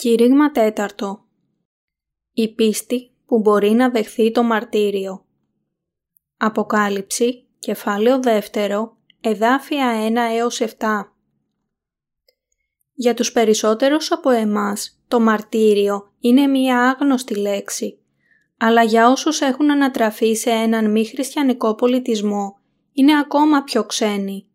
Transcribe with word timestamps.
Κήρυγμα 0.00 0.50
τέταρτο. 0.50 1.24
Η 2.32 2.54
πίστη 2.54 3.10
που 3.26 3.38
μπορεί 3.40 3.70
να 3.70 3.90
δεχθεί 3.90 4.30
το 4.30 4.42
μαρτύριο. 4.42 5.24
Αποκάλυψη, 6.36 7.46
κεφάλαιο 7.58 8.20
δεύτερο, 8.20 8.96
εδάφια 9.20 9.92
1 10.08 10.36
έως 10.36 10.60
7 10.60 10.68
Για 12.94 13.14
τους 13.14 13.32
περισσότερους 13.32 14.12
από 14.12 14.30
εμάς, 14.30 15.00
το 15.08 15.20
μαρτύριο 15.20 16.12
είναι 16.20 16.46
μία 16.46 16.80
άγνωστη 16.80 17.34
λέξη, 17.34 17.98
αλλά 18.58 18.82
για 18.82 19.10
όσους 19.10 19.40
έχουν 19.40 19.70
ανατραφεί 19.70 20.34
σε 20.34 20.50
έναν 20.50 20.90
μη 20.90 21.06
χριστιανικό 21.06 21.74
πολιτισμό, 21.74 22.58
είναι 22.92 23.18
ακόμα 23.18 23.62
πιο 23.62 23.84
ξένη. 23.84 24.46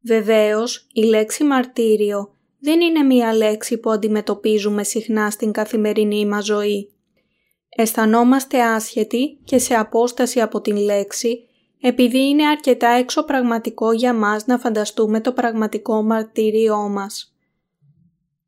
Βεβαίως, 0.00 0.86
η 0.92 1.02
λέξη 1.02 1.44
μαρτύριο 1.44 2.32
δεν 2.60 2.80
είναι 2.80 3.02
μία 3.02 3.34
λέξη 3.34 3.78
που 3.78 3.90
αντιμετωπίζουμε 3.90 4.82
συχνά 4.82 5.30
στην 5.30 5.52
καθημερινή 5.52 6.26
μας 6.26 6.44
ζωή. 6.44 6.92
Αισθανόμαστε 7.76 8.62
άσχετοι 8.62 9.38
και 9.44 9.58
σε 9.58 9.74
απόσταση 9.74 10.40
από 10.40 10.60
την 10.60 10.76
λέξη 10.76 11.48
επειδή 11.80 12.28
είναι 12.28 12.46
αρκετά 12.46 12.88
εξωπραγματικό 12.88 13.92
για 13.92 14.14
μας 14.14 14.46
να 14.46 14.58
φανταστούμε 14.58 15.20
το 15.20 15.32
πραγματικό 15.32 16.02
μαρτύριό 16.02 16.88
μας. 16.88 17.32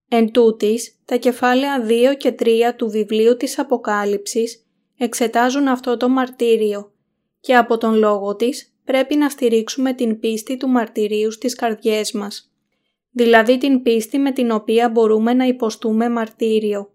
Εν 0.09 0.31
τούτης, 0.31 1.01
τα 1.05 1.17
κεφάλαια 1.17 1.87
2 1.87 2.17
και 2.17 2.35
3 2.39 2.75
του 2.77 2.91
βιβλίου 2.91 3.37
της 3.37 3.59
Αποκάλυψης 3.59 4.67
εξετάζουν 4.97 5.69
αυτό 5.69 5.97
το 5.97 6.09
μαρτύριο 6.09 6.93
και 7.41 7.57
από 7.57 7.79
τον 7.79 7.95
λόγο 7.95 8.37
της 8.37 8.75
πρέπει 8.85 9.17
να 9.17 9.29
στηρίξουμε 9.29 9.93
την 9.93 10.21
πίστη 10.21 10.57
του 10.57 10.69
μαρτυρίου 10.69 11.31
στις 11.31 11.55
καρδιές 11.55 12.13
μας 12.13 12.50
δηλαδή 13.11 13.59
την 13.59 13.83
πίστη 13.83 14.19
με 14.19 14.33
την 14.33 14.51
οποία 14.51 14.89
μπορούμε 14.89 15.35
να 15.35 15.45
υποστούμε 15.45 16.09
μαρτύριο. 16.09 16.91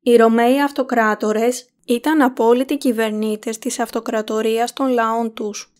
Οι 0.00 0.16
Ρωμαίοι 0.16 0.62
αυτοκράτορες 0.62 1.70
ήταν 1.86 2.22
απόλυτοι 2.22 2.76
κυβερνήτες 2.76 3.58
της 3.58 3.78
αυτοκρατορίας 3.78 4.72
των 4.72 4.88
λαών 4.88 5.34
τους. 5.34 5.72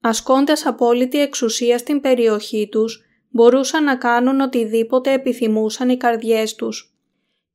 Ασκώντας 0.00 0.66
απόλυτη 0.66 1.20
εξουσία 1.20 1.78
στην 1.78 2.00
περιοχή 2.00 2.68
τους, 2.70 3.04
μπορούσαν 3.30 3.84
να 3.84 3.96
κάνουν 3.96 4.40
οτιδήποτε 4.40 5.12
επιθυμούσαν 5.12 5.88
οι 5.88 5.96
καρδιές 5.96 6.54
τους. 6.54 6.94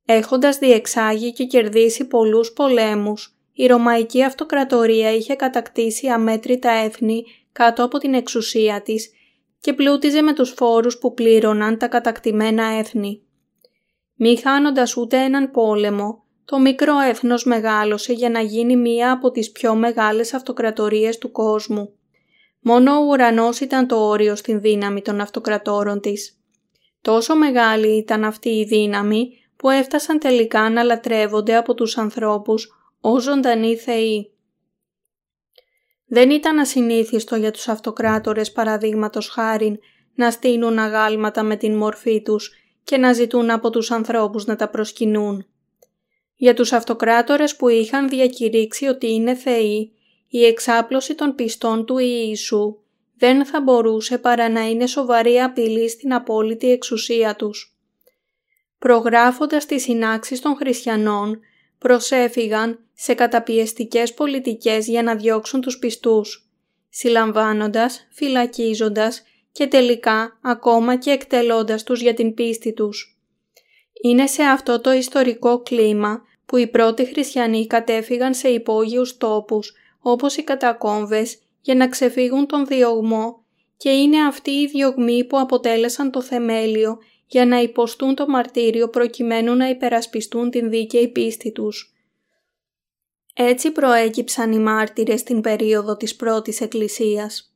Έχοντας 0.04 0.58
διεξάγει 0.58 1.32
και 1.32 1.44
κερδίσει 1.44 2.06
πολλούς 2.06 2.52
πολέμους, 2.52 3.36
η 3.52 3.66
Ρωμαϊκή 3.66 4.24
Αυτοκρατορία 4.24 5.12
είχε 5.14 5.34
κατακτήσει 5.34 6.08
αμέτρητα 6.08 6.70
έθνη 6.70 7.24
κάτω 7.52 7.84
από 7.84 7.98
την 7.98 8.14
εξουσία 8.14 8.82
της 8.82 9.10
και 9.62 9.72
πλούτιζε 9.72 10.22
με 10.22 10.32
τους 10.32 10.50
φόρους 10.50 10.98
που 10.98 11.14
πλήρωναν 11.14 11.78
τα 11.78 11.88
κατακτημένα 11.88 12.64
έθνη. 12.64 13.22
Μη 14.14 14.36
χάνοντας 14.36 14.96
ούτε 14.96 15.16
έναν 15.16 15.50
πόλεμο, 15.50 16.24
το 16.44 16.58
μικρό 16.58 16.98
έθνος 16.98 17.44
μεγάλωσε 17.44 18.12
για 18.12 18.30
να 18.30 18.40
γίνει 18.40 18.76
μία 18.76 19.12
από 19.12 19.30
τις 19.30 19.50
πιο 19.50 19.74
μεγάλες 19.74 20.34
αυτοκρατορίες 20.34 21.18
του 21.18 21.30
κόσμου. 21.30 21.92
Μόνο 22.60 22.92
ο 22.92 23.04
ουρανός 23.04 23.60
ήταν 23.60 23.86
το 23.86 23.96
όριο 23.96 24.36
στην 24.36 24.60
δύναμη 24.60 25.02
των 25.02 25.20
αυτοκρατόρων 25.20 26.00
της. 26.00 26.40
Τόσο 27.00 27.36
μεγάλη 27.36 27.96
ήταν 27.96 28.24
αυτή 28.24 28.48
η 28.48 28.64
δύναμη 28.64 29.28
που 29.56 29.70
έφτασαν 29.70 30.18
τελικά 30.18 30.70
να 30.70 30.82
λατρεύονται 30.82 31.56
από 31.56 31.74
τους 31.74 31.98
ανθρώπους 31.98 32.92
ως 33.00 33.22
ζωντανοί 33.22 33.76
θεοί. 33.76 34.32
Δεν 36.12 36.30
ήταν 36.30 36.58
ασυνήθιστο 36.58 37.36
για 37.36 37.50
τους 37.50 37.68
αυτοκράτορες 37.68 38.52
παραδείγματος 38.52 39.28
χάριν 39.28 39.78
να 40.14 40.30
στείλουν 40.30 40.78
αγάλματα 40.78 41.42
με 41.42 41.56
την 41.56 41.76
μορφή 41.76 42.22
τους 42.22 42.52
και 42.84 42.96
να 42.96 43.12
ζητούν 43.12 43.50
από 43.50 43.70
τους 43.70 43.90
ανθρώπους 43.90 44.44
να 44.44 44.56
τα 44.56 44.68
προσκυνούν. 44.68 45.46
Για 46.34 46.54
τους 46.54 46.72
αυτοκράτορες 46.72 47.56
που 47.56 47.68
είχαν 47.68 48.08
διακηρύξει 48.08 48.86
ότι 48.86 49.12
είναι 49.12 49.34
θεοί, 49.34 49.92
η 50.28 50.44
εξάπλωση 50.44 51.14
των 51.14 51.34
πιστών 51.34 51.86
του 51.86 51.98
Ιησού 51.98 52.76
δεν 53.16 53.46
θα 53.46 53.60
μπορούσε 53.60 54.18
παρά 54.18 54.48
να 54.48 54.68
είναι 54.68 54.86
σοβαρή 54.86 55.40
απειλή 55.40 55.88
στην 55.88 56.14
απόλυτη 56.14 56.70
εξουσία 56.70 57.36
τους. 57.36 57.76
Προγράφοντας 58.78 59.66
τις 59.66 59.82
συνάξεις 59.82 60.40
των 60.40 60.56
χριστιανών, 60.56 61.40
προσέφυγαν 61.78 62.78
σε 63.02 63.14
καταπιεστικές 63.14 64.14
πολιτικές 64.14 64.86
για 64.86 65.02
να 65.02 65.16
διώξουν 65.16 65.60
τους 65.60 65.78
πιστούς, 65.78 66.50
συλλαμβάνοντας, 66.88 68.06
φυλακίζοντας 68.10 69.22
και 69.52 69.66
τελικά 69.66 70.38
ακόμα 70.42 70.96
και 70.96 71.10
εκτελώντας 71.10 71.82
τους 71.82 72.00
για 72.00 72.14
την 72.14 72.34
πίστη 72.34 72.72
τους. 72.72 73.18
Είναι 74.02 74.26
σε 74.26 74.42
αυτό 74.42 74.80
το 74.80 74.92
ιστορικό 74.92 75.62
κλίμα 75.62 76.22
που 76.46 76.56
οι 76.56 76.66
πρώτοι 76.66 77.04
χριστιανοί 77.04 77.66
κατέφυγαν 77.66 78.34
σε 78.34 78.48
υπόγειους 78.48 79.16
τόπους 79.16 79.72
όπως 80.00 80.36
οι 80.36 80.42
κατακόμβες 80.42 81.38
για 81.60 81.74
να 81.74 81.88
ξεφύγουν 81.88 82.46
τον 82.46 82.66
διωγμό 82.66 83.44
και 83.76 83.90
είναι 83.90 84.26
αυτοί 84.26 84.50
οι 84.50 84.66
διωγμοί 84.66 85.24
που 85.24 85.38
αποτέλεσαν 85.38 86.10
το 86.10 86.22
θεμέλιο 86.22 86.98
για 87.26 87.46
να 87.46 87.60
υποστούν 87.60 88.14
το 88.14 88.26
μαρτύριο 88.26 88.88
προκειμένου 88.88 89.54
να 89.54 89.68
υπερασπιστούν 89.68 90.50
την 90.50 90.70
δίκαιη 90.70 91.08
πίστη 91.08 91.52
τους. 91.52 91.91
Έτσι 93.34 93.70
προέκυψαν 93.70 94.52
οι 94.52 94.58
μάρτυρες 94.58 95.20
στην 95.20 95.40
περίοδο 95.40 95.96
της 95.96 96.16
πρώτης 96.16 96.60
εκκλησίας. 96.60 97.54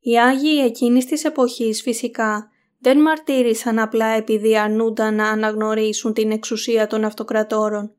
Οι 0.00 0.18
Άγιοι 0.18 0.62
εκείνης 0.64 1.04
της 1.04 1.24
εποχής 1.24 1.82
φυσικά 1.82 2.50
δεν 2.78 3.00
μαρτύρησαν 3.00 3.78
απλά 3.78 4.06
επειδή 4.06 4.58
αρνούνταν 4.58 5.14
να 5.14 5.28
αναγνωρίσουν 5.28 6.12
την 6.12 6.30
εξουσία 6.30 6.86
των 6.86 7.04
αυτοκρατόρων. 7.04 7.92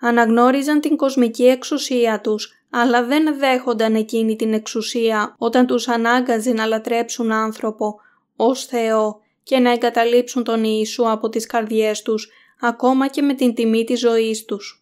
Αναγνώριζαν 0.00 0.80
την 0.80 0.96
κοσμική 0.96 1.44
εξουσία 1.44 2.20
τους, 2.20 2.52
αλλά 2.70 3.04
δεν 3.04 3.38
δέχονταν 3.38 3.94
εκείνη 3.94 4.36
την 4.36 4.52
εξουσία 4.52 5.34
όταν 5.38 5.66
τους 5.66 5.88
ανάγκαζε 5.88 6.52
να 6.52 6.66
λατρέψουν 6.66 7.32
άνθρωπο 7.32 8.00
ως 8.36 8.64
Θεό 8.64 9.20
και 9.42 9.58
να 9.58 9.72
εγκαταλείψουν 9.72 10.44
τον 10.44 10.64
Ιησού 10.64 11.10
από 11.10 11.28
τις 11.28 11.46
καρδιές 11.46 12.02
τους, 12.02 12.28
ακόμα 12.60 13.08
και 13.08 13.22
με 13.22 13.34
την 13.34 13.54
τιμή 13.54 13.84
της 13.84 14.00
ζωής 14.00 14.44
τους. 14.44 14.79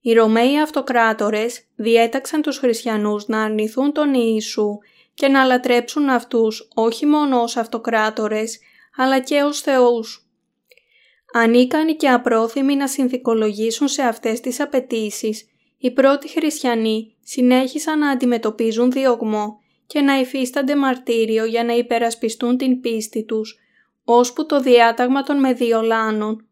Οι 0.00 0.12
Ρωμαίοι 0.12 0.60
αυτοκράτορες 0.60 1.64
διέταξαν 1.76 2.42
τους 2.42 2.58
χριστιανούς 2.58 3.26
να 3.26 3.42
αρνηθούν 3.42 3.92
τον 3.92 4.14
Ιησού 4.14 4.78
και 5.14 5.28
να 5.28 5.44
λατρέψουν 5.44 6.08
αυτούς 6.08 6.68
όχι 6.74 7.06
μόνο 7.06 7.42
ως 7.42 7.56
αυτοκράτορες, 7.56 8.58
αλλά 8.96 9.20
και 9.20 9.42
ως 9.42 9.60
θεούς. 9.60 10.28
Ανίκανοι 11.32 11.96
και 11.96 12.08
απρόθυμοι 12.08 12.76
να 12.76 12.88
συνθηκολογήσουν 12.88 13.88
σε 13.88 14.02
αυτές 14.02 14.40
τις 14.40 14.60
απαιτήσεις, 14.60 15.48
οι 15.78 15.90
πρώτοι 15.90 16.28
χριστιανοί 16.28 17.16
συνέχισαν 17.24 17.98
να 17.98 18.10
αντιμετωπίζουν 18.10 18.90
διωγμό 18.90 19.60
και 19.86 20.00
να 20.00 20.18
υφίστανται 20.20 20.76
μαρτύριο 20.76 21.44
για 21.44 21.64
να 21.64 21.72
υπερασπιστούν 21.72 22.56
την 22.56 22.80
πίστη 22.80 23.24
τους, 23.24 23.58
ώσπου 24.04 24.46
το 24.46 24.60
διάταγμα 24.60 25.22
των 25.22 25.38
Μεδιολάνων 25.38 26.46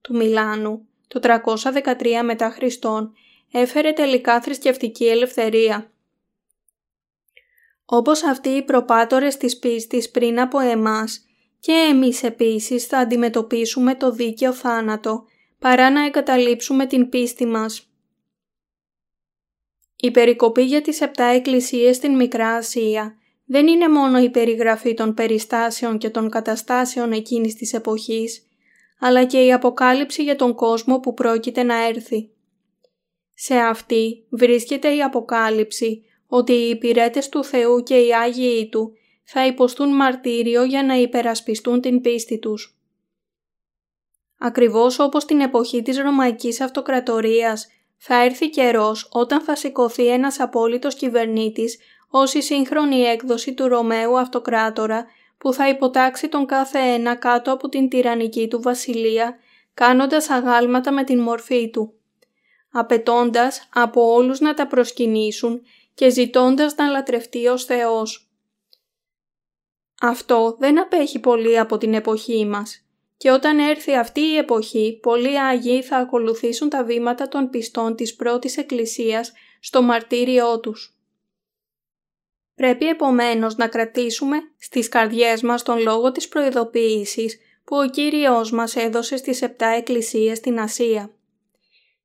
του 0.00 0.16
Μιλάνου 0.16 0.88
το 1.12 1.20
313 1.22 2.22
μετά 2.24 2.50
Χριστόν 2.50 3.12
έφερε 3.52 3.92
τελικά 3.92 4.40
θρησκευτική 4.40 5.04
ελευθερία. 5.08 5.90
Όπως 7.84 8.22
αυτοί 8.22 8.48
οι 8.48 8.62
προπάτορες 8.62 9.36
της 9.36 9.58
πίστης 9.58 10.10
πριν 10.10 10.40
από 10.40 10.58
εμάς 10.58 11.24
και 11.60 11.72
εμείς 11.72 12.22
επίσης 12.22 12.86
θα 12.86 12.98
αντιμετωπίσουμε 12.98 13.94
το 13.94 14.10
δίκαιο 14.10 14.52
θάνατο 14.52 15.24
παρά 15.58 15.90
να 15.90 16.04
εγκαταλείψουμε 16.04 16.86
την 16.86 17.08
πίστη 17.08 17.46
μας. 17.46 17.90
Η 19.96 20.10
περικοπή 20.10 20.62
για 20.62 20.82
τις 20.82 21.00
επτά 21.00 21.24
εκκλησίες 21.24 21.96
στην 21.96 22.16
Μικρά 22.16 22.54
Ασία 22.54 23.14
δεν 23.44 23.66
είναι 23.66 23.88
μόνο 23.88 24.18
η 24.18 24.30
περιγραφή 24.30 24.94
των 24.94 25.14
περιστάσεων 25.14 25.98
και 25.98 26.10
των 26.10 26.30
καταστάσεων 26.30 27.12
εκείνης 27.12 27.54
της 27.54 27.72
εποχής, 27.72 28.49
αλλά 29.00 29.24
και 29.24 29.44
η 29.44 29.52
αποκάλυψη 29.52 30.22
για 30.22 30.36
τον 30.36 30.54
κόσμο 30.54 31.00
που 31.00 31.14
πρόκειται 31.14 31.62
να 31.62 31.86
έρθει. 31.86 32.30
Σε 33.34 33.56
αυτή 33.56 34.26
βρίσκεται 34.30 34.94
η 34.94 35.02
αποκάλυψη 35.02 36.04
ότι 36.26 36.52
οι 36.52 36.68
υπηρέτες 36.68 37.28
του 37.28 37.44
Θεού 37.44 37.82
και 37.82 37.96
οι 37.96 38.14
Άγιοι 38.14 38.68
Του 38.68 38.92
θα 39.24 39.46
υποστούν 39.46 39.94
μαρτύριο 39.94 40.64
για 40.64 40.82
να 40.82 40.94
υπερασπιστούν 40.94 41.80
την 41.80 42.00
πίστη 42.00 42.38
τους. 42.38 42.78
Ακριβώς 44.38 44.98
όπως 44.98 45.24
την 45.24 45.40
εποχή 45.40 45.82
της 45.82 45.98
Ρωμαϊκής 45.98 46.60
Αυτοκρατορίας 46.60 47.68
θα 47.96 48.24
έρθει 48.24 48.50
καιρός 48.50 49.08
όταν 49.12 49.40
θα 49.40 49.56
σηκωθεί 49.56 50.06
ένας 50.06 50.40
απόλυτος 50.40 50.94
κυβερνήτης 50.94 51.78
ως 52.10 52.34
η 52.34 52.42
σύγχρονη 52.42 53.00
έκδοση 53.00 53.54
του 53.54 53.68
Ρωμαίου 53.68 54.18
Αυτοκράτορα 54.18 55.06
που 55.40 55.52
θα 55.52 55.68
υποτάξει 55.68 56.28
τον 56.28 56.46
κάθε 56.46 56.78
ένα 56.78 57.14
κάτω 57.14 57.52
από 57.52 57.68
την 57.68 57.88
τυραννική 57.88 58.48
του 58.48 58.62
βασιλεία, 58.62 59.38
κάνοντας 59.74 60.30
αγάλματα 60.30 60.92
με 60.92 61.04
την 61.04 61.20
μορφή 61.20 61.70
του, 61.70 61.94
απαιτώντας 62.70 63.68
από 63.72 64.12
όλους 64.12 64.40
να 64.40 64.54
τα 64.54 64.66
προσκυνήσουν 64.66 65.62
και 65.94 66.10
ζητώντας 66.10 66.74
να 66.74 66.88
λατρευτεί 66.88 67.46
ως 67.46 67.64
Θεός. 67.64 68.30
Αυτό 70.00 70.56
δεν 70.58 70.80
απέχει 70.80 71.18
πολύ 71.18 71.58
από 71.58 71.78
την 71.78 71.94
εποχή 71.94 72.46
μας 72.46 72.84
και 73.16 73.30
όταν 73.30 73.58
έρθει 73.58 73.96
αυτή 73.96 74.20
η 74.20 74.36
εποχή, 74.36 74.98
πολλοί 75.02 75.40
Άγιοι 75.40 75.82
θα 75.82 75.96
ακολουθήσουν 75.96 76.68
τα 76.68 76.84
βήματα 76.84 77.28
των 77.28 77.50
πιστών 77.50 77.96
της 77.96 78.16
πρώτης 78.16 78.56
Εκκλησίας 78.56 79.32
στο 79.60 79.82
μαρτύριό 79.82 80.60
τους. 80.60 80.99
Πρέπει 82.54 82.88
επομένως 82.88 83.56
να 83.56 83.68
κρατήσουμε 83.68 84.36
στις 84.58 84.88
καρδιές 84.88 85.42
μας 85.42 85.62
τον 85.62 85.78
λόγο 85.82 86.12
της 86.12 86.28
προειδοποίησης 86.28 87.38
που 87.64 87.76
ο 87.76 87.88
Κύριος 87.88 88.50
μας 88.50 88.76
έδωσε 88.76 89.16
στις 89.16 89.42
επτά 89.42 89.66
εκκλησίες 89.66 90.38
στην 90.38 90.60
Ασία. 90.60 91.10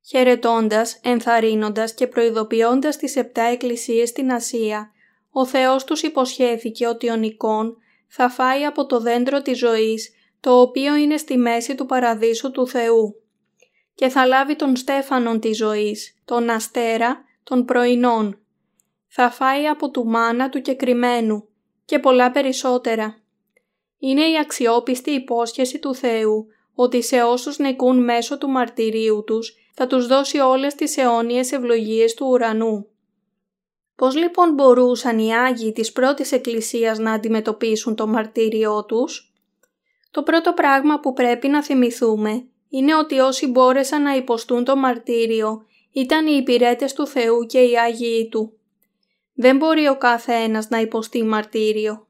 Χαιρετώντας, 0.08 1.00
ενθαρρύνοντας 1.04 1.94
και 1.94 2.08
προειδοποιώντας 2.08 2.98
τις 2.98 3.16
επτά 3.16 3.42
εκκλησίες 3.42 4.10
στην 4.10 4.32
Ασία, 4.32 4.92
ο 5.32 5.46
Θεός 5.46 5.84
τους 5.84 6.02
υποσχέθηκε 6.02 6.88
ότι 6.88 7.10
ο 7.10 7.16
Νικόν 7.16 7.78
θα 8.08 8.30
φάει 8.30 8.66
από 8.66 8.86
το 8.86 9.00
δέντρο 9.00 9.42
της 9.42 9.58
ζωής, 9.58 10.14
το 10.40 10.62
οποίο 10.62 10.96
είναι 10.96 11.18
στη 11.18 11.38
μέση 11.38 11.76
του 11.76 11.86
παραδείσου 11.86 12.52
του 12.52 12.68
Θεού, 12.68 13.16
και 13.96 14.10
θα 14.10 14.26
λάβει 14.26 14.56
τον 14.56 14.76
στέφανον 14.76 15.40
της 15.40 15.58
ζωής, 15.58 16.22
τον 16.26 16.50
αστέρα 16.50 17.24
των 17.44 17.66
πρωινών. 17.66 18.40
Θα 19.18 19.30
φάει 19.30 19.68
από 19.68 19.90
του 19.90 20.06
μάνα 20.06 20.50
του 20.50 20.62
κεκριμένου 20.62 21.48
και 21.86 22.00
πολλά 22.00 22.32
περισσότερα. 22.32 23.18
Είναι 24.00 24.22
η 24.30 24.38
αξιόπιστη 24.38 25.12
υπόσχεση 25.12 25.80
του 25.80 25.96
Θεού 25.96 26.48
ότι 26.74 27.02
σε 27.02 27.22
όσους 27.22 27.58
νικούν 27.58 28.04
μέσω 28.04 28.38
του 28.38 28.50
μαρτυρίου 28.50 29.24
τους 29.26 29.56
θα 29.74 29.88
τους 29.88 30.08
δώσει 30.08 30.40
όλες 30.40 30.76
τις 30.76 30.98
αιώνιες 30.98 31.52
ευλογίες 31.52 32.14
του 32.14 32.28
ουρανού. 32.30 32.88
Πώς 33.96 34.16
λοιπόν 34.16 34.54
μπορούσαν 34.54 35.20
οι 35.20 35.36
Άγιοι 35.36 35.72
της 35.72 35.92
πρώτης 35.92 36.32
Εκκλησίας 36.32 37.00
να 37.00 37.12
αντιμετωπίσουν 37.12 37.96
το 37.96 38.08
μαρτύριό 38.08 38.86
τους; 38.86 39.34
Το 40.12 40.24
πρώτο 40.24 40.54
πράγμα 40.54 41.00
που 41.00 41.14
πρέπει 41.14 41.48
να 41.48 41.64
θυμηθούμε 41.64 42.46
είναι 42.70 42.96
ότι 42.96 43.20
όσοι 43.20 43.48
μπόρεσαν 43.48 44.02
να 44.02 44.16
υποστούν 44.16 44.64
το 44.64 44.76
μαρτύριο 44.76 45.66
ήταν 45.92 46.28
οι 46.28 46.36
υπηρέτες 46.40 46.94
του 46.94 47.08
Θεού 47.08 47.46
και 47.46 47.60
οι 47.60 47.78
Άγιοι 47.78 48.30
Του. 48.30 48.60
Δεν 49.38 49.58
μπορεί 49.58 49.88
ο 49.88 49.98
κάθε 49.98 50.34
ένας 50.34 50.70
να 50.70 50.80
υποστεί 50.80 51.24
μαρτύριο. 51.24 52.08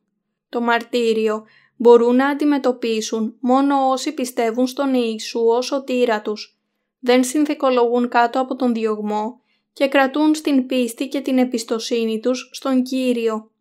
Το 0.49 0.61
μαρτύριο 0.61 1.45
μπορούν 1.75 2.15
να 2.15 2.27
αντιμετωπίσουν 2.27 3.35
μόνο 3.39 3.89
όσοι 3.89 4.13
πιστεύουν 4.13 4.67
στον 4.67 4.93
Ιησού 4.93 5.39
ως 5.39 5.65
σωτήρα 5.65 6.21
τους, 6.21 6.57
δεν 6.99 7.23
συνθηκολογούν 7.23 8.09
κάτω 8.09 8.39
από 8.39 8.55
τον 8.55 8.73
διωγμό 8.73 9.39
και 9.73 9.87
κρατούν 9.87 10.35
στην 10.35 10.65
πίστη 10.65 11.07
και 11.07 11.21
την 11.21 11.37
εμπιστοσύνη 11.37 12.19
τους 12.19 12.49
στον 12.53 12.83
Κύριο. 12.83 13.51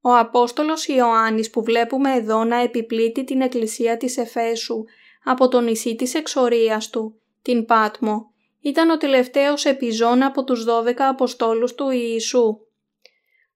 Ο 0.00 0.16
Απόστολος 0.16 0.86
Ιωάννης 0.86 1.50
που 1.50 1.62
βλέπουμε 1.62 2.12
εδώ 2.12 2.44
να 2.44 2.56
επιπλήττει 2.56 3.24
την 3.24 3.40
εκκλησία 3.40 3.96
της 3.96 4.16
Εφέσου 4.16 4.84
από 5.24 5.48
το 5.48 5.60
νησί 5.60 5.96
της 5.96 6.14
εξορίας 6.14 6.90
του, 6.90 7.20
την 7.42 7.64
Πάτμο, 7.64 8.34
ήταν 8.66 8.90
ο 8.90 8.96
τελευταίος 8.96 9.64
επιζών 9.64 10.22
από 10.22 10.44
τους 10.44 10.64
12 10.64 10.94
Αποστόλους 10.98 11.74
του 11.74 11.90
Ιησού. 11.90 12.58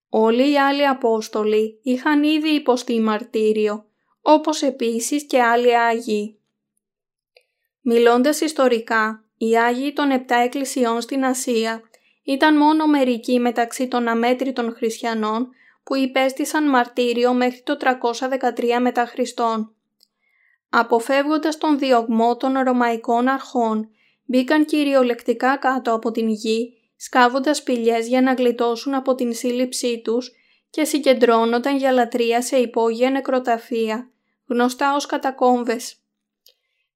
Όλοι 0.09 0.51
οι 0.51 0.59
άλλοι 0.59 0.87
Απόστολοι 0.87 1.81
είχαν 1.83 2.23
ήδη 2.23 2.49
υποστεί 2.49 3.01
μαρτύριο, 3.01 3.85
όπως 4.23 4.63
επίσης 4.63 5.27
και 5.27 5.43
άλλοι 5.43 5.79
Άγιοι. 5.79 6.39
Μιλώντας 7.81 8.41
ιστορικά, 8.41 9.25
οι 9.37 9.59
Άγιοι 9.59 9.93
των 9.93 10.11
επτά 10.11 10.35
εκκλησιών 10.35 11.01
στην 11.01 11.25
Ασία 11.25 11.83
ήταν 12.23 12.57
μόνο 12.57 12.87
μερικοί 12.87 13.39
μεταξύ 13.39 13.89
των 13.89 14.09
αμέτρητων 14.09 14.75
χριστιανών 14.75 15.49
που 15.83 15.97
υπέστησαν 15.97 16.69
μαρτύριο 16.69 17.33
μέχρι 17.33 17.63
το 17.63 17.77
313 17.77 18.81
μετά 18.81 19.07
Χριστόν. 19.07 19.75
Αποφεύγοντας 20.71 21.59
τον 21.59 21.79
διωγμό 21.79 22.37
των 22.37 22.59
Ρωμαϊκών 22.59 23.29
αρχών, 23.29 23.91
μπήκαν 24.31 24.65
κυριολεκτικά 24.65 25.57
κάτω 25.57 25.95
από 25.95 26.11
την 26.11 26.29
γη, 26.29 26.73
σκάβοντας 26.97 27.57
σπηλιές 27.57 28.07
για 28.07 28.23
να 28.23 28.33
γλιτώσουν 28.33 28.95
από 28.95 29.15
την 29.15 29.35
σύλληψή 29.35 30.01
τους 30.01 30.31
και 30.71 30.85
συγκεντρώνονταν 30.85 31.77
για 31.77 31.93
λατρεία 31.93 32.43
σε 32.43 32.57
υπόγεια 32.57 33.11
νεκροταφεία, 33.11 34.11
γνωστά 34.47 34.95
ως 34.95 35.07
κατακόμβες. 35.07 35.97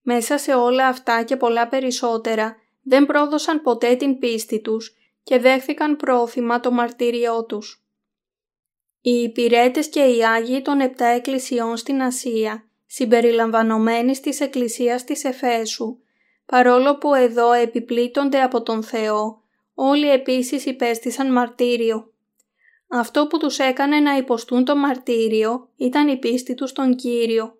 Μέσα 0.02 0.38
σε 0.38 0.54
όλα 0.54 0.86
αυτά 0.86 1.22
και 1.22 1.36
πολλά 1.36 1.68
περισσότερα 1.68 2.56
δεν 2.82 3.06
πρόδωσαν 3.06 3.62
ποτέ 3.62 3.94
την 3.94 4.18
πίστη 4.18 4.60
τους 4.60 4.96
και 5.22 5.38
δέχθηκαν 5.38 5.96
πρόθυμα 5.96 6.60
το 6.60 6.70
μαρτύριό 6.70 7.44
τους. 7.44 7.84
Οι 9.00 9.22
υπηρέτες 9.22 9.88
και 9.88 10.00
οι 10.00 10.24
Άγιοι 10.24 10.62
των 10.62 10.80
επτά 10.80 11.06
εκκλησιών 11.06 11.76
στην 11.76 12.02
Ασία, 12.02 12.68
συμπεριλαμβανομένοι 12.86 14.18
της 14.18 14.40
Εκκλησίας 14.40 15.04
της 15.04 15.24
Εφέσου, 15.24 15.98
παρόλο 16.46 16.98
που 16.98 17.14
εδώ 17.14 17.52
επιπλήττονται 17.52 18.42
από 18.42 18.62
τον 18.62 18.82
Θεό, 18.82 19.42
όλοι 19.74 20.10
επίσης 20.10 20.66
υπέστησαν 20.66 21.32
μαρτύριο. 21.32 22.12
Αυτό 22.88 23.26
που 23.26 23.38
τους 23.38 23.58
έκανε 23.58 24.00
να 24.00 24.16
υποστούν 24.16 24.64
το 24.64 24.76
μαρτύριο 24.76 25.68
ήταν 25.76 26.08
η 26.08 26.16
πίστη 26.16 26.54
τους 26.54 26.70
στον 26.70 26.96
Κύριο. 26.96 27.58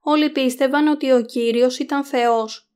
Όλοι 0.00 0.30
πίστευαν 0.30 0.86
ότι 0.86 1.12
ο 1.12 1.22
Κύριος 1.22 1.78
ήταν 1.78 2.04
Θεός, 2.04 2.68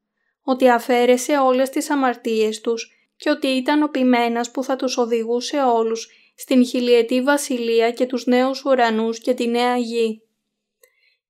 ότι 0.42 0.68
αφαίρεσε 0.68 1.38
όλες 1.38 1.70
τις 1.70 1.90
αμαρτίες 1.90 2.60
τους 2.60 2.92
και 3.16 3.30
ότι 3.30 3.46
ήταν 3.46 3.82
ο 3.82 3.88
ποιμένας 3.88 4.50
που 4.50 4.62
θα 4.64 4.76
τους 4.76 4.96
οδηγούσε 4.96 5.56
όλους 5.62 6.08
στην 6.36 6.66
χιλιετή 6.66 7.22
βασιλεία 7.22 7.90
και 7.90 8.06
τους 8.06 8.26
νέους 8.26 8.64
ουρανούς 8.64 9.20
και 9.20 9.34
τη 9.34 9.48
νέα 9.48 9.76
γη. 9.76 10.22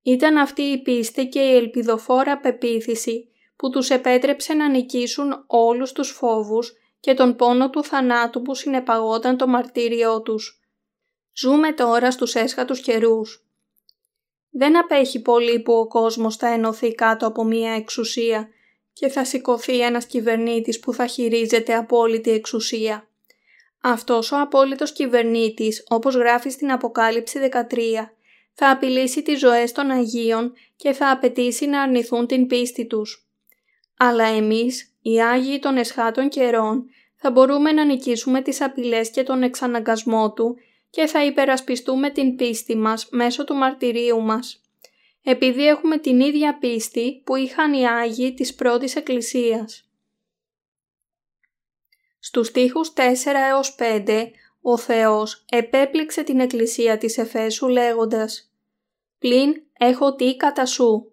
Ήταν 0.02 0.36
αυτή 0.36 0.62
η 0.62 0.82
πίστη 0.82 1.26
και 1.26 1.40
η 1.40 1.56
ελπιδοφόρα 1.56 2.38
πεποίθηση 2.38 3.28
που 3.58 3.70
τους 3.70 3.90
επέτρεψε 3.90 4.54
να 4.54 4.68
νικήσουν 4.68 5.44
όλους 5.46 5.92
τους 5.92 6.10
φόβους 6.10 6.72
και 7.00 7.14
τον 7.14 7.36
πόνο 7.36 7.70
του 7.70 7.84
θανάτου 7.84 8.42
που 8.42 8.54
συνεπαγόταν 8.54 9.36
το 9.36 9.46
μαρτύριό 9.46 10.22
τους. 10.22 10.60
Ζούμε 11.32 11.72
τώρα 11.72 12.10
στους 12.10 12.34
έσχατους 12.34 12.80
καιρούς. 12.80 13.46
Δεν 14.50 14.78
απέχει 14.78 15.22
πολύ 15.22 15.60
που 15.60 15.72
ο 15.72 15.86
κόσμος 15.86 16.36
θα 16.36 16.48
ενωθεί 16.48 16.94
κάτω 16.94 17.26
από 17.26 17.44
μία 17.44 17.72
εξουσία 17.72 18.48
και 18.92 19.08
θα 19.08 19.24
σηκωθεί 19.24 19.80
ένας 19.80 20.06
κυβερνήτης 20.06 20.80
που 20.80 20.92
θα 20.92 21.06
χειρίζεται 21.06 21.74
απόλυτη 21.74 22.30
εξουσία. 22.30 23.08
Αυτός 23.80 24.32
ο 24.32 24.40
απόλυτος 24.40 24.92
κυβερνήτης, 24.92 25.84
όπως 25.88 26.14
γράφει 26.14 26.50
στην 26.50 26.70
Αποκάλυψη 26.72 27.38
13, 27.38 28.16
θα 28.52 28.70
απειλήσει 28.70 29.22
τις 29.22 29.38
ζωές 29.38 29.72
των 29.72 29.90
Αγίων 29.90 30.52
και 30.76 30.92
θα 30.92 31.10
απαιτήσει 31.10 31.66
να 31.66 31.82
αρνηθούν 31.82 32.26
την 32.26 32.46
πίστη 32.46 32.86
τους. 32.86 33.27
Αλλά 33.98 34.24
εμείς, 34.24 34.96
οι 35.02 35.22
Άγιοι 35.22 35.58
των 35.58 35.76
εσχάτων 35.76 36.28
καιρών, 36.28 36.84
θα 37.16 37.30
μπορούμε 37.30 37.72
να 37.72 37.84
νικήσουμε 37.84 38.42
τις 38.42 38.60
απειλές 38.60 39.10
και 39.10 39.22
τον 39.22 39.42
εξαναγκασμό 39.42 40.32
του 40.32 40.56
και 40.90 41.06
θα 41.06 41.24
υπερασπιστούμε 41.24 42.10
την 42.10 42.36
πίστη 42.36 42.76
μας 42.76 43.08
μέσω 43.10 43.44
του 43.44 43.54
μαρτυρίου 43.54 44.20
μας. 44.20 44.62
Επειδή 45.22 45.66
έχουμε 45.66 45.98
την 45.98 46.20
ίδια 46.20 46.58
πίστη 46.58 47.22
που 47.24 47.36
είχαν 47.36 47.72
οι 47.72 47.86
Άγιοι 47.86 48.34
της 48.34 48.54
πρώτης 48.54 48.96
Εκκλησίας. 48.96 49.88
Στους 52.18 52.46
στίχους 52.46 52.92
4 52.92 53.00
έως 53.48 53.74
5 53.74 54.30
ο 54.60 54.76
Θεός 54.76 55.44
επέπληξε 55.48 56.22
την 56.22 56.40
Εκκλησία 56.40 56.98
της 56.98 57.18
Εφέσου 57.18 57.68
λέγοντας 57.68 58.52
«Πλην 59.18 59.62
έχω 59.78 60.14
τι 60.14 60.36
κατά 60.36 60.66
σου, 60.66 61.12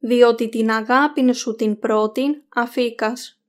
διότι 0.00 0.48
την 0.48 0.70
αγάπη 0.70 1.32
σου 1.32 1.54
την 1.54 1.78
πρώτην 1.78 2.42
αφήκας. 2.54 3.40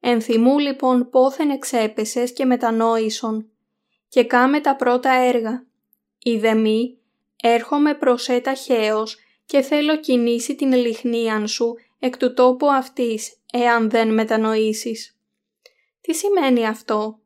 Ενθυμού 0.00 0.58
λοιπόν 0.58 1.10
πόθεν 1.10 1.50
εξέπεσες 1.50 2.32
και 2.32 2.44
μετανόησον, 2.44 3.50
και 4.08 4.24
κάμε 4.24 4.60
τα 4.60 4.76
πρώτα 4.76 5.10
έργα. 5.10 5.66
Είδε 6.18 6.54
μη, 6.54 6.98
έρχομαι 7.42 7.94
προς 7.94 8.28
έτα 8.28 8.54
χέος 8.54 9.16
και 9.46 9.60
θέλω 9.60 10.00
κινήσει 10.00 10.54
την 10.54 10.72
λιχνίαν 10.72 11.48
σου 11.48 11.74
εκ 11.98 12.16
του 12.16 12.34
τόπου 12.34 12.66
αυτής, 12.66 13.36
εάν 13.52 13.90
δεν 13.90 14.14
μετανοήσεις. 14.14 15.16
Τι 16.00 16.14
σημαίνει 16.14 16.66
αυτό; 16.66 17.18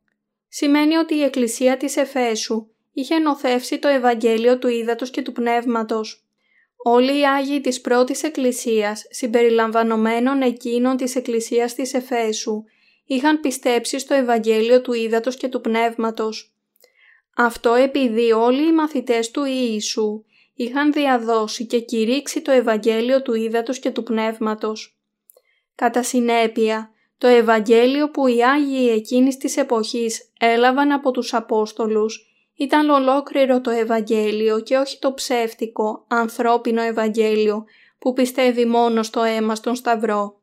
Σημαίνει 0.55 0.97
ότι 0.97 1.15
η 1.15 1.23
Εκκλησία 1.23 1.77
της 1.77 1.97
Εφέσου 1.97 2.67
είχε 2.93 3.19
νοθεύσει 3.19 3.79
το 3.79 3.89
Ευαγγέλιο 3.89 4.59
του 4.59 4.69
Ήδατος 4.69 5.11
και 5.11 5.23
του 5.23 5.33
Πνεύματος. 5.33 6.22
Όλοι 6.83 7.19
οι 7.19 7.27
Άγιοι 7.27 7.61
της 7.61 7.81
πρώτης 7.81 8.23
Εκκλησίας, 8.23 9.07
συμπεριλαμβανομένων 9.11 10.43
εκείνων 10.43 10.97
της 10.97 11.17
Εκκλησίας 11.17 11.75
της 11.75 11.95
Εφέσου, 11.95 12.65
είχαν 13.05 13.41
πιστέψει 13.41 13.99
στο 13.99 14.15
Ευαγγέλιο 14.15 14.81
του 14.81 14.93
Ήδατος 14.93 15.37
και 15.37 15.49
του 15.49 15.61
Πνεύματος. 15.61 16.55
Αυτό 17.37 17.75
επειδή 17.75 18.33
όλοι 18.33 18.67
οι 18.69 18.73
μαθητές 18.73 19.31
του 19.31 19.45
Ιησού 19.45 20.25
είχαν 20.55 20.93
διαδώσει 20.93 21.67
και 21.67 21.81
κηρύξει 21.81 22.41
το 22.41 22.51
Ευαγγέλιο 22.51 23.23
του 23.23 23.35
Ήδατος 23.35 23.79
και 23.79 23.91
του 23.91 24.03
Πνεύματος. 24.03 24.97
Κατά 25.75 26.03
συνέπεια, 26.03 26.91
το 27.19 27.27
Ευαγγέλιο 27.27 28.11
που 28.11 28.27
οι 28.27 28.45
Άγιοι 28.45 28.93
εκείνης 28.95 29.37
της 29.37 29.57
εποχής 29.57 30.33
έλαβαν 30.39 30.93
από 30.93 31.11
τους 31.11 31.35
Απόστολους 31.35 32.32
ήταν 32.55 32.91
ολόκληρο 32.91 33.61
το 33.61 33.71
Ευαγγέλιο 33.71 34.61
και 34.61 34.77
όχι 34.77 34.99
το 34.99 35.15
ψεύτικο, 35.15 36.05
ανθρώπινο 36.09 36.83
Ευαγγέλιο 36.83 37.65
που 37.99 38.13
πιστεύει 38.13 38.67
μόνο 38.67 39.03
στο 39.03 39.23
αίμα 39.23 39.55
στον 39.55 39.75
Σταυρό. 39.75 40.41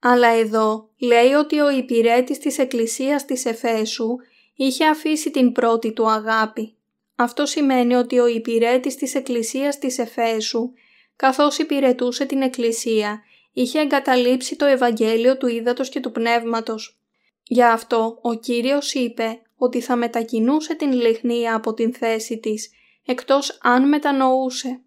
Αλλά 0.00 0.28
εδώ 0.28 0.88
λέει 0.98 1.32
ότι 1.32 1.60
ο 1.60 1.70
υπηρέτης 1.70 2.38
της 2.38 2.58
Εκκλησίας 2.58 3.24
της 3.24 3.44
Εφέσου 3.44 4.16
είχε 4.54 4.86
αφήσει 4.86 5.30
την 5.30 5.52
πρώτη 5.52 5.92
του 5.92 6.10
αγάπη. 6.10 6.76
Αυτό 7.16 7.46
σημαίνει 7.46 7.94
ότι 7.94 8.18
ο 8.18 8.26
υπηρέτης 8.26 8.96
της 8.96 9.14
Εκκλησίας 9.14 9.78
της 9.78 9.98
Εφέσου, 9.98 10.72
καθώς 11.16 11.58
υπηρετούσε 11.58 12.24
την 12.24 12.42
Εκκλησία, 12.42 13.22
είχε 13.52 13.80
εγκαταλείψει 13.80 14.56
το 14.56 14.64
Ευαγγέλιο 14.64 15.36
του 15.36 15.46
Ήδατος 15.46 15.88
και 15.88 16.00
του 16.00 16.12
Πνεύματος. 16.12 16.98
Γι' 17.42 17.62
αυτό 17.62 18.18
ο 18.22 18.34
Κύριος 18.34 18.94
είπε 18.94 19.42
ότι 19.58 19.80
θα 19.80 19.96
μετακινούσε 19.96 20.74
την 20.74 20.92
λιχνία 20.92 21.54
από 21.54 21.74
την 21.74 21.94
θέση 21.94 22.38
της, 22.38 22.70
εκτός 23.06 23.58
αν 23.62 23.88
μετανοούσε. 23.88 24.82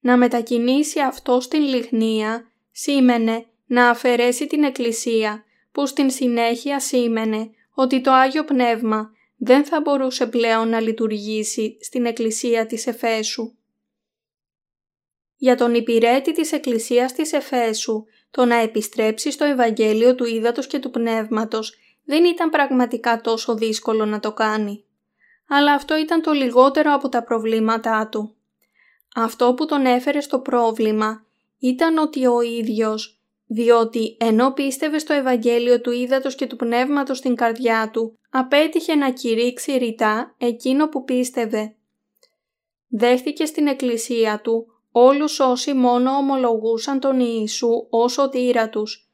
Να 0.00 0.16
μετακινήσει 0.16 1.00
αυτό 1.00 1.40
στην 1.40 1.60
λιχνία 1.60 2.52
σήμαινε 2.70 3.46
να 3.66 3.88
αφαιρέσει 3.88 4.46
την 4.46 4.64
Εκκλησία, 4.64 5.44
που 5.72 5.86
στην 5.86 6.10
συνέχεια 6.10 6.80
σήμαινε 6.80 7.50
ότι 7.74 8.00
το 8.00 8.12
Άγιο 8.12 8.44
Πνεύμα 8.44 9.10
δεν 9.36 9.64
θα 9.64 9.80
μπορούσε 9.80 10.26
πλέον 10.26 10.68
να 10.68 10.80
λειτουργήσει 10.80 11.76
στην 11.80 12.06
Εκκλησία 12.06 12.66
της 12.66 12.86
Εφέσου. 12.86 13.54
Για 15.36 15.56
τον 15.56 15.74
υπηρέτη 15.74 16.32
της 16.32 16.52
Εκκλησίας 16.52 17.12
της 17.12 17.32
Εφέσου, 17.32 18.04
το 18.30 18.44
να 18.44 18.54
επιστρέψει 18.54 19.30
στο 19.30 19.44
Ευαγγέλιο 19.44 20.14
του 20.14 20.24
Ήδατος 20.24 20.66
και 20.66 20.78
του 20.78 20.90
Πνεύματος 20.90 21.74
δεν 22.06 22.24
ήταν 22.24 22.50
πραγματικά 22.50 23.20
τόσο 23.20 23.54
δύσκολο 23.54 24.04
να 24.06 24.20
το 24.20 24.32
κάνει. 24.32 24.84
Αλλά 25.48 25.72
αυτό 25.72 25.96
ήταν 25.96 26.22
το 26.22 26.32
λιγότερο 26.32 26.94
από 26.94 27.08
τα 27.08 27.22
προβλήματά 27.22 28.08
του. 28.08 28.34
Αυτό 29.14 29.54
που 29.54 29.66
τον 29.66 29.86
έφερε 29.86 30.20
στο 30.20 30.38
πρόβλημα 30.38 31.24
ήταν 31.58 31.98
ότι 31.98 32.26
ο 32.26 32.40
ίδιος, 32.40 33.20
διότι 33.46 34.16
ενώ 34.20 34.52
πίστευε 34.52 34.98
στο 34.98 35.12
Ευαγγέλιο 35.12 35.80
του 35.80 35.90
Ήδατος 35.90 36.34
και 36.34 36.46
του 36.46 36.56
Πνεύματος 36.56 37.18
στην 37.18 37.34
καρδιά 37.34 37.90
του, 37.92 38.18
απέτυχε 38.30 38.94
να 38.94 39.10
κηρύξει 39.10 39.72
ρητά 39.76 40.34
εκείνο 40.38 40.88
που 40.88 41.04
πίστευε. 41.04 41.74
Δέχτηκε 42.88 43.44
στην 43.44 43.66
εκκλησία 43.66 44.40
του 44.40 44.66
όλους 44.90 45.40
όσοι 45.40 45.74
μόνο 45.74 46.10
ομολογούσαν 46.10 47.00
τον 47.00 47.20
Ιησού 47.20 47.86
ως 47.90 48.12
σωτήρα 48.12 48.68
τους, 48.68 49.05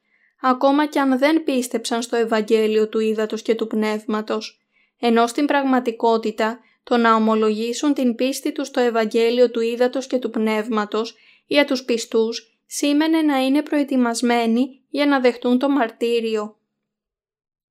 ακόμα 0.45 0.85
κι 0.85 0.99
αν 0.99 1.17
δεν 1.17 1.43
πίστεψαν 1.43 2.01
στο 2.01 2.15
Ευαγγέλιο 2.15 2.89
του 2.89 2.99
Ήδατος 2.99 3.41
και 3.41 3.55
του 3.55 3.67
Πνεύματος, 3.67 4.61
ενώ 4.99 5.27
στην 5.27 5.45
πραγματικότητα 5.45 6.59
το 6.83 6.97
να 6.97 7.15
ομολογήσουν 7.15 7.93
την 7.93 8.15
πίστη 8.15 8.51
τους 8.51 8.67
στο 8.67 8.79
Ευαγγέλιο 8.79 9.51
του 9.51 9.59
Ήδατος 9.59 10.07
και 10.07 10.17
του 10.17 10.29
Πνεύματος 10.29 11.15
για 11.45 11.65
τους 11.65 11.83
πιστούς 11.83 12.57
σήμαινε 12.65 13.21
να 13.21 13.37
είναι 13.37 13.61
προετοιμασμένοι 13.61 14.81
για 14.89 15.05
να 15.05 15.19
δεχτούν 15.19 15.59
το 15.59 15.69
μαρτύριο. 15.69 16.57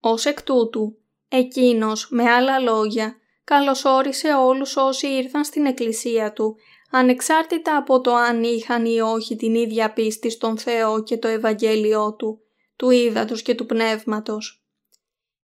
Ως 0.01 0.25
εκ 0.25 0.43
τούτου, 0.43 0.97
εκείνος, 1.29 2.09
με 2.11 2.31
άλλα 2.31 2.59
λόγια, 2.59 3.17
καλωσόρισε 3.45 4.35
όλους 4.35 4.77
όσοι 4.77 5.07
ήρθαν 5.07 5.45
στην 5.45 5.67
εκκλησία 5.67 6.33
του, 6.33 6.57
ανεξάρτητα 6.91 7.77
από 7.77 8.01
το 8.01 8.15
αν 8.15 8.43
είχαν 8.43 8.85
ή 8.85 9.01
όχι 9.01 9.37
την 9.37 9.55
ίδια 9.55 9.93
πίστη 9.93 10.31
στον 10.31 10.59
Θεό 10.59 11.03
και 11.03 11.17
το 11.17 11.29
Ευαγγέλιό 11.29 12.15
Του, 12.15 12.43
του 12.77 12.91
Ήδατος 12.91 13.43
και 13.43 13.55
του 13.55 13.67
Πνεύματος. 13.67 14.63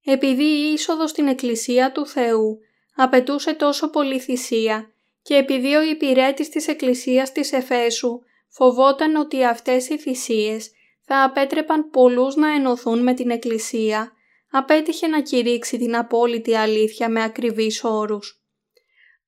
Επειδή 0.05 0.45
η 0.45 0.73
είσοδος 0.73 1.11
στην 1.11 1.29
Εκκλησία 1.29 1.93
του 1.93 2.07
Θεού 2.07 2.59
απαιτούσε 2.95 3.55
τόσο 3.55 3.91
πολύ 3.91 4.19
θυσία 4.19 4.91
και 5.23 5.35
επειδή 5.35 5.75
ο 5.75 5.83
υπηρέτης 5.83 6.49
της 6.49 6.69
Εκκλησίας 6.69 7.33
της 7.33 7.53
Εφέσου 7.53 8.21
φοβόταν 8.49 9.17
ότι 9.17 9.45
αυτές 9.45 9.89
οι 9.89 9.99
θυσίες 9.99 10.71
θα 11.01 11.23
απέτρεπαν 11.23 11.91
πολλούς 11.91 12.35
να 12.35 12.55
ενωθούν 12.55 13.03
με 13.03 13.15
την 13.15 13.31
Εκκλησία, 13.31 14.13
απέτυχε 14.51 15.07
να 15.07 15.23
κηρύξει 15.23 15.79
την 15.79 15.97
απόλυτη 15.97 16.55
αλήθεια 16.57 17.09
με 17.09 17.23
ακριβείς 17.23 17.85
όρους. 17.85 18.41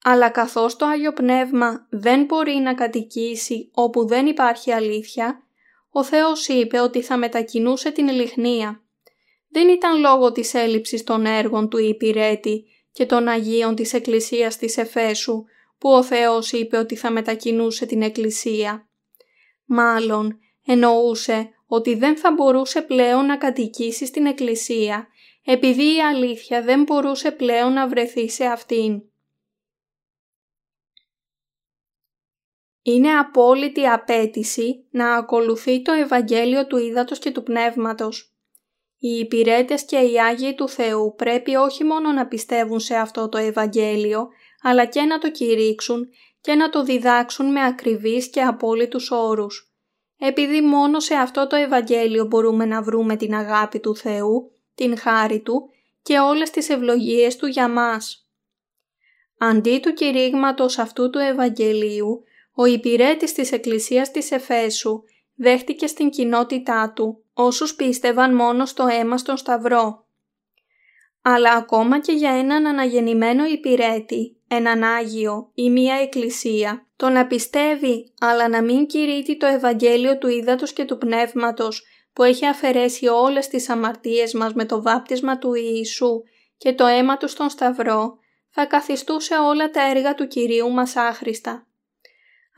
Αλλά 0.05 0.29
καθώς 0.29 0.77
το 0.77 0.87
Άγιο 0.87 1.13
Πνεύμα 1.13 1.87
δεν 1.91 2.25
μπορεί 2.25 2.55
να 2.55 2.75
κατοικήσει 2.75 3.71
όπου 3.75 4.07
δεν 4.07 4.27
υπάρχει 4.27 4.73
αλήθεια, 4.73 5.48
ο 5.99 6.05
Θεός 6.05 6.49
είπε 6.49 6.81
ότι 6.81 7.03
θα 7.03 7.17
μετακινούσε 7.17 7.91
την 7.91 8.09
λιχνία. 8.09 8.83
Δεν 9.51 9.69
ήταν 9.69 10.01
λόγω 10.01 10.33
της 10.33 10.55
έλλειψης 10.55 11.05
των 11.05 11.27
έργων 11.27 11.69
του 11.69 11.79
υπηρέτη 11.79 12.65
και 12.93 13.07
των 13.07 13.29
Αγίων 13.29 13.75
της 13.75 13.93
Εκκλησίας 13.93 14.57
της 14.57 14.77
Εφέσου 14.77 15.45
που 15.79 15.91
ο 15.91 16.03
Θεός 16.03 16.53
είπε 16.53 16.77
ότι 16.77 16.97
θα 16.97 17.11
μετακινούσε 17.11 17.87
την 17.87 18.03
Εκκλησία. 18.03 18.89
Μάλλον 19.65 20.39
εννοούσε 20.67 21.49
ότι 21.67 21.95
δεν 21.95 22.17
θα 22.17 22.33
μπορούσε 22.33 22.83
πλέον 22.83 23.27
να 23.27 23.37
κατοικήσει 23.37 24.07
στην 24.07 24.27
Εκκλησία 24.27 25.07
επειδή 25.45 25.97
η 25.97 26.01
αλήθεια 26.01 26.63
δεν 26.63 26.83
μπορούσε 26.83 27.31
πλέον 27.31 27.73
να 27.73 27.89
βρεθεί 27.89 28.31
σε 28.31 28.45
αυτήν. 28.45 29.03
Είναι 32.89 33.11
απόλυτη 33.11 33.87
απέτηση 33.87 34.85
να 34.91 35.15
ακολουθεί 35.15 35.83
το 35.83 35.93
Ευαγγέλιο 35.93 36.67
του 36.67 36.77
Ήδατος 36.77 37.19
και 37.19 37.31
του 37.31 37.43
Πνεύματος. 37.43 38.35
Οι 38.99 39.09
υπηρέτες 39.09 39.85
και 39.85 39.97
οι 39.97 40.21
Άγιοι 40.21 40.55
του 40.55 40.69
Θεού 40.69 41.15
πρέπει 41.17 41.55
όχι 41.55 41.85
μόνο 41.85 42.13
να 42.13 42.27
πιστεύουν 42.27 42.81
σε 42.81 42.95
αυτό 42.95 43.29
το 43.29 43.39
Ευαγγέλιο, 43.39 44.29
αλλά 44.63 44.85
και 44.85 45.03
να 45.03 45.19
το 45.19 45.31
κηρύξουν 45.31 46.09
και 46.41 46.55
να 46.55 46.71
το 46.71 46.83
διδάξουν 46.83 47.53
με 47.53 47.65
ακριβείς 47.65 48.31
και 48.31 48.43
απόλυτους 48.43 49.11
όρους. 49.11 49.73
Επειδή 50.19 50.61
μόνο 50.61 51.01
σε 51.01 51.15
αυτό 51.15 51.47
το 51.47 51.57
Ευαγγέλιο 51.57 52.25
μπορούμε 52.25 52.65
να 52.65 52.83
βρούμε 52.83 53.17
την 53.17 53.35
αγάπη 53.35 53.81
του 53.81 53.97
Θεού, 53.97 54.53
την 54.75 54.99
χάρη 54.99 55.41
Του 55.41 55.71
και 56.03 56.19
όλες 56.19 56.51
τις 56.51 56.69
ευλογίες 56.69 57.37
Του 57.37 57.47
για 57.47 57.69
μας. 57.69 58.29
Αντί 59.39 59.79
του 59.79 59.93
κηρύγματος 59.93 60.79
αυτού 60.79 61.11
του 61.11 61.19
Ευαγγελίου, 61.19 62.23
ο 62.61 62.65
υπηρέτης 62.65 63.33
της 63.33 63.53
Εκκλησίας 63.53 64.11
της 64.11 64.31
Εφέσου 64.31 65.03
δέχτηκε 65.35 65.87
στην 65.87 66.11
κοινότητά 66.11 66.93
του 66.97 67.25
όσους 67.33 67.75
πίστευαν 67.75 68.35
μόνο 68.35 68.67
στο 68.67 68.87
αίμα 68.87 69.19
στον 69.19 69.37
Σταυρό. 69.37 70.07
Αλλά 71.23 71.53
ακόμα 71.53 72.01
και 72.01 72.13
για 72.13 72.31
έναν 72.31 72.67
αναγεννημένο 72.67 73.45
υπηρέτη, 73.45 74.37
έναν 74.49 74.83
Άγιο 74.83 75.51
ή 75.55 75.71
μία 75.71 75.95
Εκκλησία, 75.95 76.87
το 76.97 77.09
να 77.09 77.27
πιστεύει 77.27 78.13
αλλά 78.21 78.49
να 78.49 78.63
μην 78.63 78.87
κηρύττει 78.87 79.37
το 79.37 79.47
Ευαγγέλιο 79.47 80.19
του 80.19 80.29
Ήδατος 80.29 80.73
και 80.73 80.85
του 80.85 80.99
Πνεύματος 80.99 81.87
που 82.13 82.23
έχει 82.23 82.47
αφαιρέσει 82.47 83.07
όλες 83.07 83.49
τις 83.49 83.69
αμαρτίες 83.69 84.35
μας 84.35 84.55
με 84.55 84.65
το 84.65 84.83
βάπτισμα 84.83 85.39
του 85.39 85.55
Ιησού 85.55 86.23
και 86.57 86.73
το 86.73 86.87
αίμα 86.87 87.17
του 87.17 87.29
στον 87.29 87.49
Σταυρό, 87.49 88.19
θα 88.51 88.67
καθιστούσε 88.67 89.35
όλα 89.35 89.71
τα 89.71 89.91
έργα 89.91 90.15
του 90.15 90.27
Κυρίου 90.27 90.71
μας 90.71 90.97
άχρηστα. 90.97 91.68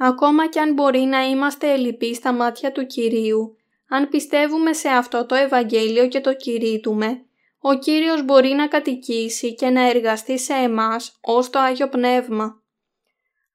Ακόμα 0.03 0.49
κι 0.49 0.59
αν 0.59 0.73
μπορεί 0.73 0.99
να 0.99 1.25
είμαστε 1.29 1.73
ελλειπείς 1.73 2.17
στα 2.17 2.33
μάτια 2.33 2.73
του 2.73 2.87
Κυρίου, 2.87 3.57
αν 3.89 4.09
πιστεύουμε 4.09 4.73
σε 4.73 4.89
αυτό 4.89 5.27
το 5.27 5.35
Ευαγγέλιο 5.35 6.09
και 6.09 6.21
το 6.21 6.35
κηρύττουμε, 6.35 7.25
ο 7.61 7.75
Κύριος 7.75 8.25
μπορεί 8.25 8.49
να 8.49 8.69
κατοικήσει 8.69 9.55
και 9.55 9.71
να 9.71 9.89
εργαστεί 9.89 10.39
σε 10.39 10.53
εμάς 10.53 11.19
ως 11.21 11.51
το 11.51 11.59
Άγιο 11.59 11.89
Πνεύμα. 11.89 12.63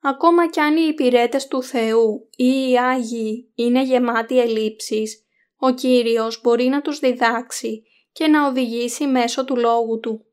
Ακόμα 0.02 0.50
κι 0.50 0.60
αν 0.60 0.78
οι 0.78 0.86
υπηρέτες 0.90 1.48
του 1.48 1.64
Θεού 1.64 2.30
ή 2.36 2.70
οι 2.70 2.78
Άγιοι 2.78 3.52
είναι 3.56 3.84
γεμάτοι 3.84 4.40
ελλείψεις, 4.40 5.26
ο 5.58 5.72
Κύριος 5.72 6.42
μπορεί 6.42 6.66
να 6.66 6.82
τους 6.82 7.00
διδάξει 7.00 7.84
και 8.12 8.28
να 8.28 8.48
οδηγήσει 8.48 9.08
μέσω 9.08 9.46
του 9.46 9.56
Λόγου 9.56 10.00
Του. 10.00 10.26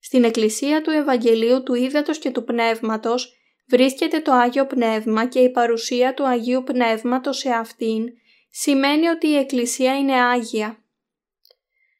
Στην 0.00 0.24
Εκκλησία 0.24 0.82
του 0.82 0.90
Ευαγγελίου 0.90 1.62
του 1.62 1.74
Ήδατος 1.74 2.18
και 2.18 2.30
του 2.30 2.44
Πνεύματος 2.44 3.36
βρίσκεται 3.72 4.20
το 4.20 4.32
Άγιο 4.32 4.66
Πνεύμα 4.66 5.26
και 5.26 5.38
η 5.38 5.50
παρουσία 5.50 6.14
του 6.14 6.26
Αγίου 6.26 6.62
Πνεύματος 6.62 7.38
σε 7.38 7.50
αυτήν 7.50 8.04
σημαίνει 8.50 9.06
ότι 9.06 9.26
η 9.26 9.36
Εκκλησία 9.36 9.98
είναι 9.98 10.12
Άγια. 10.12 10.84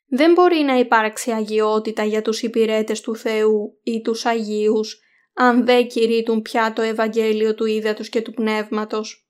Δεν 0.07 0.33
μπορεί 0.33 0.59
να 0.59 0.79
υπάρξει 0.79 1.31
αγιότητα 1.31 2.05
για 2.05 2.23
τους 2.23 2.43
υπηρέτες 2.43 3.01
του 3.01 3.17
Θεού 3.17 3.79
ή 3.83 4.01
τους 4.01 4.27
Αγίους 4.27 5.01
αν 5.35 5.65
δεν 5.65 5.87
κηρύττουν 5.87 6.43
πια 6.43 6.73
το 6.73 6.83
Ευαγγέλιο 6.83 7.55
του 7.55 7.67
Ήδατος 7.67 8.09
και 8.09 8.23
του 8.23 8.33
Πνεύματος. 8.33 9.27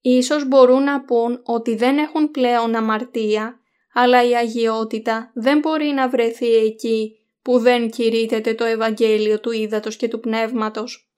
Ίσως 0.00 0.48
μπορούν 0.48 0.82
να 0.82 1.04
πούν 1.04 1.40
ότι 1.44 1.74
δεν 1.74 1.98
έχουν 1.98 2.30
πλέον 2.30 2.74
αμαρτία, 2.74 3.60
αλλά 3.92 4.28
η 4.28 4.34
αγιότητα 4.34 5.30
δεν 5.34 5.58
μπορεί 5.58 5.86
να 5.86 6.08
βρεθεί 6.08 6.54
εκεί 6.54 7.16
που 7.42 7.58
δεν 7.58 7.90
κηρύττεται 7.90 8.54
το 8.54 8.64
Ευαγγέλιο 8.64 9.40
του 9.40 9.50
Ήδατος 9.50 9.96
και 9.96 10.08
του 10.08 10.20
Πνεύματος. 10.20 11.11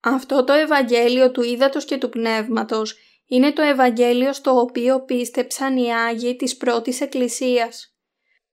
Αυτό 0.00 0.44
το 0.44 0.52
Ευαγγέλιο 0.52 1.30
του 1.30 1.42
Ήδατος 1.42 1.84
και 1.84 1.98
του 1.98 2.08
Πνεύματος 2.08 2.96
είναι 3.26 3.52
το 3.52 3.62
Ευαγγέλιο 3.62 4.32
στο 4.32 4.60
οποίο 4.60 5.00
πίστεψαν 5.00 5.76
οι 5.76 5.94
Άγιοι 5.94 6.36
της 6.36 6.56
πρώτης 6.56 7.00
Εκκλησίας. 7.00 7.96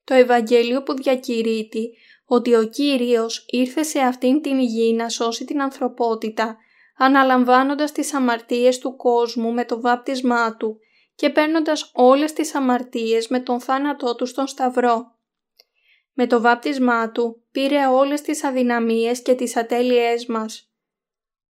Το 0.03 0.13
Ευαγγέλιο 0.13 0.83
που 0.83 0.93
διακηρύττει 0.93 1.97
ότι 2.25 2.55
ο 2.55 2.63
Κύριος 2.63 3.45
ήρθε 3.47 3.83
σε 3.83 3.99
αυτήν 3.99 4.41
την 4.41 4.59
γη 4.59 4.93
να 4.93 5.09
σώσει 5.09 5.45
την 5.45 5.61
ανθρωπότητα, 5.61 6.57
αναλαμβάνοντας 6.97 7.91
τις 7.91 8.13
αμαρτίες 8.13 8.79
του 8.79 8.95
κόσμου 8.95 9.53
με 9.53 9.65
το 9.65 9.81
βάπτισμά 9.81 10.55
Του 10.55 10.79
και 11.15 11.29
παίρνοντας 11.29 11.91
όλες 11.93 12.33
τις 12.33 12.55
αμαρτίες 12.55 13.27
με 13.27 13.39
τον 13.39 13.59
θάνατό 13.59 14.15
Του 14.15 14.25
στον 14.25 14.47
Σταυρό. 14.47 15.13
Με 16.13 16.27
το 16.27 16.41
βάπτισμά 16.41 17.11
Του 17.11 17.43
πήρε 17.51 17.85
όλες 17.85 18.21
τις 18.21 18.43
αδυναμίες 18.43 19.21
και 19.21 19.33
τις 19.33 19.55
ατέλειές 19.55 20.25
μας. 20.25 20.69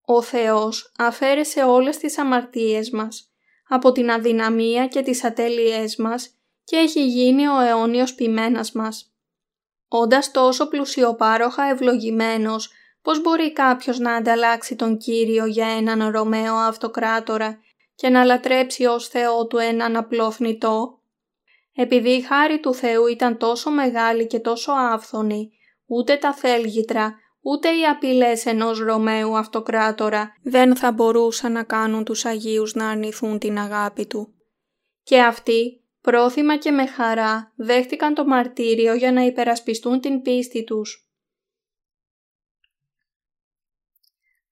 Ο 0.08 0.22
Θεός 0.22 0.92
αφαίρεσε 0.98 1.62
όλες 1.62 1.96
τις 1.96 2.18
αμαρτίες 2.18 2.90
μας 2.90 3.30
από 3.68 3.92
την 3.92 4.10
αδυναμία 4.10 4.86
και 4.86 5.02
τις 5.02 5.24
ατέλειές 5.24 5.96
μας 5.96 6.30
και 6.64 6.76
έχει 6.76 7.06
γίνει 7.06 7.48
ο 7.48 7.60
αιώνιος 7.60 8.14
ποιμένας 8.14 8.72
μας. 8.72 9.14
Όντας 9.88 10.30
τόσο 10.30 10.68
πλουσιοπάροχα 10.68 11.64
ευλογημένος, 11.64 12.70
πώς 13.02 13.20
μπορεί 13.20 13.52
κάποιος 13.52 13.98
να 13.98 14.14
ανταλλάξει 14.14 14.76
τον 14.76 14.96
Κύριο 14.98 15.46
για 15.46 15.66
έναν 15.66 16.10
Ρωμαίο 16.10 16.54
αυτοκράτορα 16.54 17.58
και 17.94 18.08
να 18.08 18.24
λατρέψει 18.24 18.84
ως 18.84 19.08
Θεό 19.08 19.46
του 19.46 19.58
έναν 19.58 19.96
απλό 19.96 20.30
θνητό; 20.30 21.00
Επειδή 21.74 22.10
η 22.10 22.20
χάρη 22.20 22.60
του 22.60 22.74
Θεού 22.74 23.06
ήταν 23.06 23.36
τόσο 23.36 23.70
μεγάλη 23.70 24.26
και 24.26 24.38
τόσο 24.38 24.72
άφθονη, 24.72 25.50
ούτε 25.86 26.16
τα 26.16 26.32
θέλγητρα, 26.32 27.14
ούτε 27.48 27.68
οι 27.68 27.86
απειλές 27.86 28.46
ενός 28.46 28.78
Ρωμαίου 28.78 29.36
αυτοκράτορα 29.36 30.36
δεν 30.42 30.76
θα 30.76 30.92
μπορούσαν 30.92 31.52
να 31.52 31.62
κάνουν 31.62 32.04
τους 32.04 32.24
Αγίους 32.24 32.74
να 32.74 32.88
αρνηθούν 32.88 33.38
την 33.38 33.58
αγάπη 33.58 34.06
του. 34.06 34.34
Και 35.02 35.20
αυτοί, 35.20 35.84
πρόθυμα 36.00 36.56
και 36.56 36.70
με 36.70 36.86
χαρά, 36.86 37.52
δέχτηκαν 37.56 38.14
το 38.14 38.24
μαρτύριο 38.24 38.94
για 38.94 39.12
να 39.12 39.22
υπερασπιστούν 39.22 40.00
την 40.00 40.22
πίστη 40.22 40.64
τους. 40.64 41.10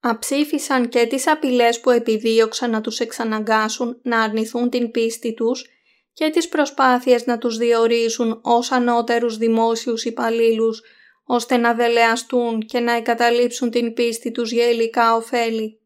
Αψήφισαν 0.00 0.88
και 0.88 1.06
τις 1.06 1.26
απειλές 1.26 1.80
που 1.80 1.90
επιδίωξαν 1.90 2.70
να 2.70 2.80
τους 2.80 3.00
εξαναγκάσουν 3.00 4.00
να 4.02 4.22
αρνηθούν 4.22 4.70
την 4.70 4.90
πίστη 4.90 5.34
τους 5.34 5.66
και 6.12 6.30
τις 6.30 6.48
προσπάθειες 6.48 7.26
να 7.26 7.38
τους 7.38 7.56
διορίσουν 7.56 8.40
ως 8.42 8.70
ανώτερους 8.70 9.36
δημόσιους 9.36 10.04
υπαλλήλους 10.04 10.82
ώστε 11.24 11.56
να 11.56 11.74
δελεαστούν 11.74 12.60
και 12.60 12.80
να 12.80 12.92
εγκαταλείψουν 12.92 13.70
την 13.70 13.94
πίστη 13.94 14.30
τους 14.30 14.52
για 14.52 14.70
υλικά 14.70 15.14
ωφέλη. 15.14 15.78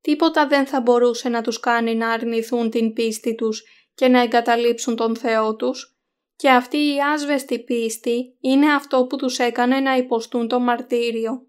Τίποτα 0.00 0.46
δεν 0.46 0.66
θα 0.66 0.80
μπορούσε 0.80 1.28
να 1.28 1.42
τους 1.42 1.60
κάνει 1.60 1.94
να 1.94 2.10
αρνηθούν 2.10 2.70
την 2.70 2.92
πίστη 2.92 3.34
τους 3.34 3.64
και 3.94 4.08
να 4.08 4.20
εγκαταλείψουν 4.20 4.96
τον 4.96 5.16
Θεό 5.16 5.56
τους 5.56 5.96
και 6.36 6.50
αυτή 6.50 6.76
η 6.76 6.96
άσβεστη 7.14 7.58
πίστη 7.58 8.36
είναι 8.40 8.74
αυτό 8.74 9.06
που 9.06 9.16
τους 9.16 9.38
έκανε 9.38 9.80
να 9.80 9.96
υποστούν 9.96 10.48
το 10.48 10.60
μαρτύριο. 10.60 11.46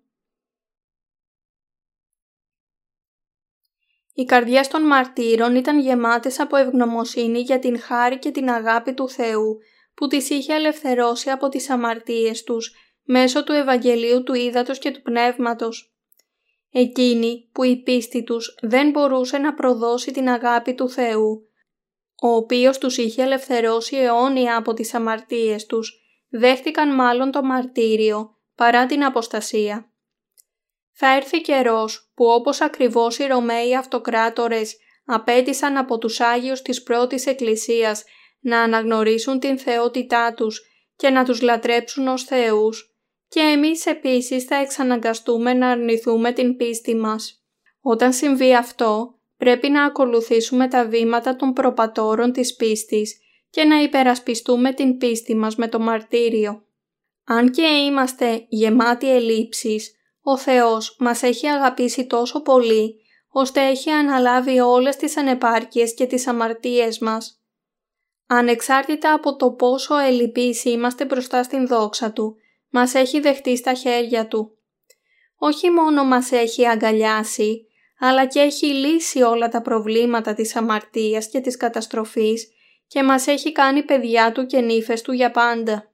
Οι 4.13 4.25
καρδιές 4.25 4.67
των 4.67 4.83
μαρτύρων 4.83 5.55
ήταν 5.55 5.79
γεμάτες 5.79 6.39
από 6.39 6.55
ευγνωμοσύνη 6.55 7.39
για 7.39 7.59
την 7.59 7.79
χάρη 7.79 8.19
και 8.19 8.31
την 8.31 8.49
αγάπη 8.49 8.93
του 8.93 9.09
Θεού 9.09 9.57
που 9.93 10.07
τις 10.07 10.29
είχε 10.29 10.53
ελευθερώσει 10.53 11.29
από 11.29 11.49
τις 11.49 11.69
αμαρτίες 11.69 12.43
τους 12.43 12.75
μέσω 13.07 13.43
του 13.43 13.51
Ευαγγελίου 13.51 14.23
του 14.23 14.33
Ήδατος 14.33 14.79
και 14.79 14.91
του 14.91 15.01
Πνεύματος. 15.01 15.95
Εκείνοι 16.71 17.49
που 17.51 17.63
η 17.63 17.81
πίστη 17.81 18.23
τους 18.23 18.55
δεν 18.61 18.89
μπορούσε 18.89 19.37
να 19.37 19.53
προδώσει 19.53 20.11
την 20.11 20.29
αγάπη 20.29 20.73
του 20.73 20.89
Θεού, 20.89 21.49
ο 22.21 22.27
οποίος 22.27 22.77
τους 22.77 22.97
είχε 22.97 23.23
ελευθερώσει 23.23 23.95
αιώνια 23.95 24.57
από 24.57 24.73
τις 24.73 24.93
αμαρτίες 24.93 25.65
τους, 25.65 26.01
δέχτηκαν 26.29 26.95
μάλλον 26.95 27.31
το 27.31 27.43
μαρτύριο 27.43 28.37
παρά 28.55 28.85
την 28.85 29.03
αποστασία. 29.03 29.91
Θα 30.91 31.15
έρθει 31.15 31.41
καιρός 31.41 32.11
που 32.15 32.25
όπως 32.25 32.61
ακριβώς 32.61 33.17
οι 33.17 33.25
Ρωμαίοι 33.25 33.75
αυτοκράτορες 33.75 34.77
απέτησαν 35.05 35.77
από 35.77 35.97
τους 35.97 36.19
Άγιους 36.19 36.61
της 36.61 36.83
πρώτης 36.83 37.25
Εκκλησίας 37.25 38.03
να 38.39 38.61
αναγνωρίσουν 38.61 39.39
την 39.39 39.57
θεότητά 39.57 40.33
τους 40.33 40.61
και 40.95 41.09
να 41.09 41.25
τους 41.25 41.41
λατρέψουν 41.41 42.07
ως 42.07 42.23
θεούς, 42.23 42.96
και 43.27 43.39
εμείς 43.39 43.85
επίσης 43.85 44.43
θα 44.43 44.55
εξαναγκαστούμε 44.55 45.53
να 45.53 45.69
αρνηθούμε 45.69 46.31
την 46.31 46.55
πίστη 46.55 46.95
μας. 46.95 47.41
Όταν 47.81 48.13
συμβεί 48.13 48.55
αυτό, 48.55 49.19
πρέπει 49.37 49.69
να 49.69 49.83
ακολουθήσουμε 49.83 50.67
τα 50.67 50.87
βήματα 50.87 51.35
των 51.35 51.53
προπατόρων 51.53 52.31
της 52.31 52.55
πίστης 52.55 53.19
και 53.49 53.63
να 53.63 53.81
υπερασπιστούμε 53.81 54.73
την 54.73 54.97
πίστη 54.97 55.35
μας 55.35 55.55
με 55.55 55.67
το 55.67 55.79
μαρτύριο. 55.79 56.65
Αν 57.25 57.51
και 57.51 57.65
είμαστε 57.65 58.45
γεμάτοι 58.49 59.11
ελλείψεις, 59.11 59.95
ο 60.21 60.37
Θεός 60.37 60.95
μας 60.99 61.23
έχει 61.23 61.47
αγαπήσει 61.47 62.07
τόσο 62.07 62.41
πολύ, 62.41 62.95
ώστε 63.29 63.61
έχει 63.61 63.89
αναλάβει 63.89 64.59
όλες 64.59 64.95
τις 64.95 65.17
ανεπάρκειες 65.17 65.93
και 65.93 66.05
τις 66.05 66.27
αμαρτίες 66.27 66.99
μας. 66.99 67.41
Ανεξάρτητα 68.27 69.13
από 69.13 69.35
το 69.35 69.51
πόσο 69.51 69.97
ελλειπείς 69.97 70.65
είμαστε 70.65 71.05
μπροστά 71.05 71.43
στην 71.43 71.67
δόξα 71.67 72.11
Του, 72.11 72.35
μας 72.77 72.93
έχει 72.93 73.19
δεχτεί 73.19 73.57
στα 73.57 73.73
χέρια 73.73 74.27
Του. 74.27 74.57
Όχι 75.37 75.69
μόνο 75.69 76.03
μας 76.03 76.31
έχει 76.31 76.67
αγκαλιάσει, 76.67 77.67
αλλά 77.99 78.25
και 78.25 78.39
έχει 78.39 78.65
λύσει 78.65 79.21
όλα 79.21 79.49
τα 79.49 79.61
προβλήματα 79.61 80.33
της 80.33 80.55
αμαρτίας 80.55 81.27
και 81.27 81.39
της 81.39 81.57
καταστροφής 81.57 82.51
και 82.87 83.03
μας 83.03 83.27
έχει 83.27 83.51
κάνει 83.51 83.83
παιδιά 83.83 84.31
Του 84.31 84.45
και 84.45 84.61
νύφες 84.61 85.01
Του 85.01 85.11
για 85.11 85.31
πάντα. 85.31 85.91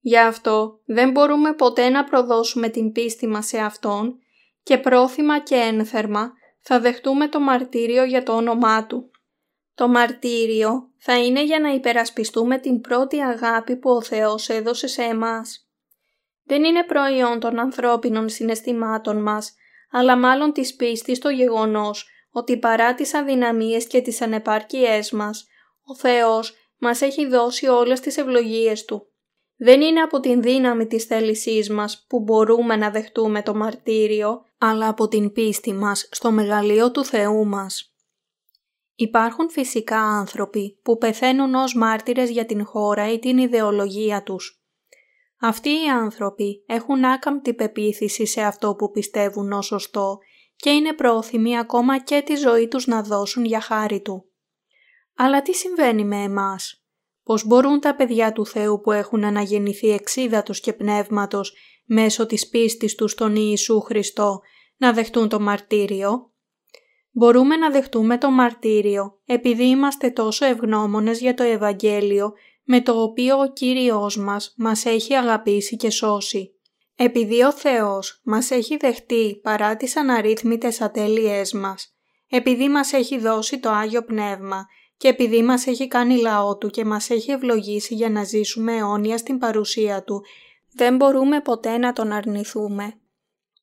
Γι' 0.00 0.18
αυτό 0.18 0.80
δεν 0.84 1.10
μπορούμε 1.10 1.52
ποτέ 1.52 1.88
να 1.88 2.04
προδώσουμε 2.04 2.68
την 2.68 2.92
πίστη 2.92 3.26
μας 3.26 3.46
σε 3.46 3.58
Αυτόν 3.58 4.18
και 4.62 4.78
πρόθυμα 4.78 5.38
και 5.38 5.54
ένθερμα 5.54 6.32
θα 6.60 6.80
δεχτούμε 6.80 7.28
το 7.28 7.40
μαρτύριο 7.40 8.04
για 8.04 8.22
το 8.22 8.32
όνομά 8.32 8.86
Του. 8.86 9.10
Το 9.74 9.88
μαρτύριο 9.88 10.90
θα 10.98 11.24
είναι 11.24 11.44
για 11.44 11.60
να 11.60 11.68
υπερασπιστούμε 11.68 12.58
την 12.58 12.80
πρώτη 12.80 13.20
αγάπη 13.20 13.76
που 13.76 13.90
ο 13.90 14.02
Θεός 14.02 14.48
έδωσε 14.48 14.86
σε 14.86 15.02
εμάς 15.02 15.63
δεν 16.44 16.64
είναι 16.64 16.84
προϊόν 16.84 17.40
των 17.40 17.58
ανθρώπινων 17.58 18.28
συναισθημάτων 18.28 19.22
μας, 19.22 19.54
αλλά 19.90 20.16
μάλλον 20.16 20.52
της 20.52 20.76
πίστης 20.76 21.16
στο 21.16 21.28
γεγονός 21.28 22.08
ότι 22.30 22.58
παρά 22.58 22.94
τις 22.94 23.14
αδυναμίες 23.14 23.86
και 23.86 24.00
τις 24.00 24.20
ανεπάρκειές 24.20 25.10
μας, 25.10 25.46
ο 25.84 25.96
Θεός 25.96 26.54
μας 26.78 27.00
έχει 27.00 27.26
δώσει 27.26 27.66
όλες 27.66 28.00
τις 28.00 28.16
ευλογίες 28.16 28.84
Του. 28.84 29.08
Δεν 29.56 29.80
είναι 29.80 30.00
από 30.00 30.20
την 30.20 30.42
δύναμη 30.42 30.86
της 30.86 31.04
θέλησής 31.04 31.70
μας 31.70 32.04
που 32.08 32.20
μπορούμε 32.20 32.76
να 32.76 32.90
δεχτούμε 32.90 33.42
το 33.42 33.54
μαρτύριο, 33.54 34.42
αλλά 34.58 34.88
από 34.88 35.08
την 35.08 35.32
πίστη 35.32 35.72
μας 35.72 36.08
στο 36.10 36.30
μεγαλείο 36.30 36.90
του 36.90 37.04
Θεού 37.04 37.46
μας. 37.46 37.94
Υπάρχουν 38.94 39.50
φυσικά 39.50 39.98
άνθρωποι 39.98 40.80
που 40.82 40.98
πεθαίνουν 40.98 41.54
ως 41.54 41.74
μάρτυρες 41.74 42.30
για 42.30 42.46
την 42.46 42.64
χώρα 42.64 43.12
ή 43.12 43.18
την 43.18 43.38
ιδεολογία 43.38 44.22
τους. 44.22 44.63
Αυτοί 45.46 45.68
οι 45.68 45.88
άνθρωποι 45.88 46.64
έχουν 46.66 47.04
άκαμπτη 47.04 47.54
πεποίθηση 47.54 48.26
σε 48.26 48.42
αυτό 48.42 48.74
που 48.74 48.90
πιστεύουν 48.90 49.52
ως 49.52 49.66
σωστό 49.66 50.18
και 50.56 50.70
είναι 50.70 50.92
πρόθυμοι 50.92 51.58
ακόμα 51.58 51.98
και 51.98 52.22
τη 52.26 52.34
ζωή 52.34 52.68
τους 52.68 52.86
να 52.86 53.02
δώσουν 53.02 53.44
για 53.44 53.60
χάρη 53.60 54.00
Του. 54.00 54.24
Αλλά 55.14 55.42
τι 55.42 55.54
συμβαίνει 55.54 56.04
με 56.04 56.16
εμάς; 56.16 56.84
Πώς 57.22 57.46
μπορούν 57.46 57.80
τα 57.80 57.94
παιδιά 57.94 58.32
του 58.32 58.46
Θεού 58.46 58.80
που 58.80 58.92
έχουν 58.92 59.24
αναγεννηθεί 59.24 59.90
εξίδατος 59.90 60.60
και 60.60 60.72
πνεύματος 60.72 61.56
μέσω 61.84 62.26
της 62.26 62.48
πίστης 62.48 62.94
τους 62.94 63.10
στον 63.10 63.36
Ιησού 63.36 63.80
Χριστό 63.80 64.40
να 64.76 64.92
δεχτούν 64.92 65.28
το 65.28 65.40
μαρτύριο; 65.40 66.32
Μπορούμε 67.10 67.56
να 67.56 67.70
δεχτούμε 67.70 68.18
το 68.18 68.30
μαρτύριο 68.30 69.20
επειδή 69.24 69.64
είμαστε 69.64 70.10
τόσο 70.10 70.44
ευγνώμονες 70.46 71.20
για 71.20 71.34
το 71.34 71.42
Ευαγγέλιο 71.42 72.32
με 72.64 72.80
το 72.80 73.02
οποίο 73.02 73.38
ο 73.38 73.52
Κύριος 73.52 74.16
μας 74.16 74.54
μας 74.56 74.84
έχει 74.84 75.14
αγαπήσει 75.14 75.76
και 75.76 75.90
σώσει. 75.90 76.48
Επειδή 76.96 77.42
ο 77.42 77.52
Θεός 77.52 78.20
μας 78.24 78.50
έχει 78.50 78.76
δεχτεί 78.76 79.40
παρά 79.42 79.76
τις 79.76 79.96
αναρρύθμιτες 79.96 80.80
ατέλειές 80.80 81.52
μας, 81.52 81.94
επειδή 82.28 82.68
μας 82.68 82.92
έχει 82.92 83.18
δώσει 83.18 83.58
το 83.58 83.70
Άγιο 83.70 84.04
Πνεύμα 84.04 84.66
και 84.96 85.08
επειδή 85.08 85.42
μας 85.42 85.66
έχει 85.66 85.88
κάνει 85.88 86.16
λαό 86.16 86.56
Του 86.56 86.70
και 86.70 86.84
μας 86.84 87.10
έχει 87.10 87.30
ευλογήσει 87.30 87.94
για 87.94 88.10
να 88.10 88.24
ζήσουμε 88.24 88.76
αιώνια 88.76 89.18
στην 89.18 89.38
παρουσία 89.38 90.02
Του, 90.04 90.22
δεν 90.72 90.96
μπορούμε 90.96 91.40
ποτέ 91.40 91.78
να 91.78 91.92
Τον 91.92 92.12
αρνηθούμε. 92.12 92.98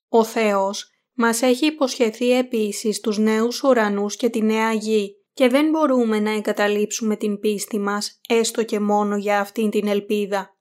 Ο 0.09 0.23
Θεός 0.23 0.89
μας 1.13 1.41
έχει 1.41 1.65
υποσχεθεί 1.65 2.31
επίσης 2.37 2.99
τους 2.99 3.17
νέους 3.17 3.63
ουρανούς 3.63 4.15
και 4.15 4.29
τη 4.29 4.41
νέα 4.41 4.73
γη 4.73 5.15
και 5.33 5.47
δεν 5.47 5.69
μπορούμε 5.69 6.19
να 6.19 6.31
εγκαταλείψουμε 6.31 7.15
την 7.15 7.39
πίστη 7.39 7.79
μας 7.79 8.19
έστω 8.29 8.63
και 8.63 8.79
μόνο 8.79 9.17
για 9.17 9.39
αυτήν 9.39 9.69
την 9.69 9.87
ελπίδα. 9.87 10.55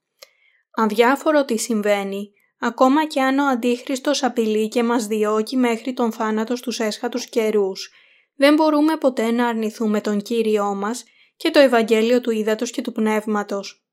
Αδιάφορο 0.71 1.45
τι 1.45 1.57
συμβαίνει, 1.57 2.33
ακόμα 2.59 3.07
και 3.07 3.23
αν 3.23 3.39
ο 3.39 3.47
Αντίχριστος 3.47 4.23
απειλεί 4.23 4.69
και 4.69 4.83
μας 4.83 5.07
διώκει 5.07 5.57
μέχρι 5.57 5.93
τον 5.93 6.13
θάνατο 6.13 6.57
στους 6.57 6.81
έσχατους 6.81 7.29
καιρούς, 7.29 7.93
δεν 8.35 8.55
μπορούμε 8.55 8.97
ποτέ 8.97 9.31
να 9.31 9.49
αρνηθούμε 9.49 10.01
τον 10.01 10.23
Κύριό 10.23 10.75
μας 10.75 11.05
και 11.37 11.51
το 11.51 11.59
Ευαγγέλιο 11.59 12.21
του 12.21 12.31
Ήδατος 12.31 12.71
και 12.71 12.83
του 12.83 12.93
Πνεύματος. 12.93 13.85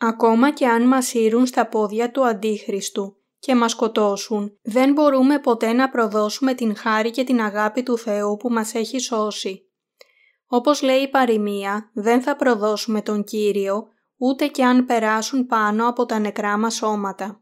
Ακόμα 0.00 0.52
και 0.52 0.66
αν 0.66 0.82
μας 0.82 1.06
σύρουν 1.06 1.46
στα 1.46 1.66
πόδια 1.68 2.10
του 2.10 2.26
Αντίχριστου 2.26 3.21
και 3.42 3.54
μας 3.54 3.70
σκοτώσουν, 3.70 4.58
δεν 4.62 4.92
μπορούμε 4.92 5.38
ποτέ 5.38 5.72
να 5.72 5.88
προδώσουμε 5.88 6.54
την 6.54 6.76
χάρη 6.76 7.10
και 7.10 7.24
την 7.24 7.40
αγάπη 7.40 7.82
του 7.82 7.98
Θεού 7.98 8.36
που 8.36 8.50
μας 8.50 8.74
έχει 8.74 8.98
σώσει. 8.98 9.70
Όπως 10.46 10.82
λέει 10.82 11.00
η 11.00 11.08
παροιμία, 11.08 11.90
δεν 11.94 12.22
θα 12.22 12.36
προδώσουμε 12.36 13.02
τον 13.02 13.24
Κύριο, 13.24 13.86
ούτε 14.16 14.46
και 14.46 14.64
αν 14.64 14.86
περάσουν 14.86 15.46
πάνω 15.46 15.88
από 15.88 16.06
τα 16.06 16.18
νεκρά 16.18 16.58
μας 16.58 16.74
σώματα. 16.74 17.40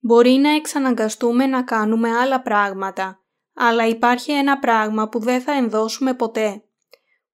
Μπορεί 0.00 0.30
να 0.30 0.54
εξαναγκαστούμε 0.54 1.46
να 1.46 1.62
κάνουμε 1.62 2.10
άλλα 2.10 2.42
πράγματα, 2.42 3.20
αλλά 3.54 3.86
υπάρχει 3.86 4.32
ένα 4.32 4.58
πράγμα 4.58 5.08
που 5.08 5.18
δεν 5.18 5.40
θα 5.40 5.52
ενδώσουμε 5.52 6.14
ποτέ. 6.14 6.64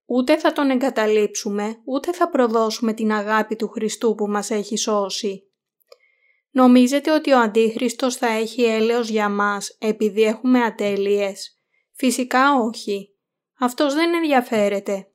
Ούτε 0.07 0.37
θα 0.37 0.53
τον 0.53 0.71
εγκαταλείψουμε, 0.71 1.77
ούτε 1.85 2.13
θα 2.13 2.29
προδώσουμε 2.29 2.93
την 2.93 3.13
αγάπη 3.13 3.57
του 3.57 3.69
Χριστού 3.69 4.15
που 4.15 4.27
μας 4.27 4.51
έχει 4.51 4.77
σώσει. 4.77 5.46
Νομίζετε 6.57 7.11
ότι 7.13 7.33
ο 7.33 7.39
Αντίχριστος 7.39 8.17
θα 8.17 8.27
έχει 8.27 8.63
έλεος 8.63 9.09
για 9.09 9.29
μας 9.29 9.77
επειδή 9.79 10.23
έχουμε 10.23 10.63
ατέλειες; 10.63 11.61
Φυσικά 11.93 12.55
όχι. 12.55 13.15
Αυτός 13.59 13.95
δεν 13.95 14.15
ενδιαφέρεται. 14.15 15.09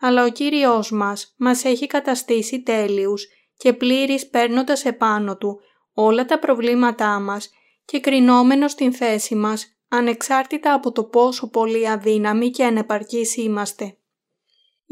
Αλλά 0.00 0.24
ο 0.24 0.28
Κύριος 0.28 0.90
μας 0.90 1.34
μας 1.36 1.64
έχει 1.64 1.86
καταστήσει 1.86 2.62
τέλειους 2.62 3.26
και 3.56 3.72
πλήρης 3.72 4.28
παίρνοντας 4.28 4.84
επάνω 4.84 5.36
του 5.36 5.60
όλα 5.92 6.24
τα 6.24 6.38
προβλήματά 6.38 7.20
μας 7.20 7.50
και 7.84 8.00
κρινόμενος 8.00 8.72
στην 8.72 8.92
θέση 8.92 9.34
μας 9.34 9.66
ανεξάρτητα 9.88 10.74
από 10.74 10.92
το 10.92 11.04
πόσο 11.04 11.50
πολύ 11.50 11.88
αδύναμοι 11.88 12.50
και 12.50 12.64
ανεπαρκείς 12.64 13.36
είμαστε. 13.36 13.96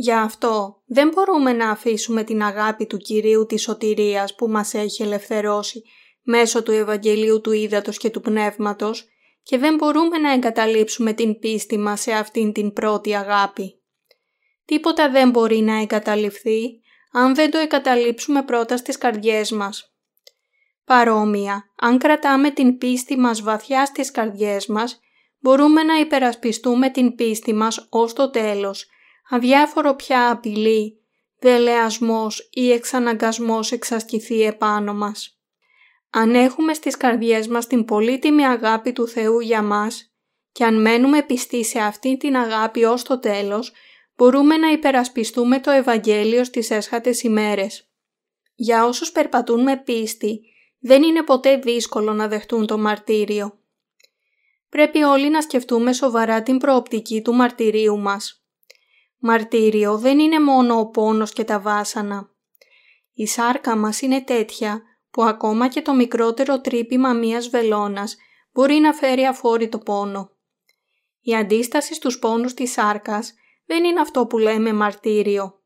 Γι' 0.02 0.12
αυτό 0.12 0.82
δεν 0.86 1.08
μπορούμε 1.08 1.52
να 1.52 1.70
αφήσουμε 1.70 2.24
την 2.24 2.42
αγάπη 2.42 2.86
του 2.86 2.96
Κυρίου 2.96 3.46
της 3.46 3.62
σωτηρίας 3.62 4.34
που 4.34 4.48
μας 4.48 4.74
έχει 4.74 5.02
ελευθερώσει 5.02 5.82
μέσω 6.22 6.62
του 6.62 6.70
Ευαγγελίου 6.70 7.40
του 7.40 7.52
Ήδατος 7.52 7.98
και 7.98 8.10
του 8.10 8.20
Πνεύματος 8.20 9.08
και 9.42 9.58
δεν 9.58 9.74
μπορούμε 9.74 10.18
να 10.18 10.32
εγκαταλείψουμε 10.32 11.12
την 11.12 11.38
πίστη 11.38 11.78
μας 11.78 12.00
σε 12.00 12.12
αυτήν 12.12 12.52
την 12.52 12.72
πρώτη 12.72 13.14
αγάπη. 13.14 13.80
Τίποτα 14.64 15.10
δεν 15.10 15.30
μπορεί 15.30 15.58
να 15.58 15.80
εγκαταλειφθεί 15.80 16.80
αν 17.12 17.34
δεν 17.34 17.50
το 17.50 17.58
εγκαταλείψουμε 17.58 18.42
πρώτα 18.42 18.76
στις 18.76 18.98
καρδιές 18.98 19.50
μας. 19.50 19.94
Παρόμοια, 20.84 21.64
αν 21.76 21.98
κρατάμε 21.98 22.50
την 22.50 22.78
πίστη 22.78 23.18
μας 23.18 23.42
βαθιά 23.42 23.86
στις 23.86 24.10
καρδιές 24.10 24.66
μας, 24.66 25.00
μπορούμε 25.38 25.82
να 25.82 25.94
υπερασπιστούμε 25.98 26.90
την 26.90 27.14
πίστη 27.14 27.54
μας 27.54 27.86
ως 27.90 28.12
το 28.12 28.30
τέλος, 28.30 28.90
αδιάφορο 29.30 29.94
πια 29.94 30.30
απειλή, 30.30 31.00
δελεασμός 31.38 32.48
ή 32.52 32.72
εξαναγκασμός 32.72 33.72
εξασκηθεί 33.72 34.42
επάνω 34.42 34.94
μας. 34.94 35.40
Αν 36.10 36.34
έχουμε 36.34 36.74
στις 36.74 36.96
καρδιές 36.96 37.48
μας 37.48 37.66
την 37.66 37.84
πολύτιμη 37.84 38.46
αγάπη 38.46 38.92
του 38.92 39.08
Θεού 39.08 39.40
για 39.40 39.62
μας 39.62 40.14
και 40.52 40.64
αν 40.64 40.80
μένουμε 40.80 41.22
πιστοί 41.22 41.64
σε 41.64 41.78
αυτή 41.78 42.16
την 42.16 42.36
αγάπη 42.36 42.84
ως 42.84 43.02
το 43.02 43.18
τέλος, 43.18 43.72
μπορούμε 44.16 44.56
να 44.56 44.70
υπερασπιστούμε 44.70 45.60
το 45.60 45.70
Ευαγγέλιο 45.70 46.44
στις 46.44 46.70
έσχατες 46.70 47.22
ημέρες. 47.22 47.90
Για 48.54 48.84
όσους 48.84 49.12
περπατούν 49.12 49.62
με 49.62 49.76
πίστη, 49.76 50.40
δεν 50.80 51.02
είναι 51.02 51.22
ποτέ 51.22 51.56
δύσκολο 51.56 52.12
να 52.12 52.28
δεχτούν 52.28 52.66
το 52.66 52.78
μαρτύριο. 52.78 53.58
Πρέπει 54.68 55.02
όλοι 55.02 55.30
να 55.30 55.40
σκεφτούμε 55.40 55.92
σοβαρά 55.92 56.42
την 56.42 56.58
προοπτική 56.58 57.22
του 57.22 57.34
μαρτυρίου 57.34 57.98
μας. 57.98 58.39
Μαρτύριο 59.22 59.98
δεν 59.98 60.18
είναι 60.18 60.40
μόνο 60.40 60.78
ο 60.78 60.86
πόνος 60.86 61.32
και 61.32 61.44
τα 61.44 61.60
βάσανα. 61.60 62.30
Η 63.12 63.26
σάρκα 63.26 63.76
μας 63.76 64.00
είναι 64.00 64.20
τέτοια 64.20 64.82
που 65.10 65.22
ακόμα 65.22 65.68
και 65.68 65.82
το 65.82 65.94
μικρότερο 65.94 66.60
τρύπημα 66.60 67.12
μίας 67.12 67.48
βελόνας 67.48 68.16
μπορεί 68.52 68.74
να 68.74 68.92
φέρει 68.92 69.26
αφόρητο 69.26 69.78
πόνο. 69.78 70.30
Η 71.20 71.34
αντίσταση 71.34 71.94
στους 71.94 72.18
πόνους 72.18 72.54
της 72.54 72.72
σάρκας 72.72 73.34
δεν 73.66 73.84
είναι 73.84 74.00
αυτό 74.00 74.26
που 74.26 74.38
λέμε 74.38 74.72
μαρτύριο. 74.72 75.62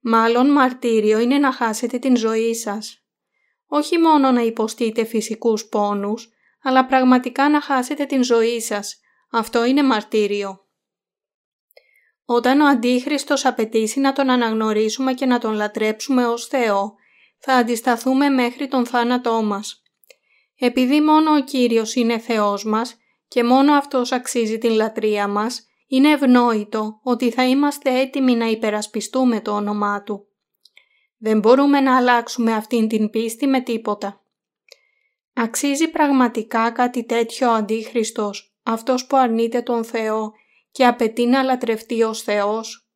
Μάλλον 0.00 0.50
μαρτύριο 0.50 1.18
είναι 1.18 1.38
να 1.38 1.52
χάσετε 1.52 1.98
την 1.98 2.16
ζωή 2.16 2.54
σας. 2.54 3.06
Όχι 3.66 3.98
μόνο 3.98 4.30
να 4.30 4.40
υποστείτε 4.40 5.04
φυσικούς 5.04 5.68
πόνους, 5.68 6.28
αλλά 6.62 6.86
πραγματικά 6.86 7.48
να 7.48 7.60
χάσετε 7.60 8.04
την 8.04 8.22
ζωή 8.22 8.60
σας. 8.60 9.00
Αυτό 9.30 9.64
είναι 9.64 9.82
μαρτύριο. 9.82 10.66
Όταν 12.34 12.60
ο 12.60 12.66
Αντίχριστος 12.66 13.44
απαιτήσει 13.44 14.00
να 14.00 14.12
τον 14.12 14.30
αναγνωρίσουμε 14.30 15.12
και 15.12 15.26
να 15.26 15.38
τον 15.38 15.52
λατρέψουμε 15.52 16.26
ως 16.26 16.46
Θεό, 16.46 16.94
θα 17.38 17.52
αντισταθούμε 17.52 18.28
μέχρι 18.28 18.68
τον 18.68 18.86
θάνατό 18.86 19.42
μας. 19.42 19.82
Επειδή 20.58 21.00
μόνο 21.00 21.34
ο 21.34 21.40
Κύριος 21.40 21.94
είναι 21.94 22.18
Θεός 22.18 22.64
μας 22.64 22.96
και 23.28 23.44
μόνο 23.44 23.72
Αυτός 23.72 24.12
αξίζει 24.12 24.58
την 24.58 24.70
λατρεία 24.70 25.28
μας, 25.28 25.66
είναι 25.86 26.08
ευνόητο 26.08 27.00
ότι 27.02 27.30
θα 27.30 27.44
είμαστε 27.44 28.00
έτοιμοι 28.00 28.34
να 28.34 28.46
υπερασπιστούμε 28.46 29.40
το 29.40 29.50
όνομά 29.50 30.02
Του. 30.02 30.26
Δεν 31.18 31.38
μπορούμε 31.38 31.80
να 31.80 31.96
αλλάξουμε 31.96 32.52
αυτήν 32.52 32.88
την 32.88 33.10
πίστη 33.10 33.46
με 33.46 33.60
τίποτα. 33.60 34.24
Αξίζει 35.34 35.88
πραγματικά 35.88 36.70
κάτι 36.70 37.04
τέτοιο 37.04 37.48
ο 37.48 37.52
Αντίχριστος, 37.52 38.56
αυτός 38.62 39.06
που 39.06 39.16
αρνείται 39.16 39.62
τον 39.62 39.84
Θεό 39.84 40.32
και 40.72 40.86
απαιτεί 40.86 41.26
να 41.26 41.42
λατρευτεί 41.42 42.02
ως 42.02 42.22
Θεός; 42.22 42.86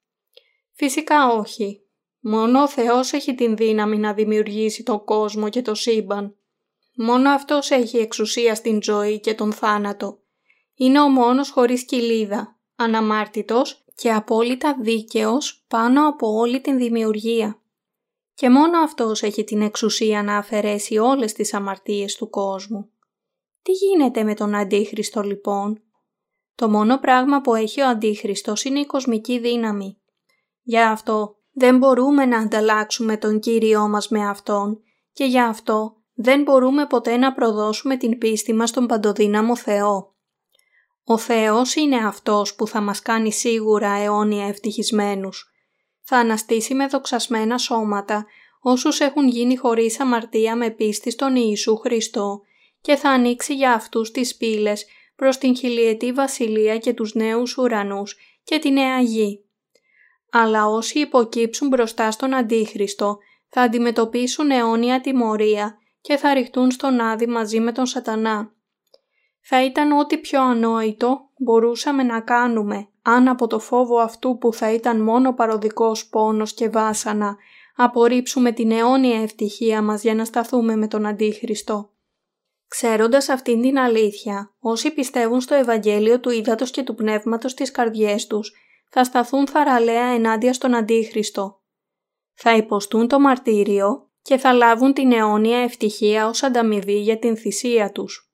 Φυσικά 0.72 1.28
όχι. 1.28 1.80
Μόνο 2.20 2.62
ο 2.62 2.68
Θεός 2.68 3.12
έχει 3.12 3.34
την 3.34 3.56
δύναμη 3.56 3.98
να 3.98 4.12
δημιουργήσει 4.12 4.82
τον 4.82 5.04
κόσμο 5.04 5.48
και 5.48 5.62
το 5.62 5.74
σύμπαν. 5.74 6.36
Μόνο 6.96 7.30
Αυτός 7.30 7.70
έχει 7.70 7.96
εξουσία 7.96 8.54
στην 8.54 8.82
ζωή 8.82 9.20
και 9.20 9.34
τον 9.34 9.52
θάνατο. 9.52 10.18
Είναι 10.74 11.00
ο 11.00 11.08
μόνος 11.08 11.50
χωρίς 11.50 11.84
κοιλίδα, 11.84 12.58
αναμάρτητος 12.76 13.84
και 13.94 14.12
απόλυτα 14.12 14.76
δίκαιος 14.80 15.64
πάνω 15.68 16.08
από 16.08 16.28
όλη 16.28 16.60
την 16.60 16.76
δημιουργία. 16.76 17.60
Και 18.34 18.50
μόνο 18.50 18.78
Αυτός 18.78 19.22
έχει 19.22 19.44
την 19.44 19.62
εξουσία 19.62 20.22
να 20.22 20.36
αφαιρέσει 20.36 20.98
όλες 20.98 21.32
τις 21.32 21.54
αμαρτίες 21.54 22.16
του 22.16 22.30
κόσμου. 22.30 22.90
Τι 23.62 23.72
γίνεται 23.72 24.22
με 24.22 24.34
τον 24.34 24.54
Αντίχριστο 24.54 25.20
λοιπόν; 25.20 25.82
Το 26.56 26.68
μόνο 26.68 26.98
πράγμα 26.98 27.40
που 27.40 27.54
έχει 27.54 27.80
ο 27.80 27.88
Αντίχριστος 27.88 28.64
είναι 28.64 28.80
η 28.80 28.86
κοσμική 28.86 29.38
δύναμη. 29.38 29.98
Γι' 30.62 30.80
αυτό 30.80 31.36
δεν 31.52 31.78
μπορούμε 31.78 32.24
να 32.24 32.38
ανταλλάξουμε 32.38 33.16
τον 33.16 33.40
Κύριό 33.40 33.88
μας 33.88 34.08
με 34.08 34.28
Αυτόν 34.28 34.80
και 35.12 35.24
γι' 35.24 35.40
αυτό 35.40 35.96
δεν 36.14 36.42
μπορούμε 36.42 36.86
ποτέ 36.86 37.16
να 37.16 37.32
προδώσουμε 37.32 37.96
την 37.96 38.18
πίστη 38.18 38.52
μας 38.54 38.68
στον 38.68 38.86
παντοδύναμο 38.86 39.56
Θεό. 39.56 40.14
Ο 41.04 41.18
Θεός 41.18 41.74
είναι 41.74 41.96
Αυτός 41.96 42.54
που 42.54 42.66
θα 42.66 42.80
μας 42.80 43.00
κάνει 43.00 43.32
σίγουρα 43.32 43.90
αιώνια 43.92 44.46
ευτυχισμένους. 44.46 45.50
Θα 46.02 46.16
αναστήσει 46.16 46.74
με 46.74 46.86
δοξασμένα 46.86 47.58
σώματα 47.58 48.26
όσους 48.60 49.00
έχουν 49.00 49.28
γίνει 49.28 49.56
χωρίς 49.56 50.00
αμαρτία 50.00 50.56
με 50.56 50.70
πίστη 50.70 51.10
στον 51.10 51.36
Ιησού 51.36 51.76
Χριστό 51.76 52.40
και 52.80 52.96
θα 52.96 53.10
ανοίξει 53.10 53.54
για 53.54 53.72
αυτούς 53.72 54.10
τις 54.10 54.36
πύλες 54.36 54.86
προς 55.16 55.38
την 55.38 55.56
χιλιετή 55.56 56.12
βασιλεία 56.12 56.78
και 56.78 56.92
τους 56.92 57.14
νέους 57.14 57.56
ουρανούς 57.56 58.16
και 58.44 58.58
τη 58.58 58.70
νέα 58.70 59.00
γη 59.00 59.46
αλλά 60.30 60.66
όσοι 60.66 60.98
υποκύψουν 60.98 61.68
μπροστά 61.68 62.10
στον 62.10 62.34
Αντίχριστο 62.34 63.18
θα 63.48 63.60
αντιμετωπίσουν 63.60 64.50
αιώνια 64.50 65.00
τιμωρία 65.00 65.78
και 66.00 66.16
θα 66.16 66.34
ρηχτούν 66.34 66.70
στον 66.70 67.00
Άδη 67.00 67.26
μαζί 67.26 67.60
με 67.60 67.72
τον 67.72 67.86
Σατανά. 67.86 68.52
Θα 69.40 69.64
ήταν 69.64 69.92
ό,τι 69.92 70.18
πιο 70.18 70.42
ανόητο 70.42 71.30
μπορούσαμε 71.38 72.02
να 72.02 72.20
κάνουμε 72.20 72.88
αν 73.02 73.28
από 73.28 73.46
το 73.46 73.58
φόβο 73.58 73.98
αυτού 73.98 74.38
που 74.38 74.52
θα 74.52 74.72
ήταν 74.72 75.00
μόνο 75.00 75.32
παροδικός 75.32 76.08
πόνος 76.08 76.54
και 76.54 76.68
βάσανα 76.68 77.36
απορρίψουμε 77.76 78.52
την 78.52 78.70
αιώνια 78.70 79.22
ευτυχία 79.22 79.82
μας 79.82 80.02
για 80.02 80.14
να 80.14 80.24
σταθούμε 80.24 80.76
με 80.76 80.88
τον 80.88 81.06
Αντίχριστο. 81.06 81.90
Ξέροντας 82.68 83.28
αυτήν 83.28 83.62
την 83.62 83.78
αλήθεια, 83.78 84.54
όσοι 84.58 84.90
πιστεύουν 84.90 85.40
στο 85.40 85.54
Ευαγγέλιο 85.54 86.20
του 86.20 86.30
Ήδατος 86.30 86.70
και 86.70 86.82
του 86.82 86.94
Πνεύματος 86.94 87.50
στις 87.50 87.70
καρδιές 87.70 88.26
τους 88.26 88.52
θα 88.90 89.04
σταθούν 89.04 89.46
θαραλέα 89.46 90.06
ενάντια 90.06 90.52
στον 90.52 90.74
Αντίχριστο. 90.74 91.60
Θα 92.34 92.56
υποστούν 92.56 93.08
το 93.08 93.20
μαρτύριο 93.20 94.10
και 94.22 94.36
θα 94.36 94.52
λάβουν 94.52 94.92
την 94.92 95.12
αιώνια 95.12 95.58
ευτυχία 95.58 96.28
ως 96.28 96.42
ανταμοιβή 96.42 97.00
για 97.00 97.18
την 97.18 97.36
θυσία 97.36 97.92
τους. 97.92 98.30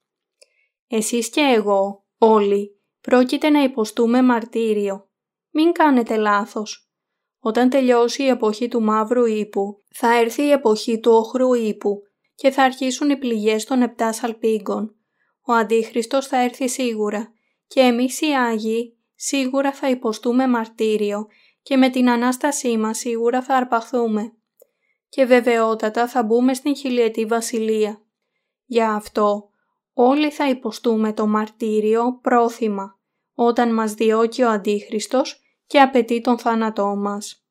Εσείς 0.87 1.31
και 1.31 1.41
εγώ, 1.41 2.07
όλοι, 2.19 2.81
πρόκειται 3.01 3.51
να 3.51 3.63
υποστούμε 3.63 4.23
μαρτύριο. 4.23 5.11
Μην 5.51 5.73
κάνετε 5.73 6.17
λάθος. 6.17 6.91
Όταν 7.41 7.71
τελειώσει 7.71 8.23
η 8.23 8.29
εποχή 8.29 8.69
του 8.69 8.83
μαύρου 8.83 9.25
ύπου, 9.25 9.85
θα 9.95 10.19
έρθει 10.19 10.43
η 10.43 10.51
εποχή 10.51 11.01
του 11.01 11.13
οχρού 11.13 11.55
ύπου 11.55 12.03
και 12.43 12.51
θα 12.51 12.63
αρχίσουν 12.63 13.11
οι 13.11 13.17
πληγές 13.17 13.65
των 13.65 13.83
επτά 13.83 14.13
σαλπίγκων. 14.13 14.95
Ο 15.47 15.53
Αντίχριστος 15.53 16.27
θα 16.27 16.37
έρθει 16.37 16.69
σίγουρα 16.69 17.33
και 17.67 17.81
εμείς 17.81 18.21
οι 18.21 18.27
Άγιοι 18.27 18.97
σίγουρα 19.15 19.73
θα 19.73 19.91
υποστούμε 19.91 20.47
μαρτύριο 20.47 21.27
και 21.63 21.77
με 21.77 21.91
την 21.91 22.11
Ανάστασή 22.11 22.77
μας 22.77 22.99
σίγουρα 22.99 23.43
θα 23.43 23.55
αρπαθούμε. 23.55 24.33
και 25.09 25.25
βεβαιότατα 25.25 26.09
θα 26.09 26.23
μπούμε 26.23 26.55
στην 26.55 26.77
χιλιετή 26.77 27.27
βασιλεία. 27.27 28.03
Γι' 28.65 28.83
αυτό 28.83 29.51
όλοι 29.93 30.31
θα 30.31 30.49
υποστούμε 30.49 31.13
το 31.13 31.27
μαρτύριο 31.27 32.19
πρόθυμα 32.23 32.99
όταν 33.35 33.75
μας 33.75 33.95
διώκει 33.95 34.43
ο 34.43 34.51
Αντίχριστος 34.51 35.41
και 35.67 35.81
απαιτεί 35.81 36.21
τον 36.21 36.39
θάνατό 36.39 36.97
μας. 36.97 37.47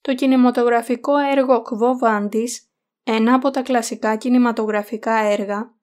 Το 0.00 0.14
κινηματογραφικό 0.14 1.16
έργο 1.16 1.62
«Κβο 1.62 1.98
Βάντης», 1.98 2.70
ένα 3.08 3.34
από 3.34 3.50
τα 3.50 3.62
κλασικά 3.62 4.16
κινηματογραφικά 4.16 5.14
έργα, 5.14 5.74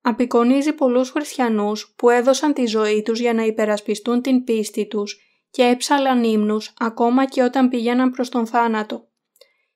απεικονίζει 0.00 0.72
πολλούς 0.72 1.10
χριστιανούς 1.10 1.94
που 1.96 2.10
έδωσαν 2.10 2.52
τη 2.52 2.66
ζωή 2.66 3.02
τους 3.02 3.20
για 3.20 3.34
να 3.34 3.42
υπερασπιστούν 3.42 4.22
την 4.22 4.44
πίστη 4.44 4.86
τους 4.86 5.20
και 5.50 5.62
έψαλαν 5.62 6.24
ύμνους 6.24 6.74
ακόμα 6.78 7.24
και 7.24 7.42
όταν 7.42 7.68
πήγαιναν 7.68 8.10
προς 8.10 8.28
τον 8.28 8.46
θάνατο. 8.46 9.08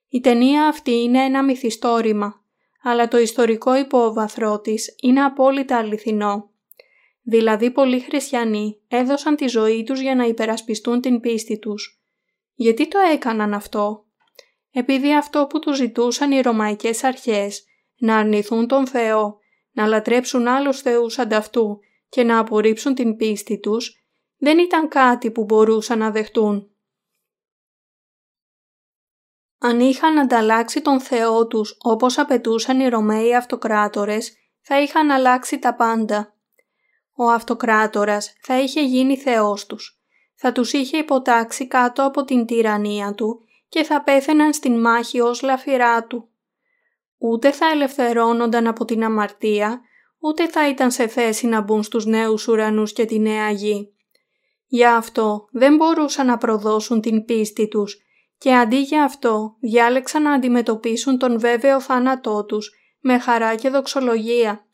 Η 0.08 0.20
ταινία 0.20 0.66
αυτή 0.66 0.90
είναι 0.90 1.24
ένα 1.24 1.44
μυθιστόρημα, 1.44 2.44
αλλά 2.82 3.08
το 3.08 3.18
ιστορικό 3.18 3.76
υπόβαθρό 3.76 4.60
της 4.60 4.94
είναι 5.02 5.22
απόλυτα 5.22 5.76
αληθινό. 5.76 6.50
Δηλαδή 7.22 7.70
πολλοί 7.70 8.00
χριστιανοί 8.00 8.80
έδωσαν 8.88 9.36
τη 9.36 9.46
ζωή 9.46 9.82
τους 9.82 10.00
για 10.00 10.14
να 10.14 10.24
υπερασπιστούν 10.24 11.00
την 11.00 11.20
πίστη 11.20 11.58
τους. 11.58 12.02
Γιατί 12.54 12.88
το 12.88 12.98
έκαναν 13.12 13.54
αυτό; 13.54 14.06
Επειδή 14.74 15.14
αυτό 15.14 15.46
που 15.46 15.58
τους 15.58 15.76
ζητούσαν 15.76 16.32
οι 16.32 16.40
Ρωμαϊκές 16.40 17.04
αρχές, 17.04 17.64
να 17.98 18.16
αρνηθούν 18.16 18.66
τον 18.66 18.86
Θεό, 18.86 19.38
να 19.72 19.86
λατρέψουν 19.86 20.48
άλλους 20.48 20.80
θεούς 20.80 21.18
ανταυτού 21.18 21.80
και 22.08 22.22
να 22.22 22.38
απορρίψουν 22.38 22.94
την 22.94 23.16
πίστη 23.16 23.58
τους, 23.58 24.04
δεν 24.36 24.58
ήταν 24.58 24.88
κάτι 24.88 25.30
που 25.30 25.44
μπορούσαν 25.44 25.98
να 25.98 26.10
δεχτούν. 26.10 26.66
Αν 29.58 29.80
είχαν 29.80 30.18
ανταλλάξει 30.18 30.80
τον 30.82 31.00
Θεό 31.00 31.46
τους 31.46 31.76
όπως 31.78 32.18
απαιτούσαν 32.18 32.80
οι 32.80 32.88
Ρωμαίοι 32.88 33.36
αυτοκράτορες, 33.36 34.36
θα 34.60 34.80
είχαν 34.80 35.10
αλλάξει 35.10 35.58
τα 35.58 35.74
πάντα. 35.74 36.36
Ο 37.12 37.30
αυτοκράτορας 37.30 38.32
θα 38.42 38.60
είχε 38.60 38.82
γίνει 38.82 39.16
Θεός 39.16 39.66
τους, 39.66 40.00
θα 40.34 40.52
τους 40.52 40.72
είχε 40.72 40.96
υποτάξει 40.96 41.66
κάτω 41.66 42.04
από 42.04 42.24
την 42.24 42.46
τυραννία 42.46 43.14
του 43.14 43.46
και 43.72 43.82
θα 43.82 44.02
πέθαιναν 44.02 44.52
στην 44.52 44.80
μάχη 44.80 45.20
ως 45.20 45.42
λαφυρά 45.42 46.04
του. 46.04 46.28
Ούτε 47.18 47.52
θα 47.52 47.66
ελευθερώνονταν 47.66 48.66
από 48.66 48.84
την 48.84 49.04
αμαρτία, 49.04 49.80
ούτε 50.18 50.48
θα 50.48 50.68
ήταν 50.68 50.90
σε 50.90 51.06
θέση 51.06 51.46
να 51.46 51.60
μπουν 51.60 51.82
στους 51.82 52.06
νέους 52.06 52.48
ουρανούς 52.48 52.92
και 52.92 53.04
τη 53.04 53.18
νέα 53.18 53.50
γη. 53.50 53.94
Γι' 54.66 54.84
αυτό 54.84 55.48
δεν 55.50 55.76
μπορούσαν 55.76 56.26
να 56.26 56.38
προδώσουν 56.38 57.00
την 57.00 57.24
πίστη 57.24 57.68
τους 57.68 57.96
και 58.38 58.54
αντί 58.54 58.80
για 58.80 59.04
αυτό 59.04 59.56
διάλεξαν 59.60 60.22
να 60.22 60.32
αντιμετωπίσουν 60.32 61.18
τον 61.18 61.38
βέβαιο 61.38 61.80
θάνατό 61.80 62.44
τους 62.44 62.70
με 63.00 63.18
χαρά 63.18 63.54
και 63.54 63.68
δοξολογία. 63.68 64.66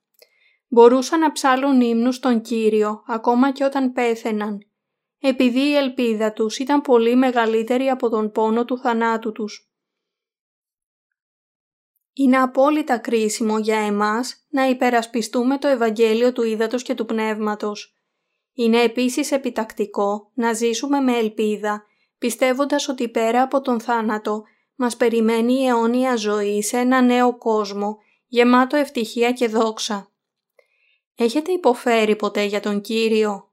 Μπορούσαν 0.68 1.20
να 1.20 1.32
ψάλουν 1.32 1.80
ύμνους 1.80 2.16
στον 2.16 2.40
Κύριο 2.40 3.02
ακόμα 3.06 3.52
και 3.52 3.64
όταν 3.64 3.92
πέθαιναν, 3.92 4.67
επειδή 5.18 5.60
η 5.60 5.76
ελπίδα 5.76 6.32
τους 6.32 6.58
ήταν 6.58 6.80
πολύ 6.80 7.16
μεγαλύτερη 7.16 7.88
από 7.88 8.08
τον 8.08 8.30
πόνο 8.32 8.64
του 8.64 8.78
θανάτου 8.78 9.32
τους. 9.32 9.72
Είναι 12.12 12.36
απόλυτα 12.36 12.98
κρίσιμο 12.98 13.58
για 13.58 13.78
εμάς 13.78 14.46
να 14.48 14.68
υπερασπιστούμε 14.68 15.58
το 15.58 15.68
Ευαγγέλιο 15.68 16.32
του 16.32 16.42
Ήδατος 16.42 16.82
και 16.82 16.94
του 16.94 17.04
Πνεύματος. 17.04 17.92
Είναι 18.52 18.82
επίσης 18.82 19.32
επιτακτικό 19.32 20.30
να 20.34 20.52
ζήσουμε 20.52 21.00
με 21.00 21.16
ελπίδα 21.16 21.82
πιστεύοντας 22.18 22.88
ότι 22.88 23.08
πέρα 23.08 23.42
από 23.42 23.60
τον 23.60 23.80
θάνατο 23.80 24.42
μας 24.74 24.96
περιμένει 24.96 25.52
η 25.52 25.66
αιώνια 25.66 26.16
ζωή 26.16 26.62
σε 26.62 26.78
ένα 26.78 27.00
νέο 27.00 27.38
κόσμο, 27.38 27.98
γεμάτο 28.26 28.76
ευτυχία 28.76 29.32
και 29.32 29.48
δόξα. 29.48 30.12
Έχετε 31.14 31.52
υποφέρει 31.52 32.16
ποτέ 32.16 32.42
για 32.42 32.60
τον 32.60 32.80
Κύριο; 32.80 33.47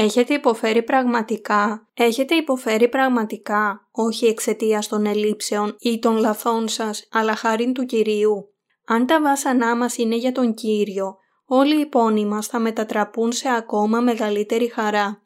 Έχετε 0.00 0.34
υποφέρει 0.34 0.82
πραγματικά; 0.82 1.88
Έχετε 1.94 2.34
υποφέρει 2.34 2.88
πραγματικά, 2.88 3.88
όχι 3.90 4.26
εξαιτίας 4.26 4.88
των 4.88 5.06
ελλείψεων 5.06 5.76
ή 5.78 5.98
των 5.98 6.16
λαθών 6.16 6.68
σας, 6.68 7.08
αλλά 7.12 7.34
χάριν 7.34 7.72
του 7.72 7.84
Κυρίου. 7.84 8.52
Αν 8.86 9.06
τα 9.06 9.20
βάσανά 9.20 9.76
μας 9.76 9.96
είναι 9.96 10.16
για 10.16 10.32
τον 10.32 10.54
Κύριο, 10.54 11.16
όλοι 11.44 11.80
οι 11.80 11.86
πόνοι 11.86 12.26
μας 12.26 12.46
θα 12.46 12.58
μετατραπούν 12.58 13.32
σε 13.32 13.48
ακόμα 13.48 14.00
μεγαλύτερη 14.00 14.68
χαρά 14.68 15.22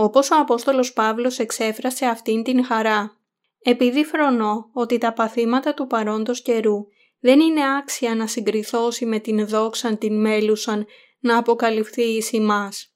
όπως 0.00 0.30
ο 0.30 0.36
Απόστολος 0.38 0.92
Παύλος 0.92 1.38
εξέφρασε 1.38 2.06
αυτήν 2.06 2.42
την 2.42 2.64
χαρά. 2.64 3.16
Επειδή 3.62 4.04
φρονώ 4.04 4.70
ότι 4.72 4.98
τα 4.98 5.12
παθήματα 5.12 5.74
του 5.74 5.86
παρόντος 5.86 6.42
καιρού 6.42 6.86
δεν 7.20 7.40
είναι 7.40 7.76
άξια 7.78 8.14
να 8.14 8.26
συγκριθώσει 8.26 9.06
με 9.06 9.18
την 9.18 9.46
δόξαν 9.46 9.98
την 9.98 10.20
μέλουσαν 10.20 10.86
να 11.18 11.38
αποκαλυφθεί 11.38 12.02
εις 12.02 12.32
ημάς. 12.32 12.92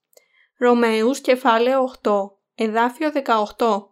Ρωμαίους 0.62 1.20
κεφάλαιο 1.20 1.92
8, 2.02 2.12
εδάφιο 2.54 3.12
18 3.56 3.86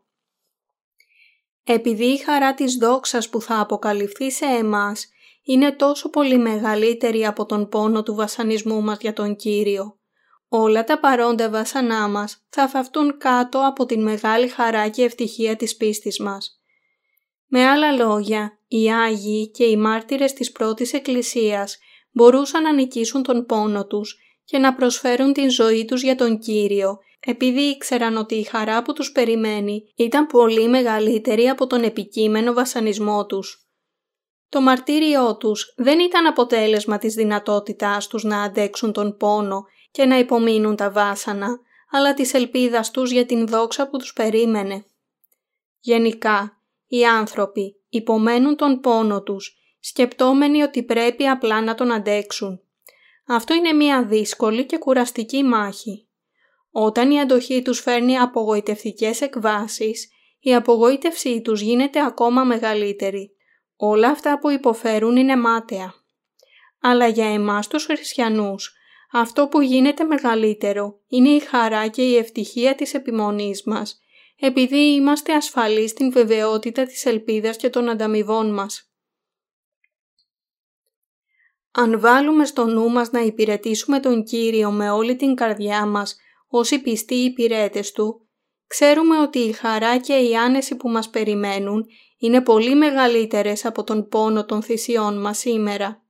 Επειδή 1.65 2.05
η 2.05 2.17
χαρά 2.17 2.55
της 2.55 2.75
δόξας 2.75 3.29
που 3.29 3.41
θα 3.41 3.61
αποκαλυφθεί 3.61 4.31
σε 4.31 4.45
εμάς 4.45 5.09
είναι 5.43 5.73
τόσο 5.73 6.11
πολύ 6.11 6.39
μεγαλύτερη 6.39 7.27
από 7.27 7.47
τον 7.47 7.69
πόνο 7.69 8.03
του 8.03 8.15
βασανισμού 8.15 8.83
μας 8.83 8.99
για 9.01 9.13
τον 9.13 9.37
Κύριο, 9.37 9.99
όλα 10.49 10.85
τα 10.85 10.99
παρόντα 10.99 11.51
βάσανά 11.51 12.09
μας 12.09 12.47
θα 12.49 12.69
φαυτούν 12.69 13.19
κάτω 13.19 13.67
από 13.67 13.87
την 13.87 14.03
μεγάλη 14.03 14.49
χαρά 14.49 14.89
και 14.89 15.03
ευτυχία 15.03 15.57
της 15.57 15.77
πίστης 15.77 16.19
μας. 16.19 16.61
Με 17.47 17.65
άλλα 17.65 17.93
λόγια, 17.93 18.59
οι 18.69 18.93
Άγιοι 18.93 19.51
και 19.51 19.65
οι 19.65 19.77
μάρτυρες 19.77 20.33
της 20.33 20.53
πρώτης 20.53 20.93
Εκκλησίας 20.93 21.79
μπορούσαν 22.11 22.63
να 22.63 22.73
νικήσουν 22.73 23.23
τον 23.23 23.47
πόνο 23.47 23.87
τους 23.87 24.19
και 24.51 24.59
να 24.59 24.75
προσφέρουν 24.75 25.33
την 25.33 25.51
ζωή 25.51 25.85
τους 25.85 26.03
για 26.03 26.15
τον 26.15 26.39
Κύριο, 26.39 26.99
επειδή 27.21 27.61
ήξεραν 27.61 28.17
ότι 28.17 28.35
η 28.35 28.43
χαρά 28.43 28.83
που 28.83 28.93
τους 28.93 29.13
περιμένει 29.13 29.93
ήταν 29.97 30.27
πολύ 30.27 30.69
μεγαλύτερη 30.69 31.49
από 31.49 31.67
τον 31.67 31.83
επικείμενο 31.83 32.53
βασανισμό 32.53 33.27
τους. 33.27 33.69
Το 34.49 34.61
μαρτύριό 34.61 35.37
τους 35.37 35.73
δεν 35.77 35.99
ήταν 35.99 36.27
αποτέλεσμα 36.27 36.99
της 36.99 37.15
δυνατότητάς 37.15 38.07
τους 38.07 38.23
να 38.25 38.43
αντέξουν 38.43 38.93
τον 38.93 39.17
πόνο 39.17 39.65
και 39.91 40.05
να 40.05 40.19
υπομείνουν 40.19 40.77
τα 40.77 40.91
βάσανα, 40.91 41.59
αλλά 41.91 42.15
της 42.15 42.35
ελπίδας 42.35 42.91
τους 42.91 43.11
για 43.11 43.27
την 43.27 43.47
δόξα 43.47 43.89
που 43.89 43.97
τους 43.99 44.13
περίμενε. 44.13 44.85
Γενικά, 45.81 46.63
οι 46.87 47.05
άνθρωποι 47.05 47.77
υπομένουν 47.89 48.57
τον 48.57 48.81
πόνο 48.81 49.23
τους, 49.23 49.57
σκεπτόμενοι 49.81 50.63
ότι 50.63 50.83
πρέπει 50.83 51.27
απλά 51.27 51.63
να 51.63 51.75
τον 51.75 51.93
αντέξουν. 51.93 52.61
Αυτό 53.33 53.55
είναι 53.55 53.73
μια 53.73 54.05
δύσκολη 54.05 54.65
και 54.67 54.79
κουραστική 54.79 55.43
μάχη. 55.43 56.09
Όταν 56.71 57.11
η 57.11 57.21
αντοχή 57.21 57.63
τους 57.63 57.81
φέρνει 57.81 58.19
απογοητευτικές 58.19 59.21
εκβάσεις, 59.21 60.09
η 60.41 60.55
απογοήτευσή 60.55 61.41
τους 61.41 61.61
γίνεται 61.61 62.05
ακόμα 62.05 62.45
μεγαλύτερη. 62.45 63.31
Όλα 63.77 64.09
αυτά 64.09 64.39
που 64.39 64.51
υποφέρουν 64.51 65.17
είναι 65.17 65.37
μάταια. 65.37 65.95
Αλλά 66.81 67.07
για 67.07 67.33
εμάς 67.33 67.69
τους 67.69 67.85
χριστιανούς, 67.85 68.73
αυτό 69.13 69.49
που 69.49 69.61
γίνεται 69.61 70.05
μεγαλύτερο 70.05 71.01
είναι 71.09 71.29
η 71.29 71.41
χαρά 71.41 71.89
και 71.89 72.03
η 72.03 72.17
ευτυχία 72.17 72.75
της 72.75 72.95
επιμονής 72.95 73.63
μας, 73.65 74.01
επειδή 74.41 74.95
είμαστε 74.95 75.35
ασφαλείς 75.35 75.91
στην 75.91 76.13
βεβαιότητα 76.13 76.85
της 76.85 77.05
ελπίδας 77.07 77.57
και 77.57 77.71
των 77.71 77.89
ανταμοιβών 77.89 78.53
μας. 78.55 78.90
Αν 81.73 82.01
βάλουμε 82.01 82.45
στο 82.45 82.65
νου 82.65 82.91
μας 82.91 83.11
να 83.11 83.21
υπηρετήσουμε 83.21 84.01
τον 84.01 84.25
Κύριο 84.25 84.71
με 84.71 84.91
όλη 84.91 85.17
την 85.17 85.35
καρδιά 85.35 85.87
μας 85.87 86.17
όσοι 86.49 86.79
πιστοί 86.79 87.15
υπηρέτες 87.15 87.93
Του, 87.93 88.29
ξέρουμε 88.67 89.19
ότι 89.21 89.39
η 89.39 89.53
χαρά 89.53 89.99
και 89.99 90.15
η 90.15 90.37
άνεση 90.37 90.77
που 90.77 90.89
μας 90.89 91.11
περιμένουν 91.11 91.87
είναι 92.19 92.41
πολύ 92.41 92.75
μεγαλύτερες 92.75 93.65
από 93.65 93.85
τον 93.85 94.09
πόνο 94.09 94.45
των 94.45 94.63
θυσιών 94.63 95.21
μας 95.21 95.39
σήμερα. 95.39 96.03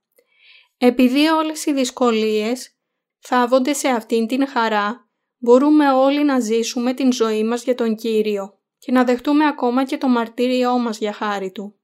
Επειδή 0.77 1.27
όλες 1.27 1.65
οι 1.65 1.73
δυσκολίες 1.73 2.77
θάβονται 3.19 3.73
σε 3.73 3.87
αυτήν 3.87 4.27
την 4.27 4.47
χαρά, 4.47 5.09
μπορούμε 5.37 5.91
όλοι 5.91 6.23
να 6.23 6.39
ζήσουμε 6.39 6.93
την 6.93 7.11
ζωή 7.11 7.43
μας 7.43 7.63
για 7.63 7.75
τον 7.75 7.95
Κύριο 7.95 8.59
και 8.77 8.91
να 8.91 9.03
δεχτούμε 9.03 9.45
ακόμα 9.45 9.83
και 9.83 9.97
το 9.97 10.07
μαρτύριό 10.07 10.77
μας 10.77 10.97
για 10.97 11.13
χάρη 11.13 11.51
Του. 11.51 11.80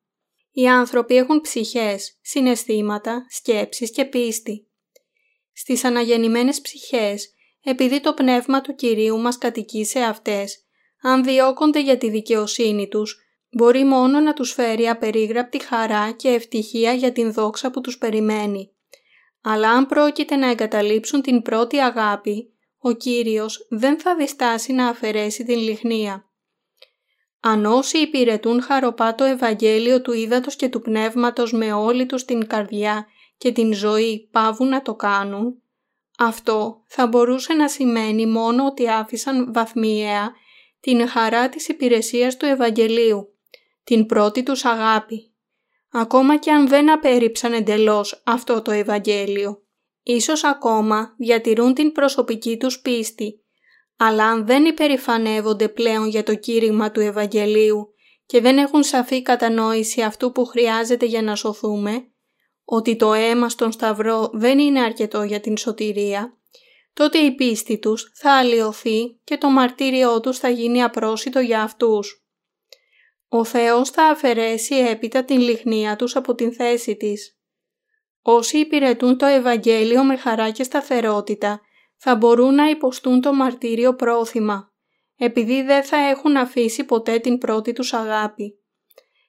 Οι 0.57 0.67
άνθρωποι 0.67 1.15
έχουν 1.15 1.41
ψυχές, 1.41 2.17
συναισθήματα, 2.21 3.25
σκέψεις 3.29 3.91
και 3.91 4.05
πίστη. 4.05 4.67
Στις 5.53 5.83
αναγεννημένες 5.83 6.61
ψυχές, 6.61 7.33
επειδή 7.63 8.01
το 8.01 8.13
πνεύμα 8.13 8.61
του 8.61 8.75
Κυρίου 8.75 9.19
μας 9.19 9.37
κατοικεί 9.37 9.85
σε 9.85 9.99
αυτές, 9.99 10.65
αν 11.01 11.23
διώκονται 11.23 11.81
για 11.81 11.97
τη 11.97 12.09
δικαιοσύνη 12.09 12.87
τους, 12.87 13.19
μπορεί 13.51 13.83
μόνο 13.83 14.19
να 14.19 14.33
τους 14.33 14.51
φέρει 14.51 14.87
απερίγραπτη 14.87 15.63
χαρά 15.63 16.11
και 16.11 16.29
ευτυχία 16.29 16.93
για 16.93 17.11
την 17.11 17.33
δόξα 17.33 17.71
που 17.71 17.81
τους 17.81 17.97
περιμένει. 17.97 18.71
Αλλά 19.41 19.69
αν 19.69 19.85
πρόκειται 19.85 20.35
να 20.35 20.49
εγκαταλείψουν 20.49 21.21
την 21.21 21.41
πρώτη 21.41 21.77
αγάπη, 21.77 22.53
ο 22.77 22.91
Κύριος 22.91 23.67
δεν 23.69 23.99
θα 23.99 24.15
διστάσει 24.15 24.73
να 24.73 24.87
αφαιρέσει 24.87 25.43
την 25.43 25.57
λιχνία. 25.57 26.26
Αν 27.39 27.65
όσοι 27.65 27.97
υπηρετούν 27.97 28.61
χαροπά 28.61 29.15
το 29.15 29.23
Ευαγγέλιο 29.23 30.01
του 30.01 30.13
Ήδατος 30.13 30.55
και 30.55 30.69
του 30.69 30.81
Πνεύματος 30.81 31.53
με 31.53 31.73
όλη 31.73 32.05
τους 32.05 32.25
την 32.25 32.47
καρδιά 32.47 33.07
και 33.37 33.51
την 33.51 33.73
ζωή 33.73 34.29
πάβουν 34.31 34.67
να 34.67 34.81
το 34.81 34.95
κάνουν, 34.95 35.61
αυτό 36.17 36.83
θα 36.87 37.07
μπορούσε 37.07 37.53
να 37.53 37.67
σημαίνει 37.69 38.25
μόνο 38.25 38.65
ότι 38.65 38.89
άφησαν 38.89 39.53
βαθμιαία 39.53 40.31
την 40.79 41.07
χαρά 41.07 41.49
της 41.49 41.67
υπηρεσίας 41.67 42.37
του 42.37 42.45
Ευαγγελίου, 42.45 43.33
την 43.83 44.05
πρώτη 44.05 44.43
τους 44.43 44.65
αγάπη. 44.65 45.31
Ακόμα 45.91 46.37
και 46.37 46.51
αν 46.51 46.67
δεν 46.67 46.91
απέρριψαν 46.91 47.53
εντελώς 47.53 48.21
αυτό 48.25 48.61
το 48.61 48.71
Ευαγγέλιο. 48.71 49.61
Ίσως 50.03 50.43
ακόμα 50.43 51.15
διατηρούν 51.17 51.73
την 51.73 51.91
προσωπική 51.91 52.57
τους 52.57 52.79
πίστη, 52.79 53.45
αλλά 53.97 54.25
αν 54.25 54.45
δεν 54.45 54.65
υπερηφανεύονται 54.65 55.69
πλέον 55.69 56.07
για 56.07 56.23
το 56.23 56.35
κήρυγμα 56.35 56.91
του 56.91 56.99
Ευαγγελίου 56.99 57.93
και 58.25 58.41
δεν 58.41 58.57
έχουν 58.57 58.83
σαφή 58.83 59.21
κατανόηση 59.21 60.01
αυτού 60.01 60.31
που 60.31 60.45
χρειάζεται 60.45 61.05
για 61.05 61.21
να 61.21 61.35
σωθούμε, 61.35 62.11
ότι 62.63 62.95
το 62.95 63.13
αίμα 63.13 63.49
στον 63.49 63.71
Σταυρό 63.71 64.29
δεν 64.33 64.59
είναι 64.59 64.81
αρκετό 64.81 65.23
για 65.23 65.39
την 65.39 65.57
σωτηρία, 65.57 66.37
τότε 66.93 67.17
η 67.17 67.35
πίστη 67.35 67.79
τους 67.79 68.11
θα 68.15 68.37
αλλοιωθεί 68.37 69.19
και 69.23 69.37
το 69.37 69.49
μαρτύριό 69.49 70.19
τους 70.19 70.37
θα 70.37 70.49
γίνει 70.49 70.83
απρόσιτο 70.83 71.39
για 71.39 71.61
αυτούς. 71.61 72.25
Ο 73.27 73.43
Θεός 73.43 73.89
θα 73.89 74.03
αφαιρέσει 74.03 74.75
έπειτα 74.75 75.23
την 75.23 75.39
λιχνία 75.39 75.95
τους 75.95 76.15
από 76.15 76.35
την 76.35 76.53
θέση 76.53 76.95
της. 76.95 77.39
Όσοι 78.21 78.57
υπηρετούν 78.57 79.17
το 79.17 79.25
Ευαγγέλιο 79.25 80.03
με 80.03 80.17
χαρά 80.17 80.51
και 80.51 80.63
σταθερότητα 80.63 81.61
θα 81.97 82.15
μπορούν 82.15 82.55
να 82.55 82.69
υποστούν 82.69 83.21
το 83.21 83.33
μαρτύριο 83.33 83.95
πρόθυμα, 83.95 84.73
επειδή 85.17 85.61
δεν 85.61 85.83
θα 85.83 85.97
έχουν 85.97 86.37
αφήσει 86.37 86.83
ποτέ 86.83 87.19
την 87.19 87.37
πρώτη 87.37 87.73
τους 87.73 87.93
αγάπη. 87.93 88.59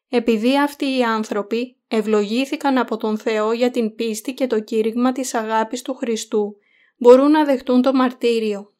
Επειδή 0.08 0.58
αυτοί 0.58 0.96
οι 0.96 1.02
άνθρωποι 1.02 1.76
ευλογήθηκαν 1.88 2.78
από 2.78 2.96
τον 2.96 3.18
Θεό 3.18 3.52
για 3.52 3.70
την 3.70 3.94
πίστη 3.94 4.34
και 4.34 4.46
το 4.46 4.60
κήρυγμα 4.60 5.12
της 5.12 5.34
αγάπης 5.34 5.82
του 5.82 5.94
Χριστού, 5.94 6.56
μπορούν 6.96 7.30
να 7.30 7.44
δεχτούν 7.44 7.82
το 7.82 7.92
μαρτύριο. 7.92 8.72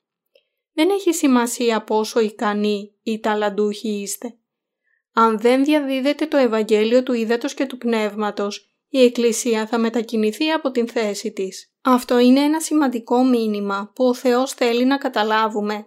Δεν 0.73 0.91
έχει 0.91 1.13
σημασία 1.13 1.83
πόσο 1.83 2.21
ικανοί 2.21 2.95
ή 3.03 3.21
ταλαντούχοι 3.21 3.89
είστε. 3.89 4.37
Αν 5.13 5.39
δεν 5.39 5.65
διαδίδετε 5.65 6.27
το 6.27 6.37
Ευαγγέλιο 6.37 7.03
του 7.03 7.13
Ήδατος 7.13 7.55
και 7.55 7.67
του 7.67 7.79
Πνεύματος, 7.79 8.69
η 8.89 9.03
Εκκλησία 9.03 9.67
θα 9.67 9.79
μετακινηθεί 9.79 10.51
από 10.51 10.71
την 10.71 10.89
θέση 10.89 11.33
της. 11.33 11.73
Αυτό 11.91 12.19
είναι 12.19 12.41
ένα 12.41 12.61
σημαντικό 12.61 13.25
μήνυμα 13.25 13.93
που 13.95 14.05
ο 14.05 14.15
Θεός 14.15 14.53
θέλει 14.53 14.85
να 14.85 14.99
καταλάβουμε. 14.99 15.87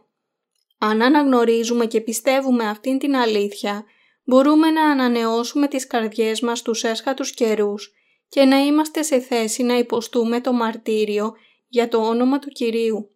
Αν 0.78 1.02
αναγνωρίζουμε 1.02 1.86
και 1.86 2.02
πιστεύουμε 2.02 2.68
αυτήν 2.68 2.98
την 2.98 3.16
αλήθεια, 3.16 3.86
μπορούμε 4.24 4.70
να 4.70 4.84
ανανεώσουμε 4.90 5.68
τις 5.68 5.88
καρδιές 5.88 6.42
μας 6.42 6.60
στους 6.60 6.84
έσχατους 6.84 7.34
καιρούς 7.34 7.94
και 8.30 8.44
να 8.44 8.58
είμαστε 8.58 9.04
σε 9.04 9.20
θέση 9.20 9.64
να 9.64 9.78
υποστούμε 9.78 10.42
το 10.42 10.54
μαρτύριο 10.54 11.34
για 11.68 11.88
το 11.88 11.98
όνομα 11.98 12.40
του 12.40 12.50
Κυρίου. 12.50 13.10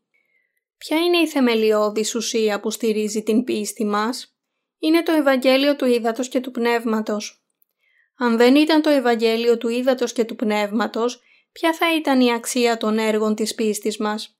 Ποια 0.77 0.97
είναι 0.97 1.17
η 1.17 1.27
θεμελιώδης 1.27 2.15
ουσία 2.15 2.59
που 2.59 2.71
στηρίζει 2.71 3.23
την 3.23 3.43
πίστη 3.43 3.85
μας; 3.85 4.37
Είναι 4.79 5.03
το 5.03 5.11
Ευαγγέλιο 5.11 5.75
του 5.75 5.85
Ήδατος 5.85 6.27
και 6.27 6.39
του 6.39 6.51
Πνεύματος. 6.51 7.45
Αν 8.17 8.37
δεν 8.37 8.55
ήταν 8.55 8.81
το 8.81 8.89
Ευαγγέλιο 8.89 9.57
του 9.57 9.69
Ήδατος 9.69 10.13
και 10.13 10.23
του 10.23 10.35
Πνεύματος, 10.35 11.23
ποια 11.59 11.73
θα 11.73 11.95
ήταν 11.95 12.21
η 12.21 12.33
αξία 12.33 12.77
των 12.77 12.97
έργων 12.97 13.35
της 13.35 13.55
πίστης 13.55 13.97
μας. 13.97 14.39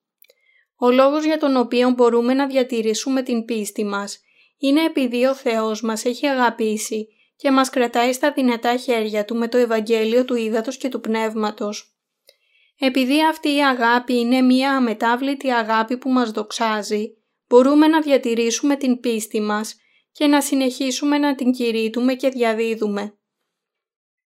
Ο 0.76 0.92
λόγος 0.92 1.26
για 1.26 1.38
τον 1.38 1.58
οποίο 1.58 1.90
μπορούμε 1.90 2.34
να 2.34 2.48
διατηρήσουμε 2.48 3.22
την 3.22 3.46
πίστη 3.46 3.86
μας 3.86 4.20
είναι 4.58 4.84
επειδή 4.84 5.26
ο 5.26 5.36
Θεός 5.36 5.82
μας 5.82 6.06
έχει 6.06 6.28
αγαπήσει 6.28 7.08
και 7.36 7.52
μας 7.52 7.70
κρατάει 7.70 8.14
στα 8.14 8.32
δυνατά 8.32 8.78
χέρια 8.78 9.26
Του 9.26 9.36
με 9.36 9.48
το 9.48 9.58
Ευαγγέλιο 9.58 10.26
του 10.26 10.36
Ήδατος 10.36 10.78
και 10.78 10.90
του 10.90 11.00
Πνεύματος. 11.00 11.96
Επειδή 12.80 13.26
αυτή 13.26 13.56
η 13.56 13.66
αγάπη 13.66 14.14
είναι 14.14 14.42
μία 14.42 14.76
αμετάβλητη 14.76 15.52
αγάπη 15.52 15.98
που 15.98 16.10
μας 16.10 16.32
δοξάζει, 16.32 17.18
μπορούμε 17.48 17.88
να 17.88 18.02
διατηρήσουμε 18.02 18.76
την 18.76 19.00
πίστη 19.00 19.42
μας 19.42 19.76
και 20.12 20.28
να 20.28 20.42
συνεχίσουμε 20.42 21.18
να 21.18 21.36
την 21.36 21.52
κηρύττουμε 21.52 22.14
και 22.14 22.30
διαδίδουμε. 22.30 23.18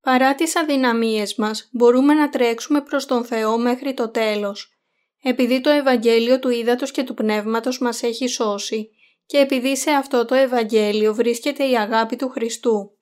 Παρά 0.01 0.35
τις 0.35 0.57
αδυναμίες 0.57 1.35
μας, 1.35 1.69
μπορούμε 1.73 2.15
να 2.15 2.29
τρέξουμε 2.29 2.81
προς 2.81 3.07
τον 3.07 3.25
Θεό 3.25 3.59
μέχρι 3.59 3.95
το 3.95 4.09
τέλος. 4.09 4.79
Επειδή 5.23 5.61
το 5.61 5.71
Ευαγγέλιο 5.71 6.39
του 6.39 6.49
Ήδατος 6.49 6.91
και 6.91 7.03
του 7.03 7.15
Πνεύματος 7.15 7.79
μας 7.79 8.03
έχει 8.03 8.29
σώσει 8.29 8.91
και 9.27 9.39
επειδή 9.39 9.77
σε 9.77 9.91
αυτό 9.91 10.25
το 10.25 10.35
Ευαγγέλιο 10.35 11.15
βρίσκεται 11.15 11.65
η 11.69 11.77
αγάπη 11.77 12.17
του 12.17 12.29
Χριστού. 12.29 12.99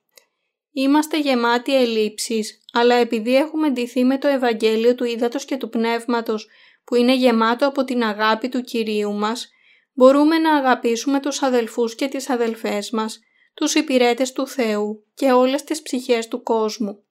Είμαστε 0.73 1.19
γεμάτοι 1.19 1.77
ελλείψεις, 1.77 2.63
αλλά 2.73 2.95
επειδή 2.95 3.37
έχουμε 3.37 3.71
ντυθεί 3.71 4.05
με 4.05 4.19
το 4.19 4.29
Ευαγγέλιο 4.29 4.95
του 4.95 5.05
Ήδατος 5.05 5.45
και 5.45 5.57
του 5.57 5.69
Πνεύματος 5.69 6.49
που 6.85 6.95
είναι 6.95 7.15
γεμάτο 7.15 7.67
από 7.67 7.85
την 7.85 8.03
αγάπη 8.03 8.49
του 8.49 8.61
Κυρίου 8.61 9.13
μας, 9.13 9.49
μπορούμε 9.93 10.39
να 10.39 10.57
αγαπήσουμε 10.57 11.21
τους 11.21 11.43
αδελφούς 11.43 11.95
και 11.95 12.09
τις 12.09 12.31
αδελφές 12.31 12.91
μας 12.91 13.21
τους 13.59 13.75
υπηρέτες 13.75 14.33
του 14.33 14.47
Θεού 14.47 15.05
και 15.15 15.33
όλες 15.33 15.65
τις 15.65 15.83
ψυχές 15.83 16.29
του 16.29 16.43
κόσμου. 16.43 17.05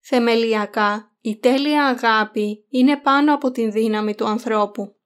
Θεμελιακά, 0.00 1.16
η 1.20 1.36
τέλεια 1.36 1.86
αγάπη 1.86 2.66
είναι 2.68 2.96
πάνω 2.96 3.34
από 3.34 3.50
την 3.50 3.72
δύναμη 3.72 4.14
του 4.14 4.26
ανθρώπου. 4.26 4.96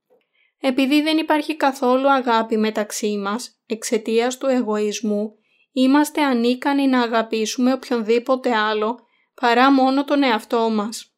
Επειδή 0.61 1.03
δεν 1.03 1.19
υπάρχει 1.19 1.57
καθόλου 1.57 2.11
αγάπη 2.11 2.57
μεταξύ 2.57 3.17
μας, 3.17 3.63
εξαιτίας 3.67 4.39
του 4.39 4.47
εγωισμού, 4.47 5.35
είμαστε 5.73 6.23
ανίκανοι 6.23 6.87
να 6.87 7.01
αγαπήσουμε 7.01 7.73
οποιονδήποτε 7.73 8.57
άλλο 8.57 8.99
παρά 9.35 9.73
μόνο 9.73 10.05
τον 10.05 10.23
εαυτό 10.23 10.71
μας. 10.71 11.13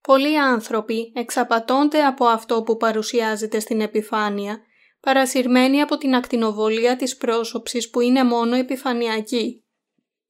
Πολλοί 0.00 0.38
άνθρωποι 0.38 1.12
εξαπατώνται 1.14 2.04
από 2.04 2.26
αυτό 2.26 2.62
που 2.62 2.76
παρουσιάζεται 2.76 3.58
στην 3.58 3.80
επιφάνεια 3.80 4.60
παρασυρμένοι 5.06 5.80
από 5.80 5.96
την 5.96 6.14
ακτινοβολία 6.14 6.96
της 6.96 7.16
πρόσωψης 7.16 7.90
που 7.90 8.00
είναι 8.00 8.24
μόνο 8.24 8.56
επιφανειακή. 8.56 9.64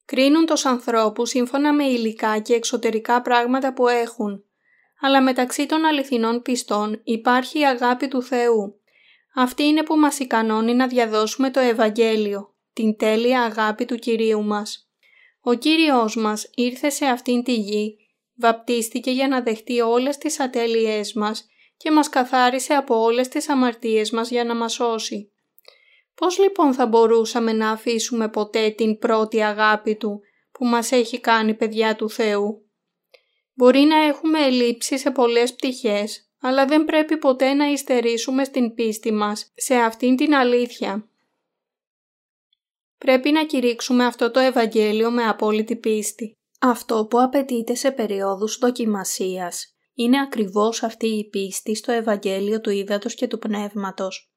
Κρίνουν 0.05 0.45
τους 0.45 0.65
ανθρώπους 0.65 1.29
σύμφωνα 1.29 1.73
με 1.73 1.83
υλικά 1.83 2.39
και 2.39 2.53
εξωτερικά 2.53 3.21
πράγματα 3.21 3.73
που 3.73 3.87
έχουν, 3.87 4.43
αλλά 5.01 5.21
μεταξύ 5.21 5.65
των 5.65 5.85
αληθινών 5.85 6.41
πιστών 6.41 7.01
υπάρχει 7.03 7.59
η 7.59 7.65
αγάπη 7.65 8.07
του 8.07 8.21
Θεού. 8.21 8.81
Αυτή 9.35 9.63
είναι 9.63 9.83
που 9.83 9.95
μας 9.95 10.19
ικανώνει 10.19 10.73
να 10.73 10.87
διαδώσουμε 10.87 11.51
το 11.51 11.59
Ευαγγέλιο, 11.59 12.55
την 12.73 12.97
τέλεια 12.97 13.41
αγάπη 13.41 13.85
του 13.85 13.95
Κυρίου 13.95 14.43
μας. 14.43 14.89
Ο 15.41 15.53
Κύριος 15.53 16.15
μας 16.15 16.49
ήρθε 16.55 16.89
σε 16.89 17.05
αυτήν 17.05 17.43
τη 17.43 17.53
γη, 17.53 17.97
βαπτίστηκε 18.35 19.11
για 19.11 19.27
να 19.27 19.41
δεχτεί 19.41 19.81
όλες 19.81 20.17
τις 20.17 20.39
ατέλειές 20.39 21.13
μας 21.13 21.47
και 21.77 21.91
μας 21.91 22.09
καθάρισε 22.09 22.73
από 22.73 23.01
όλες 23.01 23.27
τις 23.27 23.49
αμαρτίες 23.49 24.11
μας 24.11 24.29
για 24.29 24.43
να 24.43 24.55
μας 24.55 24.73
σώσει. 24.73 25.31
Πώς 26.15 26.39
λοιπόν 26.39 26.73
θα 26.73 26.85
μπορούσαμε 26.85 27.53
να 27.53 27.69
αφήσουμε 27.69 28.29
ποτέ 28.29 28.69
την 28.69 28.97
πρώτη 28.97 29.43
αγάπη 29.43 29.95
Του 29.95 30.21
που 30.51 30.65
μας 30.65 30.91
έχει 30.91 31.19
κάνει 31.19 31.53
παιδιά 31.53 31.95
του 31.95 32.09
Θεού; 32.09 32.61
Μπορεί 33.53 33.79
να 33.79 33.97
έχουμε 33.97 34.39
ελλείψει 34.39 34.97
σε 34.97 35.11
πολλές 35.11 35.53
πτυχές, 35.53 36.31
αλλά 36.41 36.65
δεν 36.65 36.85
πρέπει 36.85 37.17
ποτέ 37.17 37.53
να 37.53 37.65
υστερήσουμε 37.65 38.43
στην 38.43 38.73
πίστη 38.73 39.11
μας 39.11 39.51
σε 39.55 39.75
αυτήν 39.75 40.15
την 40.15 40.33
αλήθεια. 40.33 41.09
Πρέπει 42.97 43.31
να 43.31 43.45
κηρύξουμε 43.45 44.05
αυτό 44.05 44.31
το 44.31 44.39
Ευαγγέλιο 44.39 45.11
με 45.11 45.23
απόλυτη 45.23 45.75
πίστη. 45.75 46.31
Αυτό 46.59 47.05
που 47.05 47.21
απαιτείται 47.21 47.75
σε 47.75 47.91
περίοδους 47.91 48.57
δοκιμασίας 48.57 49.76
είναι 49.99 50.21
ακριβώς 50.21 50.83
αυτή 50.83 51.07
η 51.07 51.29
πίστη 51.29 51.75
στο 51.75 51.91
Ευαγγέλιο 51.91 52.61
του 52.61 52.69
Ήδατος 52.69 53.15
και 53.15 53.27
του 53.27 53.39
Πνεύματος. 53.39 54.31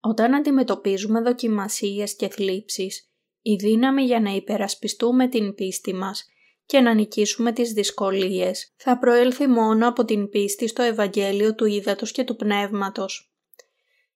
Όταν 0.00 0.34
αντιμετωπίζουμε 0.34 1.20
δοκιμασίες 1.20 2.16
και 2.16 2.28
θλίψεις, 2.28 3.10
η 3.42 3.54
δύναμη 3.54 4.02
για 4.02 4.20
να 4.20 4.30
υπερασπιστούμε 4.30 5.28
την 5.28 5.54
πίστη 5.54 5.94
μας 5.94 6.24
και 6.66 6.80
να 6.80 6.94
νικήσουμε 6.94 7.52
τις 7.52 7.72
δυσκολίες 7.72 8.74
θα 8.76 8.98
προέλθει 8.98 9.46
μόνο 9.46 9.88
από 9.88 10.04
την 10.04 10.28
πίστη 10.28 10.68
στο 10.68 10.82
Ευαγγέλιο 10.82 11.54
του 11.54 11.64
Ήδατος 11.64 12.12
και 12.12 12.24
του 12.24 12.36
Πνεύματος. 12.36 13.32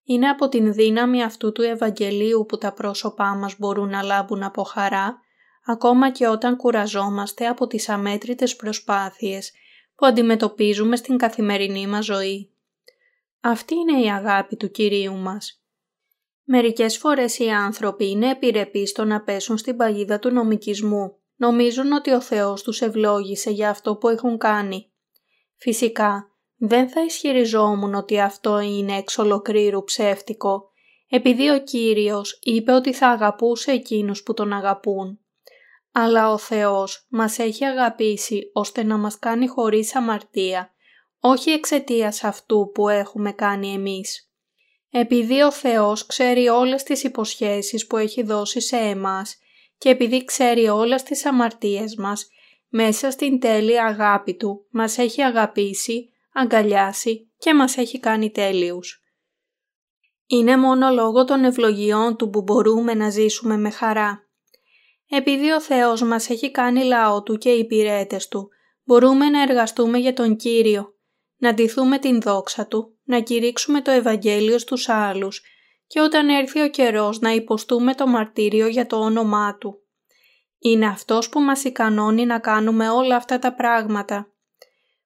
Είναι 0.04 0.28
από 0.28 0.48
την 0.48 0.72
δύναμη 0.72 1.22
αυτού 1.22 1.52
του 1.52 1.62
Ευαγγελίου 1.62 2.46
που 2.48 2.58
τα 2.58 2.72
πρόσωπά 2.72 3.34
μας 3.34 3.54
μπορούν 3.58 3.88
να 3.88 4.02
λάμπουν 4.02 4.42
από 4.42 4.62
χαρά, 4.62 5.20
ακόμα 5.66 6.10
και 6.10 6.26
όταν 6.26 6.56
κουραζόμαστε 6.56 7.46
από 7.46 7.66
τις 7.66 7.88
αμέτρητες 7.88 8.56
προσπάθειες 8.56 9.52
που 10.02 10.08
αντιμετωπίζουμε 10.08 10.96
στην 10.96 11.16
καθημερινή 11.16 11.86
μας 11.86 12.04
ζωή. 12.04 12.50
Αυτή 13.40 13.74
είναι 13.74 14.02
η 14.02 14.10
αγάπη 14.10 14.56
του 14.56 14.70
Κυρίου 14.70 15.14
μας. 15.14 15.62
Μερικές 16.44 16.98
φορές 16.98 17.38
οι 17.38 17.48
άνθρωποι 17.48 18.10
είναι 18.10 18.30
επιρρεπείς 18.30 18.90
στο 18.90 19.04
να 19.04 19.22
πέσουν 19.22 19.58
στην 19.58 19.76
παγίδα 19.76 20.18
του 20.18 20.30
νομικισμού. 20.30 21.16
Νομίζουν 21.36 21.92
ότι 21.92 22.10
ο 22.10 22.20
Θεός 22.20 22.62
τους 22.62 22.80
ευλόγησε 22.80 23.50
για 23.50 23.70
αυτό 23.70 23.96
που 23.96 24.08
έχουν 24.08 24.38
κάνει. 24.38 24.92
Φυσικά, 25.56 26.30
δεν 26.56 26.88
θα 26.88 27.02
ισχυριζόμουν 27.04 27.94
ότι 27.94 28.20
αυτό 28.20 28.60
είναι 28.60 28.96
εξ 28.96 29.18
ολοκλήρου 29.18 29.84
ψεύτικο, 29.84 30.70
επειδή 31.08 31.50
ο 31.50 31.62
Κύριος 31.62 32.38
είπε 32.42 32.72
ότι 32.72 32.92
θα 32.92 33.08
αγαπούσε 33.08 33.70
εκείνους 33.72 34.22
που 34.22 34.34
τον 34.34 34.52
αγαπούν. 34.52 35.20
Αλλά 35.92 36.30
ο 36.30 36.38
Θεός 36.38 37.06
μας 37.08 37.38
έχει 37.38 37.64
αγαπήσει 37.64 38.50
ώστε 38.52 38.82
να 38.82 38.96
μας 38.96 39.18
κάνει 39.18 39.46
χωρίς 39.46 39.94
αμαρτία, 39.96 40.70
όχι 41.20 41.50
εξαιτίας 41.50 42.24
αυτού 42.24 42.70
που 42.74 42.88
έχουμε 42.88 43.32
κάνει 43.32 43.72
εμείς. 43.72 44.30
Επειδή 44.90 45.42
ο 45.42 45.52
Θεός 45.52 46.06
ξέρει 46.06 46.48
όλες 46.48 46.82
τις 46.82 47.02
υποσχέσεις 47.02 47.86
που 47.86 47.96
έχει 47.96 48.22
δώσει 48.22 48.60
σε 48.60 48.76
εμάς 48.76 49.36
και 49.78 49.88
επειδή 49.88 50.24
ξέρει 50.24 50.68
όλες 50.68 51.02
τις 51.02 51.26
αμαρτίες 51.26 51.96
μας, 51.96 52.28
μέσα 52.68 53.10
στην 53.10 53.40
τέλεια 53.40 53.84
αγάπη 53.84 54.34
Του 54.36 54.66
μας 54.70 54.98
έχει 54.98 55.22
αγαπήσει, 55.22 56.12
αγκαλιάσει 56.32 57.30
και 57.38 57.54
μας 57.54 57.76
έχει 57.76 58.00
κάνει 58.00 58.30
τέλειους. 58.30 59.02
Είναι 60.26 60.56
μόνο 60.56 60.90
λόγω 60.90 61.24
των 61.24 61.44
ευλογιών 61.44 62.16
Του 62.16 62.30
που 62.30 62.42
μπορούμε 62.42 62.94
να 62.94 63.10
ζήσουμε 63.10 63.56
με 63.56 63.70
χαρά. 63.70 64.26
Επειδή 65.14 65.50
ο 65.50 65.60
Θεός 65.60 66.02
μας 66.02 66.30
έχει 66.30 66.50
κάνει 66.50 66.84
λαό 66.84 67.22
Του 67.22 67.38
και 67.38 67.50
υπηρέτες 67.50 68.28
Του, 68.28 68.48
μπορούμε 68.84 69.28
να 69.28 69.42
εργαστούμε 69.42 69.98
για 69.98 70.12
τον 70.12 70.36
Κύριο, 70.36 70.94
να 71.36 71.54
ντυθούμε 71.54 71.98
την 71.98 72.20
δόξα 72.20 72.66
Του, 72.66 72.98
να 73.04 73.20
κηρύξουμε 73.20 73.80
το 73.80 73.90
Ευαγγέλιο 73.90 74.58
στους 74.58 74.88
άλλους 74.88 75.42
και 75.86 76.00
όταν 76.00 76.28
έρθει 76.28 76.60
ο 76.60 76.68
καιρός 76.68 77.20
να 77.20 77.30
υποστούμε 77.30 77.94
το 77.94 78.06
μαρτύριο 78.06 78.66
για 78.66 78.86
το 78.86 78.96
όνομά 78.96 79.56
Του. 79.60 79.82
Είναι 80.58 80.86
Αυτός 80.86 81.28
που 81.28 81.40
μας 81.40 81.64
ικανώνει 81.64 82.26
να 82.26 82.38
κάνουμε 82.38 82.88
όλα 82.90 83.16
αυτά 83.16 83.38
τα 83.38 83.54
πράγματα. 83.54 84.32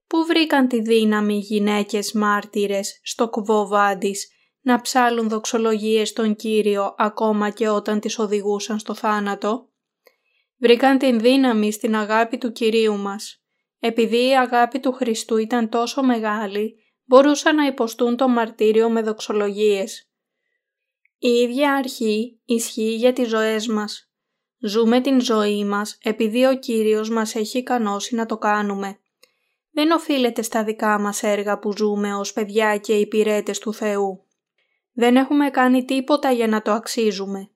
Πού 0.07 0.25
βρήκαν 0.27 0.69
τη 0.69 0.81
δύναμη 0.81 1.35
οι 1.35 1.39
γυναίκες 1.39 2.13
μάρτυρες 2.13 3.01
στο 3.03 3.29
κουβό 3.29 3.67
Βάντης 3.67 4.29
να 4.61 4.81
ψάλουν 4.81 5.29
δοξολογίες 5.29 6.09
στον 6.09 6.37
Κύριο 6.37 6.95
ακόμα 6.99 7.51
και 7.51 7.69
όταν 7.69 8.01
τις 8.01 8.19
οδηγούσαν 8.19 8.79
στο 8.79 8.95
θάνατο; 8.95 9.71
Βρήκαν 10.59 10.99
την 10.99 11.21
δύναμη 11.21 11.73
στην 11.73 11.97
αγάπη 11.97 12.39
του 12.39 12.53
Κυρίου 12.53 12.97
μας. 12.97 13.45
Επειδή 13.79 14.29
η 14.29 14.37
αγάπη 14.37 14.81
του 14.81 14.93
Χριστού 14.93 15.37
ήταν 15.37 15.69
τόσο 15.69 16.03
μεγάλη, 16.03 16.75
μπορούσαν 17.05 17.55
να 17.55 17.67
υποστούν 17.67 18.17
το 18.17 18.29
μαρτύριο 18.29 18.91
με 18.91 19.03
δοξολογίες. 19.03 20.11
Η 21.19 21.29
ίδια 21.29 21.73
αρχή 21.73 22.41
ισχύει 22.45 22.95
για 22.95 23.13
τις 23.13 23.29
ζωές 23.29 23.67
μας. 23.67 24.11
Ζούμε 24.59 25.01
την 25.01 25.21
ζωή 25.21 25.65
μας 25.65 25.99
επειδή 26.03 26.47
ο 26.47 26.59
Κύριος 26.59 27.11
μας 27.11 27.35
έχει 27.35 27.59
ικανώσει 27.59 28.15
να 28.15 28.27
το 28.27 28.39
κάνουμε. 28.39 28.99
Δεν 29.71 29.91
οφείλεται 29.91 30.43
στα 30.43 30.65
δικά 30.65 30.99
μας 30.99 31.23
έργα 31.23 31.59
που 31.59 31.77
ζούμε 31.77 32.15
ως 32.15 32.33
παιδιά 32.33 32.77
και 32.77 32.93
υπηρέτες 32.93 33.59
του 33.59 33.75
Θεού. 33.75 34.27
Δεν 34.93 35.17
έχουμε 35.17 35.51
κάνει 35.51 35.85
τίποτα 35.85 36.31
για 36.31 36.47
να 36.47 36.63
το 36.63 36.73
αξίζουμε. 36.73 37.51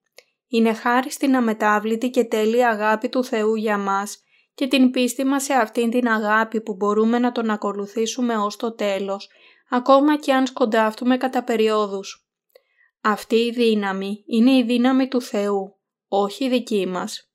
Είναι 0.53 0.75
χάρη 0.75 1.11
στην 1.11 1.37
αμετάβλητη 1.37 2.11
και 2.11 2.25
τέλεια 2.25 2.69
αγάπη 2.69 3.09
του 3.09 3.25
Θεού 3.25 3.55
για 3.55 3.79
μας 3.79 4.23
και 4.55 4.67
την 4.67 4.91
πίστη 4.91 5.25
μας 5.25 5.43
σε 5.43 5.55
αυτήν 5.55 5.91
την 5.91 6.09
αγάπη 6.09 6.61
που 6.61 6.75
μπορούμε 6.75 7.19
να 7.19 7.33
τον 7.33 7.51
ακολουθήσουμε 7.51 8.37
ως 8.37 8.57
το 8.57 8.75
τέλος, 8.75 9.29
ακόμα 9.71 10.19
και 10.19 10.33
αν 10.33 10.47
σκοντάφτουμε 10.47 11.17
κατά 11.17 11.45
περιόδους. 11.45 12.29
Αυτή 13.01 13.37
η 13.37 13.51
δύναμη 13.51 14.25
είναι 14.27 14.51
η 14.51 14.63
δύναμη 14.63 15.09
του 15.09 15.21
Θεού, 15.21 15.79
όχι 16.09 16.45
η 16.45 16.49
δική 16.49 16.87
μας. 16.87 17.31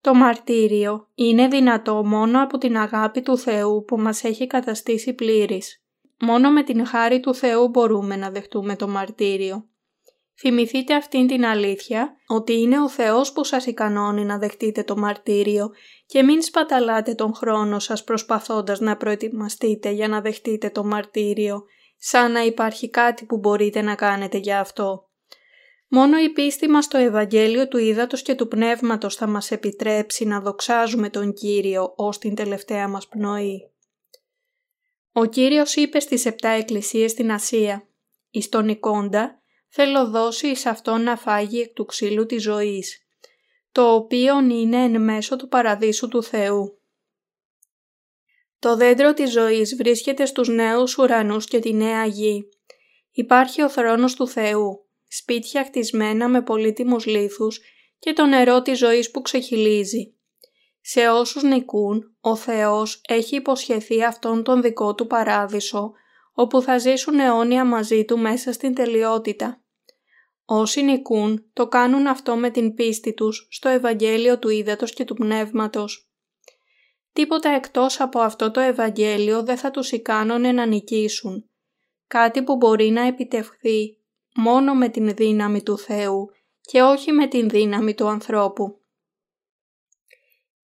Το 0.00 0.14
μαρτύριο 0.14 1.08
είναι 1.14 1.48
δυνατό 1.48 2.04
μόνο 2.04 2.42
από 2.42 2.58
την 2.58 2.76
αγάπη 2.76 3.22
του 3.22 3.38
Θεού 3.38 3.84
που 3.84 3.98
μας 3.98 4.24
έχει 4.24 4.46
καταστήσει 4.46 5.14
πλήρης. 5.14 5.84
Μόνο 6.20 6.50
με 6.50 6.62
την 6.62 6.86
χάρη 6.86 7.20
του 7.20 7.34
Θεού 7.34 7.68
μπορούμε 7.68 8.16
να 8.16 8.30
δεχτούμε 8.30 8.76
το 8.76 8.88
μαρτύριο. 8.88 9.68
Θυμηθείτε 10.36 10.94
αυτήν 10.94 11.26
την 11.26 11.44
αλήθεια 11.44 12.16
ότι 12.26 12.52
είναι 12.52 12.80
ο 12.80 12.88
Θεός 12.88 13.32
που 13.32 13.44
σας 13.44 13.66
ικανώνει 13.66 14.24
να 14.24 14.38
δεχτείτε 14.38 14.82
το 14.82 14.96
μαρτύριο 14.96 15.70
και 16.06 16.22
μην 16.22 16.42
σπαταλάτε 16.42 17.14
τον 17.14 17.34
χρόνο 17.34 17.78
σας 17.78 18.04
προσπαθώντας 18.04 18.80
να 18.80 18.96
προετοιμαστείτε 18.96 19.90
για 19.90 20.08
να 20.08 20.20
δεχτείτε 20.20 20.70
το 20.70 20.84
μαρτύριο, 20.84 21.64
σαν 21.96 22.32
να 22.32 22.40
υπάρχει 22.40 22.90
κάτι 22.90 23.24
που 23.24 23.36
μπορείτε 23.36 23.82
να 23.82 23.94
κάνετε 23.94 24.38
για 24.38 24.60
αυτό. 24.60 25.08
Μόνο 25.88 26.18
η 26.18 26.28
πίστη 26.28 26.68
μας 26.68 26.84
στο 26.84 26.98
Ευαγγέλιο 26.98 27.68
του 27.68 27.78
Ήδατος 27.78 28.22
και 28.22 28.34
του 28.34 28.48
Πνεύματος 28.48 29.14
θα 29.14 29.26
μας 29.26 29.50
επιτρέψει 29.50 30.24
να 30.24 30.40
δοξάζουμε 30.40 31.10
τον 31.10 31.32
Κύριο 31.32 31.92
ως 31.96 32.18
την 32.18 32.34
τελευταία 32.34 32.88
μας 32.88 33.08
πνοή. 33.08 33.70
Ο 35.12 35.24
Κύριος 35.24 35.76
είπε 35.76 36.00
στις 36.00 36.26
επτά 36.26 36.48
εκκλησίες 36.48 37.10
στην 37.10 37.32
Ασία 37.32 37.88
«Εις 38.30 38.48
τον 38.48 38.68
Ικόντα 38.68 39.42
θέλω 39.76 40.10
δώσει 40.10 40.46
εις 40.48 40.66
αυτόν 40.66 41.02
να 41.02 41.16
φάγει 41.16 41.60
εκ 41.60 41.72
του 41.72 41.84
ξύλου 41.84 42.26
της 42.26 42.42
ζωής, 42.42 43.06
το 43.72 43.94
οποίο 43.94 44.38
είναι 44.40 44.76
εν 44.76 45.02
μέσω 45.02 45.36
του 45.36 45.48
παραδείσου 45.48 46.08
του 46.08 46.22
Θεού». 46.22 46.78
Το 48.58 48.76
δέντρο 48.76 49.14
της 49.14 49.30
ζωής 49.30 49.76
βρίσκεται 49.76 50.26
στους 50.26 50.48
νέους 50.48 50.98
ουρανούς 50.98 51.46
και 51.46 51.58
τη 51.58 51.72
νέα 51.72 52.04
γη. 52.04 52.48
Υπάρχει 53.10 53.62
ο 53.62 53.68
θρόνος 53.68 54.14
του 54.14 54.28
Θεού, 54.28 54.86
σπίτια 55.08 55.64
χτισμένα 55.64 56.28
με 56.28 56.42
πολύτιμους 56.42 57.06
λίθους 57.06 57.60
και 57.98 58.12
το 58.12 58.26
νερό 58.26 58.62
της 58.62 58.78
ζωής 58.78 59.10
που 59.10 59.22
ξεχυλίζει. 59.22 60.14
Σε 60.80 61.08
όσους 61.08 61.42
νικούν, 61.42 62.16
ο 62.20 62.36
Θεός 62.36 63.00
έχει 63.08 63.36
υποσχεθεί 63.36 64.04
αυτόν 64.04 64.42
τον 64.42 64.62
δικό 64.62 64.94
του 64.94 65.06
παράδεισο, 65.06 65.92
όπου 66.32 66.62
θα 66.62 66.78
ζήσουν 66.78 67.18
αιώνια 67.18 67.64
μαζί 67.64 68.04
του 68.04 68.18
μέσα 68.18 68.52
στην 68.52 68.74
τελειότητα. 68.74 69.63
Όσοι 70.44 70.82
νικούν, 70.82 71.50
το 71.52 71.68
κάνουν 71.68 72.06
αυτό 72.06 72.36
με 72.36 72.50
την 72.50 72.74
πίστη 72.74 73.14
τους 73.14 73.48
στο 73.50 73.68
Ευαγγέλιο 73.68 74.38
του 74.38 74.48
Ήδατος 74.48 74.92
και 74.92 75.04
του 75.04 75.14
Πνεύματος. 75.14 76.08
Τίποτα 77.12 77.48
εκτός 77.48 78.00
από 78.00 78.20
αυτό 78.20 78.50
το 78.50 78.60
Ευαγγέλιο 78.60 79.42
δεν 79.42 79.56
θα 79.56 79.70
τους 79.70 79.92
ικάνωνε 79.92 80.52
να 80.52 80.66
νικήσουν. 80.66 81.48
Κάτι 82.06 82.42
που 82.42 82.56
μπορεί 82.56 82.90
να 82.90 83.06
επιτευχθεί 83.06 83.98
μόνο 84.34 84.74
με 84.74 84.88
την 84.88 85.14
δύναμη 85.14 85.62
του 85.62 85.78
Θεού 85.78 86.30
και 86.60 86.82
όχι 86.82 87.12
με 87.12 87.26
την 87.26 87.48
δύναμη 87.48 87.94
του 87.94 88.08
ανθρώπου. 88.08 88.78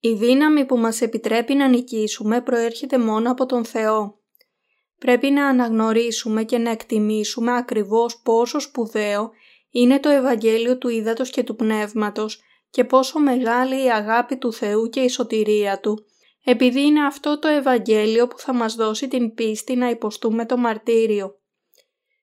Η 0.00 0.12
δύναμη 0.12 0.64
που 0.64 0.76
μας 0.76 1.00
επιτρέπει 1.00 1.54
να 1.54 1.68
νικήσουμε 1.68 2.40
προέρχεται 2.40 2.98
μόνο 2.98 3.30
από 3.30 3.46
τον 3.46 3.64
Θεό. 3.64 4.18
Πρέπει 4.98 5.30
να 5.30 5.46
αναγνωρίσουμε 5.46 6.44
και 6.44 6.58
να 6.58 6.70
εκτιμήσουμε 6.70 7.56
ακριβώς 7.56 8.20
πόσο 8.22 8.60
σπουδαίο 8.60 9.30
είναι 9.70 10.00
το 10.00 10.08
Ευαγγέλιο 10.08 10.78
του 10.78 10.88
Ήδατος 10.88 11.30
και 11.30 11.42
του 11.42 11.56
Πνεύματος 11.56 12.40
και 12.70 12.84
πόσο 12.84 13.18
μεγάλη 13.18 13.84
η 13.84 13.90
αγάπη 13.90 14.36
του 14.36 14.52
Θεού 14.52 14.88
και 14.88 15.00
η 15.00 15.08
σωτηρία 15.08 15.80
Του, 15.80 16.04
επειδή 16.44 16.80
είναι 16.80 17.06
αυτό 17.06 17.38
το 17.38 17.48
Ευαγγέλιο 17.48 18.26
που 18.26 18.38
θα 18.38 18.54
μας 18.54 18.74
δώσει 18.74 19.08
την 19.08 19.34
πίστη 19.34 19.76
να 19.76 19.88
υποστούμε 19.88 20.46
το 20.46 20.56
μαρτύριο. 20.56 21.38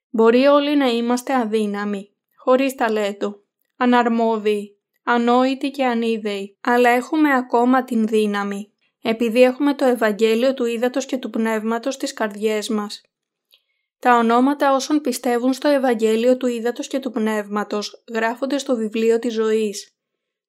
Μπορεί 0.10 0.46
όλοι 0.46 0.76
να 0.76 0.88
είμαστε 0.88 1.34
αδύναμοι, 1.34 2.12
χωρίς 2.36 2.76
ταλέντο, 2.76 3.44
αναρμόδιοι, 3.78 4.78
ανόητοι 5.04 5.72
και 5.72 5.86
ανίδεοι, 5.86 6.58
αλλά 6.62 6.90
έχουμε 6.90 7.34
ακόμα 7.34 7.84
την 7.84 8.08
δύναμη, 8.08 8.72
επειδή 9.02 9.42
έχουμε 9.42 9.74
το 9.74 9.86
Ευαγγέλιο 9.86 10.54
του 10.54 10.66
Ήδατος 10.66 11.06
και 11.06 11.18
του 11.18 11.30
Πνεύματος 11.30 11.94
στις 11.94 12.14
καρδιές 12.14 12.70
μας. 12.70 13.02
Τα 14.00 14.18
ονόματα 14.18 14.76
όσων 14.76 15.02
πιστεύουν 15.02 15.54
στο 15.54 15.68
Ευαγγέλιο 15.68 16.38
του 16.38 16.48
Ήδατος 16.48 16.88
και 16.88 17.00
του 17.00 17.12
Πνεύματος 17.12 18.04
γράφονται 18.14 18.58
στο 18.58 18.76
βιβλίο 18.76 19.20
της 19.20 19.34
ζωής. 19.34 19.98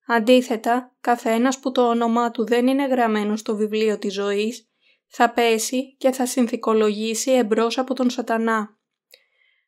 Αντίθετα, 0.07 0.97
καθένας 1.01 1.59
που 1.59 1.73
το 1.73 1.89
όνομά 1.89 2.31
του 2.31 2.47
δεν 2.47 2.67
είναι 2.67 2.87
γραμμένο 2.87 3.37
στο 3.37 3.57
βιβλίο 3.57 3.99
της 3.99 4.15
ζωής, 4.15 4.69
θα 5.07 5.31
πέσει 5.31 5.97
και 5.97 6.13
θα 6.13 6.27
συνθηκολογήσει 6.27 7.33
εμπρός 7.33 7.79
από 7.79 7.95
τον 7.95 8.11
σατανά. 8.11 8.79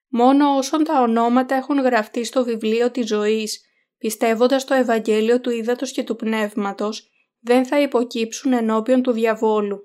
Μόνο 0.09 0.57
όσων 0.57 0.85
τα 0.85 1.01
ονόματα 1.01 1.55
έχουν 1.55 1.79
γραφτεί 1.79 2.25
στο 2.25 2.45
βιβλίο 2.45 2.91
της 2.91 3.07
ζωής, 3.07 3.65
πιστεύοντας 3.99 4.65
το 4.65 4.75
Ευαγγέλιο 4.75 5.41
του 5.41 5.51
Ήδατος 5.51 5.93
και 5.93 6.03
του 6.03 6.17
Πνεύματος, 6.17 7.11
δεν 7.41 7.67
θα 7.67 7.81
υποκύψουν 7.81 8.53
ενώπιον 8.53 9.03
του 9.03 9.13
διαβόλου. 9.13 9.79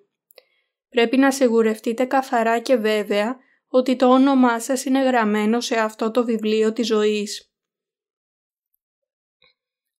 Πρέπει 0.89 1.17
να 1.17 1.31
σιγουρευτείτε 1.31 2.05
καθαρά 2.05 2.59
και 2.59 2.75
βέβαια 2.75 3.37
ότι 3.75 3.95
το 3.95 4.07
όνομά 4.07 4.59
σας 4.59 4.85
είναι 4.85 5.03
γραμμένο 5.03 5.59
σε 5.59 5.75
αυτό 5.75 6.11
το 6.11 6.25
βιβλίο 6.25 6.73
της 6.73 6.87
ζωής. 6.87 7.49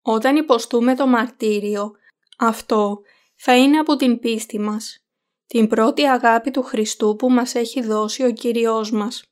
Όταν 0.01 0.35
υποστούμε 0.35 0.95
το 0.95 1.07
μαρτύριο, 1.07 1.91
αυτό 2.37 3.01
θα 3.35 3.57
είναι 3.57 3.77
από 3.77 3.95
την 3.95 4.19
πίστη 4.19 4.59
μας, 4.59 5.05
την 5.47 5.67
πρώτη 5.67 6.03
αγάπη 6.03 6.51
του 6.51 6.63
Χριστού 6.63 7.15
που 7.15 7.31
μας 7.31 7.55
έχει 7.55 7.81
δώσει 7.81 8.23
ο 8.23 8.31
Κύριος 8.31 8.91
μας. 8.91 9.23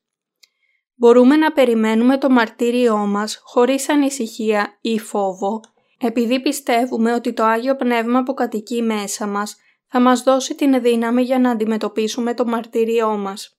Μπορούμε 0.94 1.36
να 1.36 1.52
περιμένουμε 1.52 2.18
το 2.18 2.30
μαρτύριό 2.30 2.96
μας 2.96 3.40
χωρίς 3.42 3.88
ανησυχία 3.88 4.78
ή 4.80 4.98
φόβο, 4.98 5.60
επειδή 5.98 6.40
πιστεύουμε 6.40 7.12
ότι 7.14 7.32
το 7.32 7.44
Άγιο 7.44 7.76
Πνεύμα 7.76 8.22
που 8.22 8.34
κατοικεί 8.34 8.82
μέσα 8.82 9.26
μας 9.26 9.56
θα 9.86 10.00
μας 10.00 10.22
δώσει 10.22 10.54
την 10.54 10.82
δύναμη 10.82 11.22
για 11.22 11.38
να 11.38 11.50
αντιμετωπίσουμε 11.50 12.34
το 12.34 12.44
μαρτύριό 12.44 13.16
μας. 13.16 13.58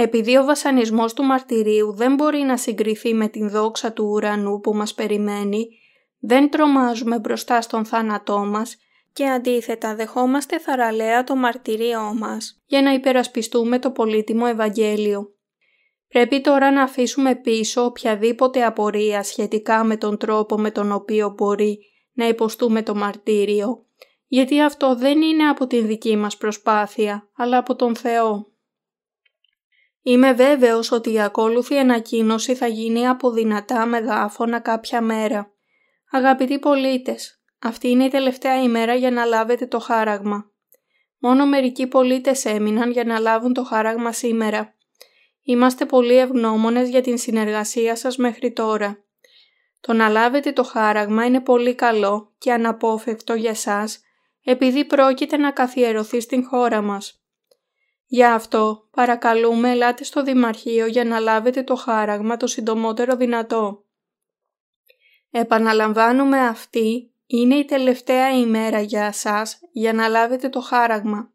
Επειδή 0.00 0.36
ο 0.36 0.44
βασανισμός 0.44 1.12
του 1.12 1.22
μαρτυρίου 1.22 1.92
δεν 1.92 2.14
μπορεί 2.14 2.38
να 2.38 2.56
συγκριθεί 2.56 3.14
με 3.14 3.28
την 3.28 3.50
δόξα 3.50 3.92
του 3.92 4.04
ουρανού 4.04 4.60
που 4.60 4.74
μας 4.74 4.94
περιμένει, 4.94 5.68
δεν 6.18 6.50
τρομάζουμε 6.50 7.18
μπροστά 7.18 7.60
στον 7.60 7.84
θάνατό 7.84 8.38
μας 8.38 8.76
και 9.12 9.28
αντίθετα 9.28 9.94
δεχόμαστε 9.94 10.58
θαραλέα 10.58 11.24
το 11.24 11.36
μαρτυρίό 11.36 12.14
μας 12.14 12.62
για 12.66 12.82
να 12.82 12.92
υπερασπιστούμε 12.92 13.78
το 13.78 13.90
πολύτιμο 13.90 14.44
Ευαγγέλιο. 14.48 15.34
Πρέπει 16.08 16.40
τώρα 16.40 16.70
να 16.70 16.82
αφήσουμε 16.82 17.34
πίσω 17.34 17.84
οποιαδήποτε 17.84 18.64
απορία 18.64 19.22
σχετικά 19.22 19.84
με 19.84 19.96
τον 19.96 20.18
τρόπο 20.18 20.58
με 20.58 20.70
τον 20.70 20.92
οποίο 20.92 21.34
μπορεί 21.36 21.78
να 22.12 22.28
υποστούμε 22.28 22.82
το 22.82 22.94
μαρτύριο, 22.94 23.84
γιατί 24.26 24.60
αυτό 24.60 24.96
δεν 24.96 25.22
είναι 25.22 25.48
από 25.48 25.66
την 25.66 25.86
δική 25.86 26.16
μας 26.16 26.36
προσπάθεια, 26.36 27.28
αλλά 27.36 27.58
από 27.58 27.76
τον 27.76 27.96
Θεό. 27.96 28.46
Είμαι 30.02 30.32
βέβαιος 30.32 30.92
ότι 30.92 31.12
η 31.12 31.20
ακόλουθη 31.20 31.78
ανακοίνωση 31.78 32.54
θα 32.54 32.66
γίνει 32.66 33.08
από 33.08 33.30
δυνατά 33.30 33.86
μεγάφωνα 33.86 34.60
κάποια 34.60 35.00
μέρα. 35.00 35.52
Αγαπητοί 36.10 36.58
πολίτες, 36.58 37.40
αυτή 37.58 37.88
είναι 37.88 38.04
η 38.04 38.08
τελευταία 38.08 38.62
ημέρα 38.62 38.94
για 38.94 39.10
να 39.10 39.24
λάβετε 39.24 39.66
το 39.66 39.78
χάραγμα. 39.78 40.50
Μόνο 41.18 41.46
μερικοί 41.46 41.86
πολίτες 41.86 42.44
έμειναν 42.44 42.90
για 42.90 43.04
να 43.04 43.18
λάβουν 43.18 43.52
το 43.52 43.64
χάραγμα 43.64 44.12
σήμερα. 44.12 44.74
Είμαστε 45.42 45.84
πολύ 45.84 46.16
ευγνώμονες 46.16 46.88
για 46.88 47.00
την 47.00 47.18
συνεργασία 47.18 47.96
σας 47.96 48.16
μέχρι 48.16 48.52
τώρα. 48.52 49.04
Το 49.80 49.92
να 49.92 50.08
λάβετε 50.08 50.52
το 50.52 50.64
χάραγμα 50.64 51.24
είναι 51.24 51.40
πολύ 51.40 51.74
καλό 51.74 52.34
και 52.38 52.52
αναπόφευκτο 52.52 53.34
για 53.34 53.54
σας 53.54 54.02
επειδή 54.44 54.84
πρόκειται 54.84 55.36
να 55.36 55.50
καθιερωθεί 55.50 56.20
στην 56.20 56.44
χώρα 56.44 56.82
μας. 56.82 57.17
Γι' 58.10 58.24
αυτό 58.24 58.88
παρακαλούμε 58.90 59.70
ελάτε 59.70 60.04
στο 60.04 60.22
Δημαρχείο 60.22 60.86
για 60.86 61.04
να 61.04 61.18
λάβετε 61.18 61.62
το 61.62 61.74
χάραγμα 61.74 62.36
το 62.36 62.46
συντομότερο 62.46 63.16
δυνατό. 63.16 63.84
Επαναλαμβάνουμε 65.30 66.46
αυτή 66.46 67.12
είναι 67.26 67.54
η 67.54 67.64
τελευταία 67.64 68.30
ημέρα 68.30 68.80
για 68.80 69.12
σας 69.12 69.58
για 69.72 69.92
να 69.92 70.08
λάβετε 70.08 70.48
το 70.48 70.60
χάραγμα. 70.60 71.30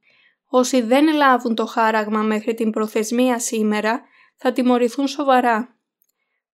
Όσοι 0.45 0.81
δεν 0.81 1.13
λάβουν 1.13 1.55
το 1.55 1.65
χάραγμα 1.65 2.21
μέχρι 2.21 2.53
την 2.53 2.71
προθεσμία 2.71 3.39
σήμερα 3.39 4.01
θα 4.35 4.51
τιμωρηθούν 4.51 5.07
σοβαρά. 5.07 5.77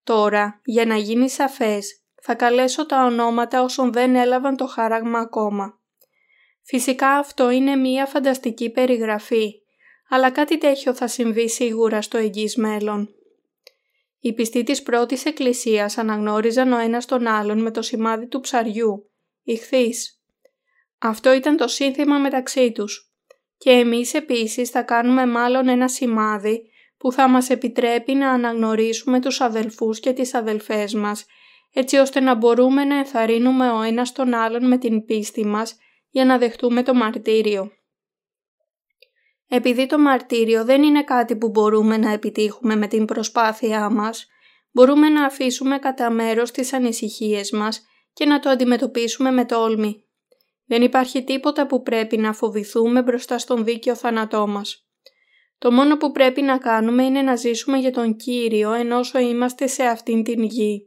Τώρα, 0.03 0.61
για 0.63 0.85
να 0.85 0.95
γίνει 0.95 1.29
σαφές, 1.29 2.01
θα 2.21 2.35
καλέσω 2.35 2.85
τα 2.85 3.05
ονόματα 3.05 3.61
όσων 3.61 3.91
δεν 3.91 4.15
έλαβαν 4.15 4.55
το 4.55 4.67
χάραγμα 4.67 5.19
ακόμα. 5.19 5.79
Φυσικά 6.61 7.09
αυτό 7.09 7.49
είναι 7.49 7.75
μία 7.75 8.05
φανταστική 8.05 8.69
περιγραφή, 8.69 9.61
αλλά 10.09 10.31
κάτι 10.31 10.57
τέτοιο 10.57 10.93
θα 10.93 11.07
συμβεί 11.07 11.49
σίγουρα 11.49 12.01
στο 12.01 12.17
εγγύς 12.17 12.55
μέλλον. 12.55 13.13
Οι 14.19 14.33
πιστοί 14.33 14.63
της 14.63 14.83
πρώτης 14.83 15.25
εκκλησίας 15.25 15.97
αναγνώριζαν 15.97 16.71
ο 16.71 16.77
ένας 16.77 17.05
τον 17.05 17.27
άλλον 17.27 17.61
με 17.61 17.71
το 17.71 17.81
σημάδι 17.81 18.27
του 18.27 18.39
ψαριού, 18.39 19.11
ηχθείς. 19.43 20.21
Αυτό 20.99 21.33
ήταν 21.33 21.57
το 21.57 21.67
σύνθημα 21.67 22.17
μεταξύ 22.17 22.71
τους. 22.71 23.13
Και 23.57 23.69
εμείς 23.69 24.13
επίσης 24.13 24.69
θα 24.69 24.81
κάνουμε 24.81 25.25
μάλλον 25.25 25.67
ένα 25.67 25.87
σημάδι 25.87 26.61
που 26.97 27.11
θα 27.11 27.27
μας 27.27 27.49
επιτρέπει 27.49 28.13
να 28.13 28.29
αναγνωρίσουμε 28.29 29.21
τους 29.21 29.41
αδελφούς 29.41 29.99
και 29.99 30.13
τις 30.13 30.33
αδελφές 30.33 30.93
μας, 30.93 31.25
έτσι 31.73 31.97
ώστε 31.97 32.19
να 32.19 32.35
μπορούμε 32.35 32.83
να 32.83 32.97
ενθαρρύνουμε 32.97 33.71
ο 33.71 33.81
ένας 33.81 34.11
τον 34.11 34.33
άλλον 34.33 34.67
με 34.67 34.77
την 34.77 35.05
πίστη 35.05 35.45
μας 35.45 35.77
για 36.09 36.25
να 36.25 36.37
δεχτούμε 36.37 36.83
το 36.83 36.93
μαρτύριο. 36.93 37.71
Επειδή 39.51 39.85
το 39.85 39.99
μαρτύριο 39.99 40.65
δεν 40.65 40.83
είναι 40.83 41.03
κάτι 41.03 41.35
που 41.35 41.49
μπορούμε 41.49 41.97
να 41.97 42.11
επιτύχουμε 42.11 42.75
με 42.75 42.87
την 42.87 43.05
προσπάθειά 43.05 43.89
μας, 43.89 44.27
μπορούμε 44.71 45.09
να 45.09 45.25
αφήσουμε 45.25 45.77
κατά 45.79 46.09
μέρος 46.09 46.51
τις 46.51 46.73
ανησυχίες 46.73 47.51
μας 47.51 47.81
και 48.13 48.25
να 48.25 48.39
το 48.39 48.49
αντιμετωπίσουμε 48.49 49.31
με 49.31 49.45
τόλμη. 49.45 50.03
Δεν 50.65 50.81
υπάρχει 50.81 51.23
τίποτα 51.23 51.67
που 51.67 51.81
πρέπει 51.81 52.17
να 52.17 52.33
φοβηθούμε 52.33 53.03
μπροστά 53.03 53.37
στον 53.37 53.63
δίκαιο 53.63 53.95
θάνατό 53.95 54.47
μας. 54.47 54.89
Το 55.57 55.71
μόνο 55.71 55.97
που 55.97 56.11
πρέπει 56.11 56.41
να 56.41 56.57
κάνουμε 56.57 57.03
είναι 57.03 57.21
να 57.21 57.35
ζήσουμε 57.35 57.77
για 57.77 57.91
τον 57.91 58.15
Κύριο 58.15 58.71
ενώ 58.71 58.99
είμαστε 59.21 59.67
σε 59.67 59.83
αυτήν 59.83 60.23
την 60.23 60.43
γη. 60.43 60.81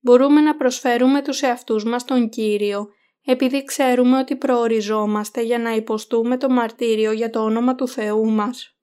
Μπορούμε 0.00 0.40
να 0.40 0.56
προσφέρουμε 0.56 1.22
τους 1.22 1.42
εαυτούς 1.42 1.84
μας 1.84 2.04
τον 2.04 2.28
Κύριο 2.28 2.88
επειδή 3.24 3.64
ξέρουμε 3.64 4.18
ότι 4.18 4.36
προοριζόμαστε 4.36 5.42
για 5.42 5.58
να 5.58 5.70
υποστούμε 5.74 6.36
το 6.36 6.48
μαρτύριο 6.48 7.12
για 7.12 7.30
το 7.30 7.44
όνομα 7.44 7.74
του 7.74 7.88
Θεού 7.88 8.30
μας. 8.30 8.76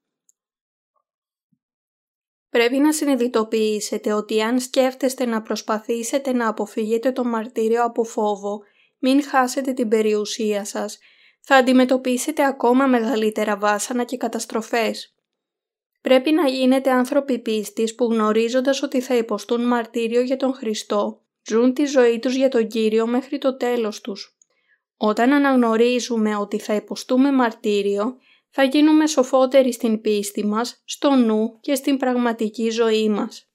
Πρέπει 2.49 2.77
να 2.77 2.93
συνειδητοποιήσετε 2.93 4.13
ότι 4.13 4.41
αν 4.41 4.59
σκέφτεστε 4.59 5.25
να 5.25 5.41
προσπαθήσετε 5.41 6.33
να 6.33 6.47
αποφύγετε 6.47 7.11
το 7.11 7.23
μαρτύριο 7.23 7.83
από 7.83 8.03
φόβο, 8.03 8.61
μην 8.99 9.23
χάσετε 9.23 9.73
την 9.73 9.87
περιουσία 9.87 10.65
σας, 10.65 10.99
θα 11.41 11.55
αντιμετωπίσετε 11.55 12.45
ακόμα 12.45 12.87
μεγαλύτερα 12.87 13.57
βάσανα 13.57 14.03
και 14.03 14.17
καταστροφές. 14.17 15.15
Πρέπει 16.01 16.31
να 16.31 16.47
γίνετε 16.47 16.91
άνθρωποι 16.91 17.39
πίστης 17.39 17.95
που 17.95 18.05
γνωρίζοντας 18.05 18.83
ότι 18.83 19.01
θα 19.01 19.15
υποστούν 19.15 19.67
μαρτύριο 19.67 20.21
για 20.21 20.37
τον 20.37 20.53
Χριστό, 20.53 21.21
ζουν 21.47 21.73
τη 21.73 21.85
ζωή 21.85 22.19
τους 22.19 22.35
για 22.35 22.49
τον 22.49 22.67
Κύριο 22.67 23.07
μέχρι 23.07 23.37
το 23.37 23.57
τέλος 23.57 24.01
τους. 24.01 24.37
Όταν 24.97 25.33
αναγνωρίζουμε 25.33 26.35
ότι 26.35 26.59
θα 26.59 26.75
υποστούμε 26.75 27.31
μαρτύριο, 27.31 28.17
θα 28.49 28.63
γίνουμε 28.63 29.07
σοφότεροι 29.07 29.73
στην 29.73 30.01
πίστη 30.01 30.45
μας, 30.45 30.81
στο 30.85 31.15
νου 31.15 31.59
και 31.61 31.75
στην 31.75 31.97
πραγματική 31.97 32.69
ζωή 32.69 33.09
μας. 33.09 33.49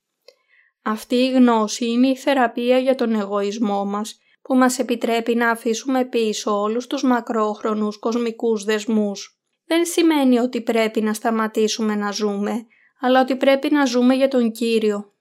Αυτή 0.83 1.15
η 1.15 1.31
γνώση 1.31 1.87
είναι 1.91 2.09
η 2.09 2.17
θεραπεία 2.17 2.79
για 2.79 2.95
τον 2.95 3.15
εγωισμό 3.15 3.85
μας, 3.85 4.19
που 4.43 4.57
μας 4.57 4.79
επιτρέπει 4.79 5.35
να 5.35 5.51
αφήσουμε 5.51 6.05
πίσω 6.05 6.61
όλους 6.61 6.87
τους 6.87 7.03
μακρόχρονους 7.03 7.99
κοσμικούς 7.99 8.65
δεσμούς. 8.65 9.41
Δεν 9.67 9.85
σημαίνει 9.85 10.39
ότι 10.39 10.61
πρέπει 10.61 11.01
να 11.01 11.13
σταματήσουμε 11.13 11.95
να 11.95 12.11
ζούμε, 12.11 12.67
αλλά 13.01 13.21
ότι 13.21 13.37
πρέπει 13.37 13.71
να 13.71 13.85
ζούμε 13.85 14.15
για 14.15 14.29
τον 14.29 14.53
Κύριο. 14.53 15.16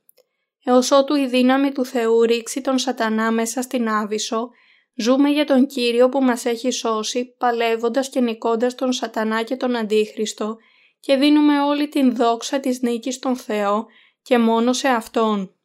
Έως 0.68 0.91
ότου 0.91 1.16
η 1.16 1.28
δύναμη 1.28 1.72
του 1.72 1.86
Θεού 1.86 2.22
ρίξει 2.22 2.61
τον 2.61 2.78
σατανά 2.78 3.32
μέσα 3.32 3.61
στην 3.61 3.89
Άβυσσο, 3.89 4.49
ζούμε 4.95 5.30
για 5.30 5.45
τον 5.45 5.68
Κύριο 5.68 6.09
που 6.09 6.24
μας 6.24 6.45
έχει 6.45 6.72
σώσει, 6.72 7.36
παλεύοντας 7.38 8.09
και 8.09 8.20
νικώντας 8.20 8.76
τον 8.76 8.91
σατανά 8.91 9.43
και 9.43 9.55
τον 9.55 9.76
Αντίχριστο 9.76 10.57
και 10.99 11.16
δίνουμε 11.16 11.61
όλη 11.61 11.88
την 11.88 12.16
δόξα 12.16 12.59
της 12.59 12.82
νίκης 12.82 13.16
στον 13.16 13.36
Θεό 13.36 13.86
και 14.22 14.38
μόνο 14.38 14.74
σε 14.74 14.88
Αυτόν. 14.88 15.55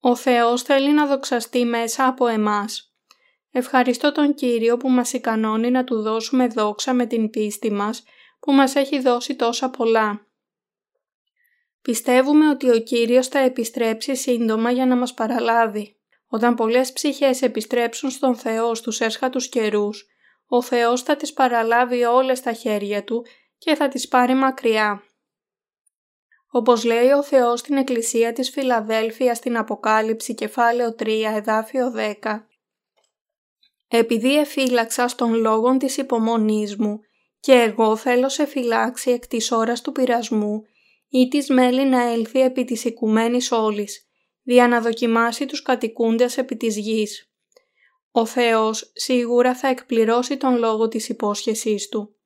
Ο 0.00 0.16
Θεός 0.16 0.62
θέλει 0.62 0.92
να 0.92 1.06
δοξαστεί 1.06 1.64
μέσα 1.64 2.06
από 2.06 2.26
εμάς. 2.26 2.94
Ευχαριστώ 3.50 4.12
τον 4.12 4.34
Κύριο 4.34 4.76
που 4.76 4.88
μας 4.90 5.12
ικανώνει 5.12 5.70
να 5.70 5.84
Του 5.84 6.02
δώσουμε 6.02 6.46
δόξα 6.46 6.92
με 6.92 7.06
την 7.06 7.30
πίστη 7.30 7.72
μας, 7.72 8.04
που 8.40 8.52
μας 8.52 8.74
έχει 8.74 9.00
δώσει 9.00 9.34
τόσα 9.34 9.70
πολλά. 9.70 10.26
Πιστεύουμε 11.82 12.48
ότι 12.48 12.70
ο 12.70 12.78
Κύριος 12.78 13.28
θα 13.28 13.38
επιστρέψει 13.38 14.16
σύντομα 14.16 14.70
για 14.70 14.86
να 14.86 14.96
μας 14.96 15.14
παραλάβει. 15.14 15.96
Όταν 16.26 16.54
πολλές 16.54 16.92
ψυχές 16.92 17.42
επιστρέψουν 17.42 18.10
στον 18.10 18.36
Θεό 18.36 18.74
στους 18.74 19.00
έσχατους 19.00 19.48
καιρούς, 19.48 20.06
ο 20.46 20.62
Θεός 20.62 21.02
θα 21.02 21.16
τις 21.16 21.32
παραλάβει 21.32 22.04
όλες 22.04 22.38
στα 22.38 22.52
χέρια 22.52 23.04
Του 23.04 23.26
και 23.58 23.74
θα 23.74 23.88
τις 23.88 24.08
πάρει 24.08 24.34
μακριά. 24.34 25.02
Όπως 26.50 26.84
λέει 26.84 27.10
ο 27.10 27.22
Θεός 27.22 27.60
στην 27.60 27.76
Εκκλησία 27.76 28.32
της 28.32 28.50
Φιλαδέλφειας 28.50 29.36
στην 29.36 29.56
Αποκάλυψη 29.56 30.34
κεφάλαιο 30.34 30.94
3 30.98 31.08
εδάφιο 31.34 31.92
10 32.22 32.46
«Επειδή 33.88 34.38
εφύλαξα 34.38 35.08
στον 35.08 35.34
λόγον 35.34 35.78
της 35.78 35.96
υπομονής 35.96 36.76
μου 36.76 37.00
και 37.40 37.52
εγώ 37.52 37.96
θέλω 37.96 38.28
σε 38.28 38.46
φυλάξει 38.46 39.10
εκ 39.10 39.26
της 39.26 39.50
ώρας 39.50 39.80
του 39.80 39.92
πειρασμού 39.92 40.62
ή 41.14 41.28
της 41.28 41.48
μέλη 41.48 41.84
να 41.84 42.02
έλθει 42.02 42.40
επί 42.40 42.64
της 42.64 42.84
οικουμένης 42.84 43.52
όλης, 43.52 44.08
δια 44.42 44.68
να 44.68 44.80
δοκιμάσει 44.80 45.46
τους 45.46 45.62
κατοικούντες 45.62 46.38
επί 46.38 46.56
της 46.56 46.76
γης. 46.76 47.32
Ο 48.10 48.26
Θεός 48.26 48.92
σίγουρα 48.94 49.54
θα 49.54 49.68
εκπληρώσει 49.68 50.36
τον 50.36 50.58
λόγο 50.58 50.88
της 50.88 51.08
υπόσχεσής 51.08 51.88
Του. 51.88 52.16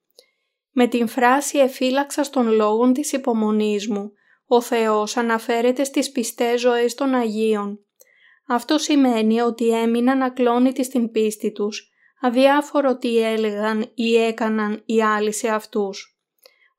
Με 0.71 0.87
την 0.87 1.07
φράση 1.07 1.59
«εφύλαξα 1.59 2.23
στον 2.23 2.49
λόγον 2.49 2.93
της 2.93 3.13
υπομονής 3.13 3.89
μου», 3.89 4.13
ο 4.47 4.61
Θεός 4.61 5.17
αναφέρεται 5.17 5.85
στις 5.85 6.11
πιστές 6.11 6.61
ζωές 6.61 6.95
των 6.95 7.15
Αγίων. 7.15 7.81
Αυτό 8.47 8.79
σημαίνει 8.79 9.41
ότι 9.41 9.69
έμειναν 9.69 10.23
ακλόνητοι 10.23 10.85
στην 10.85 11.11
πίστη 11.11 11.53
τους, 11.53 11.91
αδιάφορο 12.21 12.99
τι 12.99 13.19
έλεγαν 13.19 13.91
ή 13.95 14.17
έκαναν 14.17 14.83
οι 14.85 15.03
άλλοι 15.03 15.33
σε 15.33 15.49
αυτούς. 15.49 16.16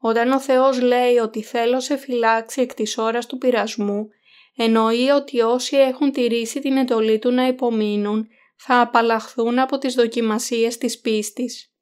Όταν 0.07 0.31
ο 0.31 0.39
Θεός 0.39 0.81
λέει 0.81 1.17
ότι 1.17 1.43
θέλω 1.43 1.79
σε 1.79 1.97
φυλάξει 1.97 2.61
εκ 2.61 2.73
της 2.73 2.97
ώρας 2.97 3.25
του 3.25 3.37
πειρασμού, 3.37 4.07
εννοεί 4.55 5.09
ότι 5.09 5.41
όσοι 5.41 5.77
έχουν 5.77 6.11
τηρήσει 6.11 6.59
την 6.59 6.77
εντολή 6.77 7.19
του 7.19 7.31
να 7.31 7.47
υπομείνουν, 7.47 8.27
θα 8.57 8.81
απαλλαχθούν 8.81 9.59
από 9.59 9.77
τις 9.77 9.95
δοκιμασίες 9.95 10.77
της 10.77 10.99
πίστης. 10.99 11.73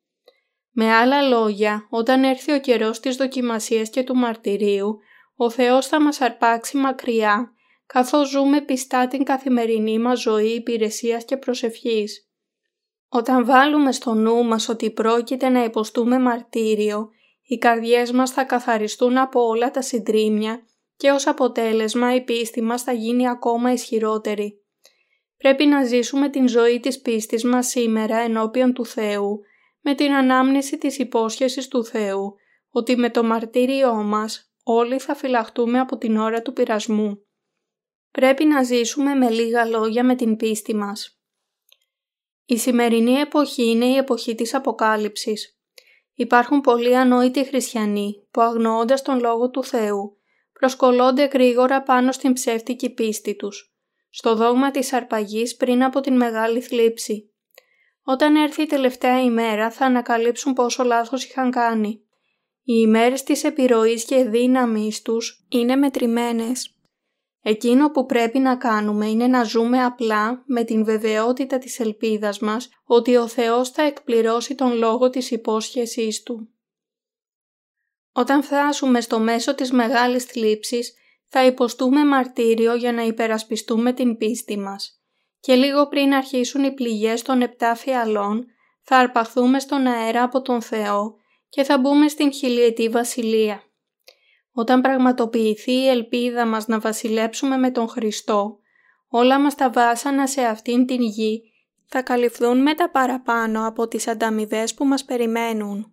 Με 0.71 0.93
άλλα 0.93 1.21
λόγια, 1.21 1.87
όταν 1.89 2.23
έρθει 2.23 2.51
ο 2.51 2.59
καιρός 2.59 2.99
της 2.99 3.15
δοκιμασίας 3.15 3.89
και 3.89 4.03
του 4.03 4.15
μαρτυρίου, 4.15 4.97
ο 5.35 5.49
Θεός 5.49 5.87
θα 5.87 6.01
μας 6.01 6.21
αρπάξει 6.21 6.77
μακριά, 6.77 7.53
καθώς 7.85 8.29
ζούμε 8.29 8.61
πιστά 8.61 9.07
την 9.07 9.23
καθημερινή 9.23 9.99
μας 9.99 10.19
ζωή 10.21 10.49
υπηρεσίας 10.49 11.25
και 11.25 11.37
προσευχής. 11.37 12.29
Όταν 13.09 13.45
βάλουμε 13.45 13.91
στο 13.91 14.13
νου 14.13 14.43
μας 14.43 14.69
ότι 14.69 14.91
πρόκειται 14.91 15.49
να 15.49 15.63
υποστούμε 15.63 16.19
μαρτύριο, 16.19 17.09
οι 17.47 17.57
καρδιές 17.57 18.11
μας 18.11 18.31
θα 18.31 18.43
καθαριστούν 18.43 19.17
από 19.17 19.47
όλα 19.47 19.71
τα 19.71 19.81
συντρίμια 19.81 20.65
και 20.95 21.09
ως 21.11 21.27
αποτέλεσμα 21.27 22.15
η 22.15 22.23
πίστη 22.23 22.61
μας 22.61 22.83
θα 22.83 22.91
γίνει 22.91 23.29
ακόμα 23.29 23.71
ισχυρότερη. 23.71 24.65
Πρέπει 25.37 25.65
να 25.65 25.83
ζήσουμε 25.83 26.29
την 26.29 26.47
ζωή 26.47 26.79
της 26.79 27.01
πίστης 27.01 27.43
μας 27.43 27.67
σήμερα 27.67 28.17
ενώπιον 28.17 28.73
του 28.73 28.85
Θεού, 28.85 29.39
με 29.81 29.95
την 29.95 30.11
ανάμνηση 30.11 30.77
της 30.77 30.97
υπόσχεσης 30.97 31.67
του 31.67 31.85
Θεού, 31.85 32.35
ότι 32.69 32.95
με 32.95 33.09
το 33.09 33.23
μαρτύριό 33.23 33.93
μας 33.93 34.53
όλοι 34.63 34.99
θα 34.99 35.15
φυλαχτούμε 35.15 35.79
από 35.79 35.97
την 35.97 36.17
ώρα 36.17 36.41
του 36.41 36.53
πειρασμού. 36.53 37.25
Πρέπει 38.11 38.45
να 38.45 38.63
ζήσουμε 38.63 39.13
με 39.13 39.29
λίγα 39.29 39.65
λόγια 39.65 40.03
με 40.03 40.15
την 40.15 40.35
πίστη 40.35 40.75
μας. 40.75 41.19
Η 42.45 42.57
σημερινή 42.57 43.13
εποχή 43.13 43.69
είναι 43.69 43.85
η 43.85 43.95
εποχή 43.95 44.35
της 44.35 44.53
Αποκάλυψης. 44.53 45.54
Υπάρχουν 46.15 46.61
πολλοί 46.61 46.97
ανόητοι 46.97 47.45
χριστιανοί 47.45 48.27
που 48.31 48.41
αγνοώντας 48.41 49.01
τον 49.01 49.19
Λόγο 49.19 49.49
του 49.49 49.63
Θεού 49.63 50.17
προσκολώνται 50.59 51.25
γρήγορα 51.25 51.81
πάνω 51.81 52.11
στην 52.11 52.33
ψεύτικη 52.33 52.89
πίστη 52.89 53.35
τους, 53.35 53.75
στο 54.09 54.35
δόγμα 54.35 54.71
της 54.71 54.93
αρπαγής 54.93 55.55
πριν 55.55 55.83
από 55.83 55.99
την 55.99 56.15
μεγάλη 56.15 56.61
θλίψη. 56.61 57.29
Όταν 58.03 58.35
έρθει 58.35 58.61
η 58.61 58.65
τελευταία 58.65 59.21
ημέρα 59.21 59.71
θα 59.71 59.85
ανακαλύψουν 59.85 60.53
πόσο 60.53 60.83
λάθος 60.83 61.25
είχαν 61.25 61.51
κάνει. 61.51 61.89
Οι 62.63 62.73
ημέρες 62.81 63.23
της 63.23 63.43
επιρροής 63.43 64.05
και 64.05 64.23
δύναμης 64.23 65.01
τους 65.01 65.45
είναι 65.49 65.75
μετρημένες. 65.75 66.74
Εκείνο 67.47 67.91
που 67.91 68.05
πρέπει 68.05 68.39
να 68.39 68.55
κάνουμε 68.55 69.09
είναι 69.09 69.27
να 69.27 69.43
ζούμε 69.43 69.83
απλά 69.83 70.43
με 70.45 70.63
την 70.63 70.83
βεβαιότητα 70.83 71.57
της 71.57 71.79
ελπίδας 71.79 72.39
μας 72.39 72.69
ότι 72.85 73.15
ο 73.15 73.27
Θεός 73.27 73.69
θα 73.69 73.81
εκπληρώσει 73.81 74.55
τον 74.55 74.77
λόγο 74.77 75.09
της 75.09 75.31
υπόσχεσής 75.31 76.23
Του. 76.23 76.49
Όταν 78.11 78.43
φτάσουμε 78.43 79.01
στο 79.01 79.19
μέσο 79.19 79.55
της 79.55 79.71
μεγάλης 79.71 80.23
θλίψης, 80.23 80.93
θα 81.27 81.45
υποστούμε 81.45 82.05
μαρτύριο 82.05 82.75
για 82.75 82.91
να 82.91 83.01
υπερασπιστούμε 83.01 83.93
την 83.93 84.17
πίστη 84.17 84.57
μας 84.57 84.99
και 85.39 85.55
λίγο 85.55 85.87
πριν 85.87 86.13
αρχίσουν 86.13 86.63
οι 86.63 86.73
πληγές 86.73 87.21
των 87.21 87.41
επτά 87.41 87.75
φιαλών, 87.75 88.45
θα 88.81 88.97
αρπαχθούμε 88.97 89.59
στον 89.59 89.87
αέρα 89.87 90.23
από 90.23 90.41
τον 90.41 90.61
Θεό 90.61 91.15
και 91.49 91.63
θα 91.63 91.77
μπούμε 91.77 92.07
στην 92.07 92.33
χιλιετή 92.33 92.89
βασιλεία. 92.89 93.63
Όταν 94.57 94.81
πραγματοποιηθεί 94.81 95.71
η 95.71 95.87
ελπίδα 95.87 96.45
μας 96.45 96.67
να 96.67 96.79
βασιλέψουμε 96.79 97.57
με 97.57 97.71
τον 97.71 97.87
Χριστό, 97.87 98.59
όλα 99.07 99.39
μας 99.39 99.55
τα 99.55 99.69
βάσανα 99.69 100.27
σε 100.27 100.41
αυτήν 100.41 100.85
την 100.85 101.01
γη 101.01 101.41
θα 101.85 102.01
καλυφθούν 102.01 102.61
με 102.61 102.73
τα 102.73 102.89
παραπάνω 102.89 103.67
από 103.67 103.87
τις 103.87 104.07
ανταμοιβές 104.07 104.73
που 104.73 104.85
μας 104.85 105.05
περιμένουν. 105.05 105.91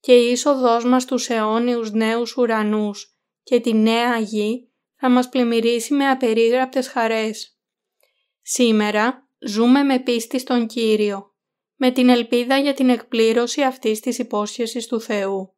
Και 0.00 0.12
η 0.12 0.30
είσοδός 0.30 0.84
μας 0.84 1.02
στους 1.02 1.28
αιώνιους 1.28 1.92
νέους 1.92 2.36
ουρανούς 2.36 3.18
και 3.42 3.60
τη 3.60 3.74
νέα 3.74 4.18
γη 4.18 4.68
θα 4.96 5.08
μας 5.08 5.28
πλημμυρίσει 5.28 5.94
με 5.94 6.08
απερίγραπτες 6.08 6.88
χαρές. 6.88 7.58
Σήμερα 8.42 9.28
ζούμε 9.38 9.82
με 9.82 9.98
πίστη 9.98 10.38
στον 10.38 10.66
Κύριο, 10.66 11.34
με 11.76 11.90
την 11.90 12.08
ελπίδα 12.08 12.58
για 12.58 12.74
την 12.74 12.88
εκπλήρωση 12.88 13.62
αυτής 13.62 14.00
της 14.00 14.18
υπόσχεσης 14.18 14.86
του 14.86 15.00
Θεού. 15.00 15.54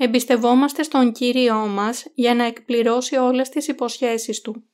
Εμπιστευόμαστε 0.00 0.82
στον 0.82 1.12
Κύριό 1.12 1.66
μας 1.66 2.06
για 2.14 2.34
να 2.34 2.44
εκπληρώσει 2.44 3.16
όλες 3.16 3.48
τις 3.48 3.68
υποσχέσεις 3.68 4.40
Του. 4.40 4.64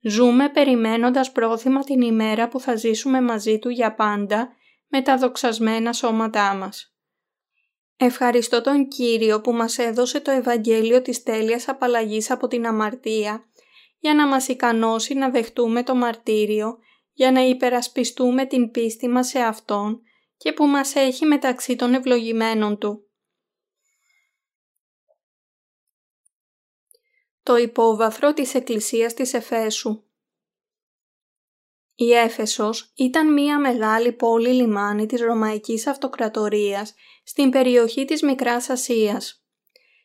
Ζούμε 0.00 0.48
περιμένοντας 0.48 1.32
πρόθυμα 1.32 1.84
την 1.84 2.00
ημέρα 2.00 2.48
που 2.48 2.60
θα 2.60 2.76
ζήσουμε 2.76 3.20
μαζί 3.20 3.58
Του 3.58 3.68
για 3.68 3.94
πάντα 3.94 4.48
με 4.88 5.02
τα 5.02 5.16
δοξασμένα 5.16 5.92
σώματά 5.92 6.54
μας. 6.54 6.94
Ευχαριστώ 7.96 8.60
τον 8.60 8.88
Κύριο 8.88 9.40
που 9.40 9.52
μας 9.52 9.78
έδωσε 9.78 10.20
το 10.20 10.30
Ευαγγέλιο 10.30 11.02
της 11.02 11.22
τέλειας 11.22 11.68
απαλλαγής 11.68 12.30
από 12.30 12.48
την 12.48 12.66
αμαρτία 12.66 13.44
για 13.98 14.14
να 14.14 14.26
μας 14.26 14.48
ικανώσει 14.48 15.14
να 15.14 15.30
δεχτούμε 15.30 15.82
το 15.82 15.94
μαρτύριο, 15.94 16.78
για 17.12 17.32
να 17.32 17.40
υπερασπιστούμε 17.40 18.46
την 18.46 18.70
πίστη 18.70 19.08
μας 19.08 19.26
σε 19.28 19.38
Αυτόν 19.38 20.00
και 20.36 20.52
που 20.52 20.66
μας 20.66 20.94
έχει 20.94 21.26
μεταξύ 21.26 21.76
των 21.76 21.94
ευλογημένων 21.94 22.78
Του. 22.78 23.08
Το 27.44 27.56
υπόβαθρο 27.56 28.32
της 28.32 28.54
εκκλησίας 28.54 29.14
της 29.14 29.34
Εφέσου. 29.34 30.02
Η 31.94 32.12
Έφεσος 32.12 32.92
ήταν 32.96 33.32
μία 33.32 33.58
μεγάλη 33.58 34.12
πόλη 34.12 34.48
λιμάνι 34.48 35.06
της 35.06 35.20
Ρωμαϊκής 35.20 35.86
Αυτοκρατορίας 35.86 36.94
στην 37.24 37.50
περιοχή 37.50 38.04
της 38.04 38.22
Μικράς 38.22 38.68
Ασίας. 38.68 39.44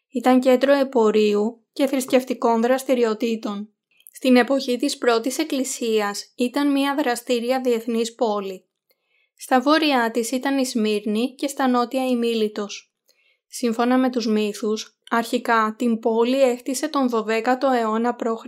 Ήταν 0.10 0.40
κέντρο 0.40 0.74
επορίου 0.74 1.66
και 1.74 1.88
θρησκευτικών 1.88 2.62
δραστηριοτήτων. 2.62 3.74
Στην 4.12 4.36
εποχή 4.36 4.78
της 4.78 4.98
πρώτης 4.98 5.38
εκκλησίας 5.38 6.34
ήταν 6.36 6.72
μία 6.72 6.96
δραστήρια 6.96 7.62
διεθνής 7.62 8.16
πόλη. 8.16 8.68
Στα 9.36 9.62
βόρειά 9.62 10.12
της 10.12 10.32
ήταν 10.32 10.58
η 10.58 10.66
Σμύρνη 10.66 11.36
και 11.36 11.48
στα 11.48 11.68
νότια 11.68 12.08
η 12.08 12.16
Μίλητος. 12.16 12.89
Σύμφωνα 13.50 13.98
με 13.98 14.10
τους 14.10 14.28
μύθους, 14.28 15.00
Αρχικά 15.12 15.76
την 15.78 16.00
πόλη 16.00 16.42
έχτισε 16.42 16.88
τον 16.88 17.10
12ο 17.14 17.74
αιώνα 17.80 18.16
π.Χ. 18.16 18.44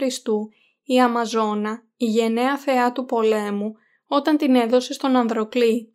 η 0.83 1.01
Αμαζόνα, 1.01 1.83
η 1.95 2.05
γενναία 2.05 2.57
θεά 2.57 2.91
του 2.91 3.05
πολέμου, 3.05 3.73
όταν 4.07 4.37
την 4.37 4.55
έδωσε 4.55 4.93
στον 4.93 5.15
Ανδροκλή, 5.15 5.93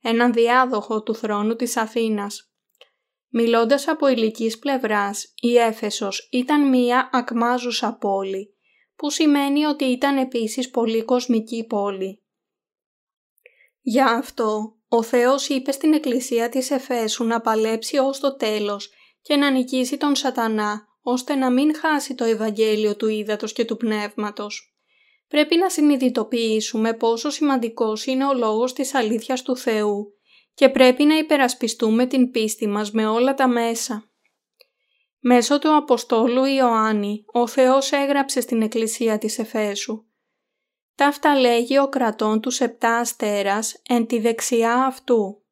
έναν 0.00 0.32
διάδοχο 0.32 1.02
του 1.02 1.14
θρόνου 1.14 1.56
της 1.56 1.76
Αθήνας. 1.76 2.52
Μιλώντας 3.28 3.88
από 3.88 4.08
ηλικής 4.08 4.58
πλευράς, 4.58 5.32
η 5.40 5.56
Έφεσος 5.56 6.28
ήταν 6.32 6.68
μία 6.68 7.08
ακμάζουσα 7.12 7.96
πόλη, 7.96 8.54
που 8.96 9.10
σημαίνει 9.10 9.64
ότι 9.64 9.84
ήταν 9.84 10.16
επίσης 10.16 10.70
πολύ 10.70 11.04
κοσμική 11.04 11.64
πόλη. 11.64 12.22
Γι' 13.80 14.00
αυτό, 14.00 14.77
ο 14.88 15.02
Θεός 15.02 15.48
είπε 15.48 15.72
στην 15.72 15.92
εκκλησία 15.92 16.48
της 16.48 16.70
Εφέσου 16.70 17.24
να 17.24 17.40
παλέψει 17.40 17.98
ως 17.98 18.20
το 18.20 18.36
τέλος 18.36 18.90
και 19.22 19.36
να 19.36 19.50
νικήσει 19.50 19.96
τον 19.96 20.16
σατανά, 20.16 20.86
ώστε 21.02 21.34
να 21.34 21.50
μην 21.50 21.76
χάσει 21.76 22.14
το 22.14 22.24
Ευαγγέλιο 22.24 22.96
του 22.96 23.08
Ήδατος 23.08 23.52
και 23.52 23.64
του 23.64 23.76
Πνεύματος. 23.76 24.76
Πρέπει 25.28 25.56
να 25.56 25.70
συνειδητοποιήσουμε 25.70 26.92
πόσο 26.92 27.30
σημαντικός 27.30 28.06
είναι 28.06 28.26
ο 28.26 28.34
λόγος 28.34 28.72
της 28.72 28.94
αλήθειας 28.94 29.42
του 29.42 29.56
Θεού 29.56 30.12
και 30.54 30.68
πρέπει 30.68 31.04
να 31.04 31.18
υπερασπιστούμε 31.18 32.06
την 32.06 32.30
πίστη 32.30 32.66
μας 32.66 32.90
με 32.90 33.06
όλα 33.06 33.34
τα 33.34 33.48
μέσα. 33.48 34.10
Μέσω 35.20 35.58
του 35.58 35.76
Αποστόλου 35.76 36.44
Ιωάννη, 36.44 37.24
ο 37.32 37.46
Θεός 37.46 37.92
έγραψε 37.92 38.40
στην 38.40 38.62
Εκκλησία 38.62 39.18
της 39.18 39.38
Εφέσου. 39.38 40.07
Ταύτα 40.98 41.34
λέγει 41.38 41.78
ο 41.78 41.88
κρατών 41.88 42.40
του 42.40 42.50
επτά 42.58 42.96
αστέρας 42.96 43.82
εν 43.88 44.06
τη 44.06 44.18
δεξιά 44.18 44.74
αυτού 44.74 45.42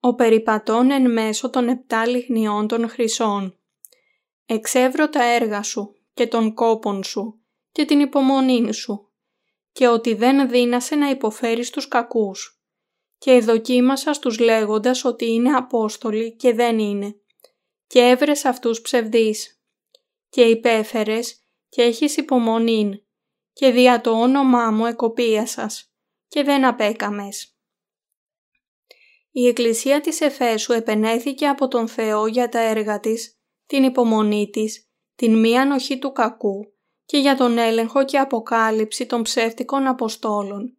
ο 0.00 0.14
περιπατών 0.14 0.90
εν 0.90 1.12
μέσω 1.12 1.50
των 1.50 1.68
επτά 1.68 2.06
λιχνιών 2.06 2.68
των 2.68 2.88
χρυσών. 2.88 3.58
Εξεύρω 4.46 5.08
τα 5.08 5.24
έργα 5.24 5.62
σου 5.62 5.94
και 6.14 6.26
των 6.26 6.54
κόπων 6.54 7.04
σου 7.04 7.40
και 7.72 7.84
την 7.84 8.00
υπομονή 8.00 8.72
σου 8.72 9.08
και 9.72 9.88
ότι 9.88 10.14
δεν 10.14 10.48
δύνασε 10.48 10.94
να 10.94 11.10
υποφέρεις 11.10 11.70
τους 11.70 11.88
κακούς. 11.88 12.62
Και 13.18 13.30
εδοκίμασα 13.30 14.12
στους 14.12 14.38
λέγοντας 14.38 15.04
ότι 15.04 15.30
είναι 15.30 15.50
Απόστολοι 15.52 16.36
και 16.36 16.54
δεν 16.54 16.78
είναι. 16.78 17.16
Και 17.86 18.00
έβρες 18.00 18.44
αυτούς 18.44 18.80
ψευδείς. 18.80 19.62
Και 20.28 20.42
υπέφερες 20.42 21.42
και 21.68 21.82
έχεις 21.82 22.16
υπομονήν 22.16 23.02
και 23.58 23.70
δια 23.70 24.00
το 24.00 24.10
όνομά 24.10 24.70
μου 24.70 24.86
εκοπίασας 24.86 25.92
και 26.28 26.42
δεν 26.42 26.64
απέκαμες. 26.64 27.56
Η 29.30 29.46
Εκκλησία 29.46 30.00
της 30.00 30.20
Εφέσου 30.20 30.72
επενέθηκε 30.72 31.46
από 31.46 31.68
τον 31.68 31.88
Θεό 31.88 32.26
για 32.26 32.48
τα 32.48 32.58
έργα 32.58 33.00
της, 33.00 33.38
την 33.66 33.82
υπομονή 33.82 34.50
της, 34.50 34.90
την 35.14 35.38
μη 35.38 35.58
ανοχή 35.58 35.98
του 35.98 36.12
κακού 36.12 36.72
και 37.04 37.18
για 37.18 37.36
τον 37.36 37.58
έλεγχο 37.58 38.04
και 38.04 38.18
αποκάλυψη 38.18 39.06
των 39.06 39.22
ψεύτικων 39.22 39.86
Αποστόλων, 39.86 40.76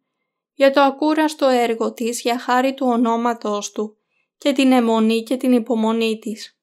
για 0.52 0.70
το 0.70 0.80
ακούραστο 0.80 1.46
έργο 1.46 1.92
της 1.92 2.20
για 2.20 2.38
χάρη 2.38 2.74
του 2.74 2.86
ονόματός 2.86 3.72
του 3.72 3.96
και 4.38 4.52
την 4.52 4.72
αιμονή 4.72 5.22
και 5.22 5.36
την 5.36 5.52
υπομονή 5.52 6.18
της. 6.18 6.60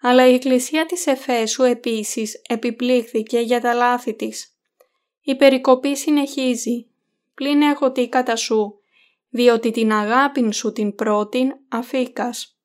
Αλλά 0.00 0.26
η 0.26 0.34
Εκκλησία 0.34 0.86
της 0.86 1.06
Εφέσου 1.06 1.62
επίσης 1.62 2.42
επιπλήχθηκε 2.48 3.38
για 3.38 3.60
τα 3.60 3.74
λάθη 3.74 4.14
της. 4.14 4.55
Η 5.28 5.36
περικοπή 5.36 5.96
συνεχίζει. 5.96 6.86
Πλην 7.34 7.62
έχω 7.62 7.92
τι 7.92 8.08
κατά 8.08 8.36
σου 8.36 8.80
διότι 9.28 9.70
την 9.70 9.92
αγάπην 9.92 10.52
σου 10.52 10.72
την 10.72 10.94
πρώτην 10.94 11.52
αφήκας. 11.68 12.58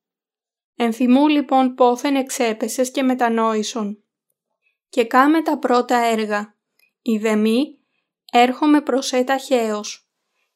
Ενθυμού 0.76 1.28
λοιπόν 1.28 1.76
πόθεν 1.76 2.16
εξέπεσες 2.16 2.91
και 2.91 3.03
μετανόησον. 3.03 4.03
και 4.89 5.05
κάμε 5.05 5.41
τα 5.41 5.57
πρώτα 5.57 5.97
έργα. 5.97 6.55
Ιδεμή, 7.01 7.80
έρχομαι 8.32 8.82
προς 8.82 9.12
έταχαίως 9.12 10.09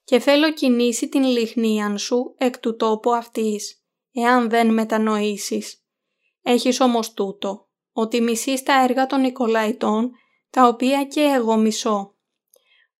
και 0.03 0.19
θέλω 0.19 0.53
κινήσει 0.53 1.09
την 1.09 1.23
λιχνίαν 1.23 1.97
σου 1.97 2.35
εκ 2.37 2.59
του 2.59 2.75
τόπου 2.75 3.13
αυτής, 3.13 3.83
εάν 4.11 4.49
δεν 4.49 4.73
μετανοήσεις. 4.73 5.85
Έχεις 6.41 6.79
όμως 6.79 7.13
τούτο, 7.13 7.67
ότι 7.91 8.21
μισείς 8.21 8.63
τα 8.63 8.83
έργα 8.83 9.05
των 9.05 9.21
Νικολαϊτών, 9.21 10.11
τα 10.55 10.67
οποία 10.67 11.03
και 11.03 11.21
εγώ 11.21 11.55
μισώ. 11.55 12.15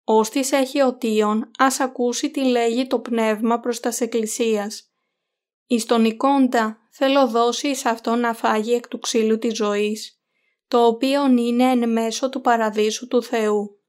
Όστις 0.04 0.52
έχει 0.52 0.82
οτίον, 0.82 1.52
ας 1.58 1.80
ακούσει 1.80 2.32
τι 2.32 2.46
λέγει 2.46 2.88
το 2.88 3.00
πνεύμα 3.00 3.60
προς 3.60 3.80
τας 3.80 4.02
εκκλησίας. 4.02 4.94
Εις 5.68 5.86
τον 5.86 6.06
εικόντα 6.06 6.78
θέλω 6.92 7.28
δώσει 7.28 7.68
εις 7.68 7.86
αυτό 7.86 8.16
να 8.16 8.34
φάγει 8.34 8.74
εκ 8.74 8.88
του 8.88 9.00
ξύλου 9.00 9.38
της 9.38 9.56
ζωής, 9.56 10.22
το 10.68 10.86
οποίο 10.86 11.26
είναι 11.26 11.64
εν 11.64 11.92
μέσω 11.92 12.30
του 12.30 12.42
παραδείσου 12.42 13.08
του 13.08 13.24
Θεού. 13.24 13.80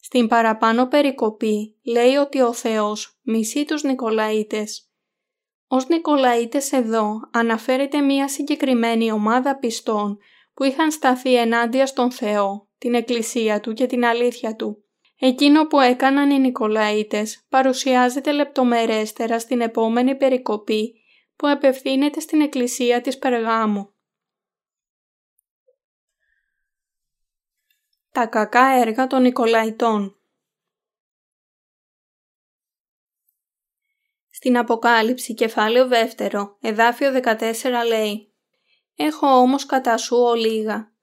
Στην 0.00 0.28
παραπάνω 0.28 0.86
περικοπή 0.86 1.76
λέει 1.84 2.14
ότι 2.14 2.40
ο 2.40 2.52
Θεός 2.52 3.18
μισεί 3.22 3.64
τους 3.64 3.82
Νικολαίτες. 3.82 4.90
Ως 5.66 5.88
Νικολαίτες 5.88 6.72
εδώ 6.72 7.20
αναφέρεται 7.32 8.00
μία 8.00 8.28
συγκεκριμένη 8.28 9.12
ομάδα 9.12 9.58
πιστών 9.58 10.18
που 10.54 10.64
είχαν 10.64 10.90
σταθεί 10.90 11.34
ενάντια 11.34 11.86
στον 11.86 12.10
Θεό, 12.10 12.65
την 12.78 12.94
Εκκλησία 12.94 13.60
Του 13.60 13.72
και 13.72 13.86
την 13.86 14.04
αλήθεια 14.04 14.56
Του. 14.56 14.84
Εκείνο 15.18 15.66
που 15.66 15.80
έκαναν 15.80 16.30
οι 16.30 16.38
Νικολαίτες 16.38 17.46
παρουσιάζεται 17.48 18.32
λεπτομερέστερα 18.32 19.38
στην 19.38 19.60
επόμενη 19.60 20.16
περικοπή 20.16 20.94
που 21.36 21.48
απευθύνεται 21.48 22.20
στην 22.20 22.40
Εκκλησία 22.40 23.00
της 23.00 23.18
Περγάμου. 23.18 23.94
Τα 28.12 28.26
κακά 28.26 28.66
έργα 28.66 29.06
των 29.06 29.22
Νικολαϊτών 29.22 30.16
Στην 34.36 34.58
Αποκάλυψη 34.58 35.34
κεφάλαιο 35.34 35.86
δεύτερο, 35.86 36.56
εδάφιο 36.60 37.20
14 37.24 37.52
λέει 37.86 38.34
«Έχω 38.94 39.26
όμως 39.26 39.66
κατά 39.66 39.96
σου 39.96 40.16
ολίγα, 40.16 40.95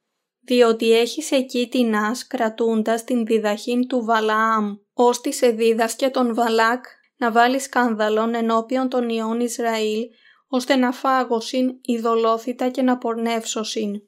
διότι 0.46 0.92
έχεις 0.92 1.32
εκεί 1.32 1.68
την 1.72 1.96
άς 1.96 2.28
κρατούντας 2.28 3.04
την 3.04 3.26
διδαχήν 3.26 3.88
του 3.88 4.04
Βαλαάμ, 4.04 4.76
ώστι 4.94 5.34
σε 5.34 5.50
δίδασκε 5.50 6.10
τον 6.10 6.34
Βαλάκ 6.34 6.86
να 7.18 7.32
βάλεις 7.32 7.64
σκάνδαλον 7.64 8.34
ενώπιον 8.34 8.90
των 8.90 9.10
ιών 9.10 9.40
Ισραήλ, 9.40 10.02
ώστε 10.48 10.76
να 10.76 10.92
φάγωσιν 10.92 11.80
ειδωλόθητα 11.82 12.70
και 12.70 12.82
να 12.82 12.98
πορνεύσωσιν. 12.98 14.02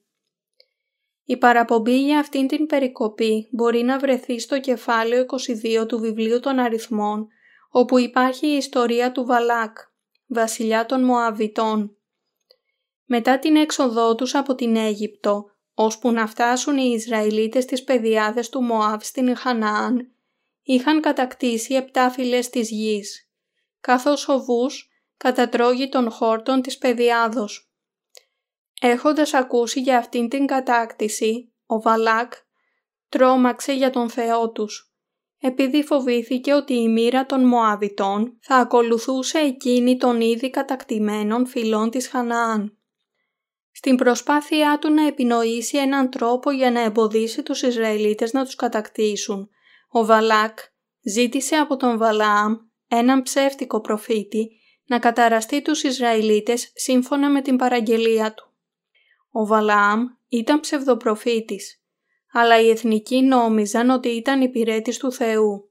Η 1.24 1.38
παραπομπή 1.38 2.04
για 2.04 2.20
αυτήν 2.20 2.48
την 2.48 2.66
περικοπή 2.66 3.48
μπορεί 3.52 3.84
να 3.84 4.00
βρεθεί 4.00 4.40
στο 4.40 4.60
κεφάλαιο 4.60 5.26
22 5.82 5.88
του 5.88 6.00
βιβλίου 6.00 6.40
των 6.40 6.60
αριθμών, 6.60 7.28
όπου 7.70 7.98
υπάρχει 7.98 8.48
η 8.48 8.56
ιστορία 8.56 9.12
του 9.12 9.26
Βαλάκ, 9.26 9.78
βασιλιά 10.28 10.86
των 10.86 11.04
Μωαβιτών. 11.04 11.98
Μετά 13.06 13.40
την 13.40 13.56
έξοδό 13.56 14.16
τους 14.16 14.36
από 14.36 14.56
την 14.56 14.76
Αίγυπτο, 14.76 15.55
ώσπου 15.76 16.12
να 16.12 16.28
φτάσουν 16.28 16.78
οι 16.78 16.92
Ισραηλίτες 16.96 17.64
στις 17.64 17.84
πεδιάδες 17.84 18.50
του 18.50 18.62
Μωάβ 18.62 19.02
στην 19.02 19.36
Χαναάν, 19.36 20.12
είχαν 20.62 21.02
κατακτήσει 21.02 21.74
επτά 21.74 22.10
φυλές 22.10 22.50
της 22.50 22.70
γης, 22.70 23.30
καθώς 23.82 24.28
ο 24.28 24.40
Βούς 24.40 24.90
κατατρώγει 25.18 25.90
των 25.90 26.12
χόρτων 26.12 26.62
της 26.62 26.78
πεδιάδος. 26.78 27.70
Έχοντας 28.82 29.34
ακούσει 29.34 29.82
για 29.82 29.98
αυτήν 29.98 30.30
την 30.30 30.46
κατάκτηση, 30.46 31.54
ο 31.66 31.82
Βαλάκ 31.82 32.34
τρόμαξε 33.10 33.74
για 33.74 33.90
τον 33.90 34.10
Θεό 34.10 34.52
τους, 34.52 34.94
επειδή 35.40 35.84
φοβήθηκε 35.84 36.54
ότι 36.54 36.74
η 36.74 36.90
μοίρα 36.90 37.26
των 37.26 37.48
Μωαβιτών 37.48 38.38
θα 38.42 38.56
ακολουθούσε 38.56 39.38
εκείνη 39.38 39.98
των 39.98 40.22
ήδη 40.22 40.50
κατακτημένων 40.50 41.46
φυλών 41.46 41.90
της 41.90 42.08
Χαναάν. 42.08 42.75
Στην 43.78 43.96
προσπάθειά 43.96 44.80
του 44.82 44.94
να 44.94 45.08
επινοήσει 45.08 45.78
έναν 45.78 46.10
τρόπο 46.10 46.52
για 46.52 46.72
να 46.72 46.80
εμποδίσει 46.80 47.44
τους 47.44 47.62
Ισραηλίτες 47.62 48.34
να 48.34 48.46
τους 48.46 48.56
κατακτήσουν, 48.56 49.50
ο 49.90 50.06
Βαλάκ 50.06 50.60
ζήτησε 51.02 51.56
από 51.56 51.78
τον 51.78 51.98
Βαλάαμ, 51.98 52.56
έναν 52.88 53.22
ψεύτικο 53.22 53.82
προφήτη, 53.82 54.50
να 54.86 55.00
καταραστεί 55.00 55.62
τους 55.62 55.84
Ισραηλίτες 55.84 56.72
σύμφωνα 56.76 57.30
με 57.30 57.42
την 57.42 57.56
παραγγελία 57.56 58.34
του. 58.34 58.54
Ο 59.32 59.46
Βαλάαμ 59.46 60.06
ήταν 60.28 60.60
ψευδοπροφήτης, 60.60 61.82
αλλά 62.32 62.62
οι 62.62 62.70
εθνικοί 62.70 63.22
νόμιζαν 63.22 63.90
ότι 63.90 64.10
ήταν 64.10 64.42
υπηρέτης 64.42 64.98
του 64.98 65.12
Θεού. 65.12 65.70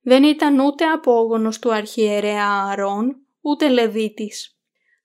Δεν 0.00 0.22
ήταν 0.22 0.58
ούτε 0.58 0.84
απόγονος 0.84 1.58
του 1.58 1.72
αρχιερέα 1.72 2.44
Ααρών, 2.44 3.16
ούτε 3.40 3.68
Λεβίτης. 3.68 4.57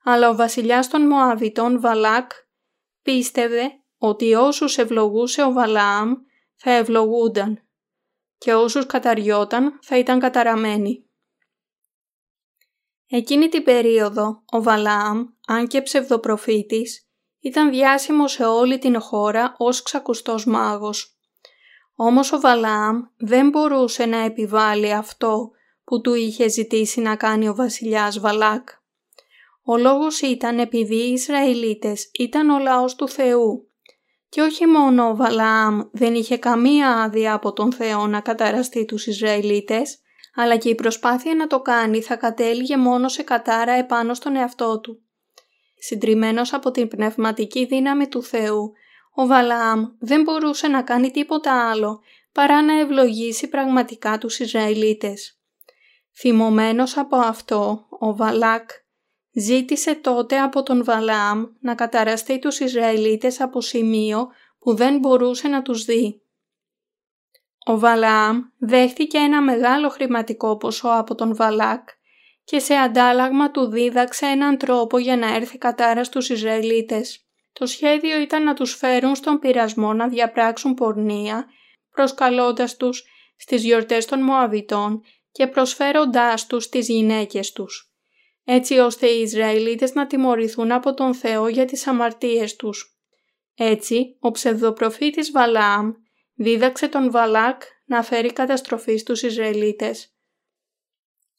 Αλλά 0.04 0.30
ο 0.30 0.36
βασιλιάς 0.36 0.88
των 0.88 1.08
Μωαβιτών 1.08 1.80
Βαλάκ 1.80 2.32
πίστευε 3.02 3.62
ότι 3.98 4.34
όσους 4.34 4.78
ευλογούσε 4.78 5.44
ο 5.44 5.52
Βαλάαμ 5.52 6.14
θα 6.56 6.72
ευλογούνταν 6.72 7.64
και 8.38 8.54
όσους 8.54 8.86
καταριόταν 8.86 9.80
θα 9.82 9.98
ήταν 9.98 10.20
καταραμένοι. 10.20 11.06
Εκείνη 13.08 13.50
την 13.50 13.64
περίοδο 13.64 14.44
ο 14.52 14.62
Βαλάαμ, 14.62 15.26
αν 15.48 15.68
και 15.68 15.82
ψευδοπροφήτης, 15.82 17.08
ήταν 17.40 17.70
διάσημος 17.70 18.32
σε 18.32 18.46
όλη 18.46 18.78
την 18.78 19.02
χώρα 19.02 19.56
ως 19.58 19.84
ξακουστός 19.84 20.46
μάγος. 20.46 21.18
Όμως 21.96 22.32
ο 22.32 22.40
Βαλάαμ 22.40 23.02
δεν 23.18 23.50
μπορούσε 23.50 24.06
να 24.06 24.18
επιβάλλει 24.18 24.94
αυτό 24.94 25.52
που 25.84 26.02
του 26.02 26.14
είχε 26.14 26.48
ζητήσει 26.48 27.02
να 27.02 27.16
κάνει 27.16 27.48
ο 27.48 27.56
βασιλιάς 27.56 28.20
Βαλάκ. 28.20 28.70
Ο 29.64 29.78
λόγος 29.78 30.22
ήταν 30.22 30.60
επειδή 30.60 30.96
οι 30.96 31.12
Ισραηλίτες 31.12 32.10
ήταν 32.20 32.50
ο 32.50 32.60
λαός 32.60 32.96
του 32.96 33.10
Θεού 33.10 33.68
και 34.30 34.42
όχι 34.42 34.66
μόνο 34.66 35.10
ο 35.10 35.16
Βαλάαμ 35.16 35.82
δεν 35.92 36.16
είχε 36.16 36.38
καμία 36.38 36.90
άδεια 36.90 37.34
από 37.34 37.54
τον 37.54 37.74
Θεό 37.74 38.08
να 38.08 38.20
καταραστεί 38.20 38.86
τους 38.86 39.08
Ισραηλίτες, 39.08 40.00
αλλά 40.36 40.58
και 40.58 40.70
η 40.70 40.76
προσπάθεια 40.76 41.36
να 41.36 41.48
το 41.48 41.62
κάνει 41.62 42.02
θα 42.02 42.16
κατέληγε 42.16 42.78
μόνο 42.78 43.08
σε 43.08 43.24
κατάρα 43.24 43.72
επάνω 43.72 44.14
στον 44.14 44.36
εαυτό 44.36 44.80
του 44.80 45.04
συντριμμένος 45.84 46.54
από 46.54 46.72
την 46.72 46.88
πνευματική 46.88 47.66
δύναμη 47.66 48.08
του 48.08 48.24
Θεού, 48.24 48.72
ο 49.14 49.26
Βαλαάμ 49.26 49.86
δεν 50.00 50.22
μπορούσε 50.22 50.68
να 50.68 50.82
κάνει 50.82 51.12
τίποτα 51.12 51.70
άλλο 51.70 52.02
παρά 52.32 52.62
να 52.62 52.80
ευλογήσει 52.80 53.48
πραγματικά 53.48 54.18
τους 54.18 54.40
Ισραηλίτες. 54.40 55.40
Θυμωμένος 56.20 56.98
από 56.98 57.16
αυτό, 57.16 57.88
ο 58.00 58.16
Βαλάκ 58.16 58.70
ζήτησε 59.34 59.96
τότε 59.96 60.40
από 60.40 60.64
τον 60.64 60.84
Βαλαάμ 60.84 61.46
να 61.60 61.76
καταραστεί 61.76 62.40
τους 62.40 62.60
Ισραηλίτες 62.60 63.42
από 63.42 63.62
σημείο 63.62 64.28
που 64.60 64.76
δεν 64.76 64.98
μπορούσε 64.98 65.48
να 65.48 65.62
τους 65.62 65.86
δει. 65.86 66.22
Ο 67.66 67.80
Βαλαάμ 67.80 68.42
δέχτηκε 68.58 69.18
ένα 69.18 69.42
μεγάλο 69.42 69.90
χρηματικό 69.90 70.58
ποσό 70.58 70.90
από 70.90 71.16
τον 71.16 71.36
Βαλάκ 71.36 71.88
και 72.44 72.60
σε 72.60 72.74
αντάλλαγμα 72.74 73.52
του 73.52 73.66
δίδαξε 73.66 74.26
έναν 74.26 74.58
τρόπο 74.58 74.98
για 74.98 75.18
να 75.18 75.36
έρθει 75.36 75.58
κατάρα 75.58 76.04
στους 76.04 76.30
Ισραηλίτες. 76.30 77.26
Το 77.54 77.66
σχέδιο 77.66 78.22
ήταν 78.22 78.44
να 78.44 78.54
τους 78.54 78.76
φέρουν 78.76 79.16
στον 79.16 79.40
πειρασμό 79.40 79.94
να 79.94 80.08
διαπράξουν 80.08 80.74
πορνεία, 80.74 81.46
προσκαλώντας 81.92 82.78
τους 82.78 83.04
στις 83.38 83.64
γιορτές 83.64 84.06
των 84.06 84.22
Μωαβιτών 84.22 85.04
και 85.32 85.48
προσφέροντάς 85.48 86.48
τους 86.48 86.70
τις 86.70 86.88
γυναίκες 86.88 87.52
τους, 87.52 87.93
έτσι 88.44 88.78
ώστε 88.78 89.08
οι 89.08 89.22
Ισραηλίτες 89.22 89.94
να 89.94 90.08
τιμωρηθούν 90.08 90.72
από 90.72 90.94
τον 90.94 91.14
Θεό 91.14 91.48
για 91.48 91.66
τις 91.66 91.88
αμαρτίες 91.88 92.56
τους. 92.56 92.98
Έτσι, 93.56 94.18
ο 94.20 94.32
ψευδοπροφήτης 94.32 95.32
Βαλάμ 95.32 95.92
δίδαξε 96.36 96.88
τον 96.88 97.12
Βαλάκ 97.12 97.62
να 97.86 98.04
φέρει 98.04 98.34
καταστροφή 98.34 98.98
στους 98.98 99.22
Ισραηλίτες. 99.22 100.14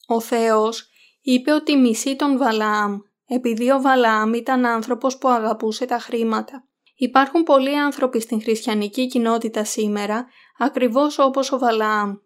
Ο 0.07 0.21
Θεός 0.21 0.89
είπε 1.21 1.53
ότι 1.53 1.77
μισεί 1.77 2.17
τον 2.17 2.39
Βαλαάμ, 2.39 2.99
επειδή 3.27 3.71
ο 3.71 3.81
Βαλαάμ 3.81 4.35
ήταν 4.35 4.67
άνθρωπος 4.67 5.19
που 5.19 5.29
αγαπούσε 5.29 5.87
τα 5.87 5.99
χρήματα. 5.99 6.69
Υπάρχουν 6.97 7.43
πολλοί 7.43 7.79
άνθρωποι 7.79 8.21
στην 8.21 8.43
χριστιανική 8.43 9.07
κοινότητα 9.07 9.65
σήμερα, 9.65 10.27
ακριβώς 10.59 11.19
όπως 11.19 11.53
ο 11.53 11.59
Βαλαάμ. 11.59 12.17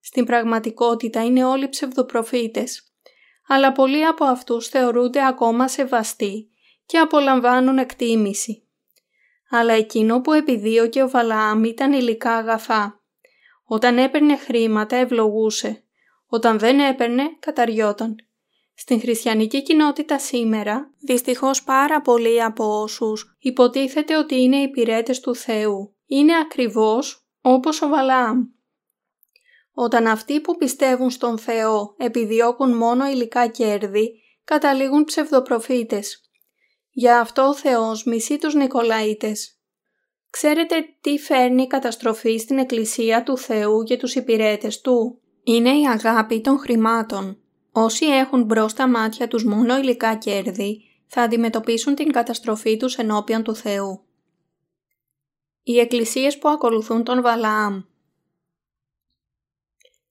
Στην 0.00 0.24
πραγματικότητα 0.24 1.24
είναι 1.24 1.44
όλοι 1.44 1.68
ψευδοπροφήτες. 1.68 2.85
Αλλά 3.48 3.72
πολλοί 3.72 4.04
από 4.04 4.24
αυτούς 4.24 4.68
θεωρούνται 4.68 5.26
ακόμα 5.26 5.68
σεβαστοί 5.68 6.50
και 6.86 6.98
απολαμβάνουν 6.98 7.78
εκτίμηση. 7.78 8.62
Αλλά 9.50 9.72
εκείνο 9.72 10.20
που 10.20 10.32
επιδίωκε 10.32 11.02
ο 11.02 11.08
Βαλαάμ 11.08 11.64
ήταν 11.64 11.92
υλικά 11.92 12.36
αγαθά. 12.36 13.00
Όταν 13.64 13.98
έπαιρνε 13.98 14.36
χρήματα 14.36 14.96
ευλογούσε. 14.96 15.84
Όταν 16.26 16.58
δεν 16.58 16.80
έπαιρνε 16.80 17.36
καταριόταν. 17.38 18.16
Στην 18.74 19.00
χριστιανική 19.00 19.62
κοινότητα 19.62 20.18
σήμερα, 20.18 20.90
δυστυχώς 20.98 21.62
πάρα 21.62 22.00
πολλοί 22.00 22.42
από 22.42 22.80
όσους 22.80 23.36
υποτίθεται 23.38 24.16
ότι 24.16 24.40
είναι 24.40 24.56
υπηρέτες 24.56 25.20
του 25.20 25.34
Θεού, 25.34 25.94
είναι 26.06 26.36
ακριβώς 26.36 27.26
όπως 27.40 27.82
ο 27.82 27.88
Βαλάμ. 27.88 28.44
Όταν 29.78 30.06
αυτοί 30.06 30.40
που 30.40 30.56
πιστεύουν 30.56 31.10
στον 31.10 31.38
Θεό 31.38 31.94
επιδιώκουν 31.98 32.76
μόνο 32.76 33.06
υλικά 33.06 33.46
κέρδη, 33.46 34.12
καταλήγουν 34.44 35.04
ψευδοπροφήτες. 35.04 36.30
Γι' 36.90 37.10
αυτό 37.10 37.42
ο 37.42 37.54
Θεός 37.54 38.04
μισεί 38.04 38.38
τους 38.38 38.54
Νικολαίτες. 38.54 39.58
Ξέρετε 40.30 40.74
τι 41.00 41.18
φέρνει 41.18 41.62
η 41.62 41.66
καταστροφή 41.66 42.36
στην 42.36 42.58
Εκκλησία 42.58 43.22
του 43.22 43.38
Θεού 43.38 43.82
για 43.82 43.98
τους 43.98 44.14
υπηρέτες 44.14 44.80
Του; 44.80 45.20
Είναι 45.42 45.70
η 45.70 45.86
αγάπη 45.86 46.40
των 46.40 46.58
χρημάτων. 46.58 47.38
Όσοι 47.72 48.06
έχουν 48.06 48.44
μπρος 48.44 48.70
στα 48.70 48.88
μάτια 48.88 49.28
τους 49.28 49.44
μόνο 49.44 49.76
υλικά 49.76 50.14
κέρδη, 50.14 50.80
θα 51.06 51.22
αντιμετωπίσουν 51.22 51.94
την 51.94 52.12
καταστροφή 52.12 52.76
τους 52.76 52.96
ενώπιον 52.96 53.42
του 53.42 53.54
Θεού. 53.54 54.04
Οι 55.62 55.78
εκκλησίες 55.78 56.38
που 56.38 56.48
ακολουθούν 56.48 57.04
τον 57.04 57.22
Βαλαάμ 57.22 57.82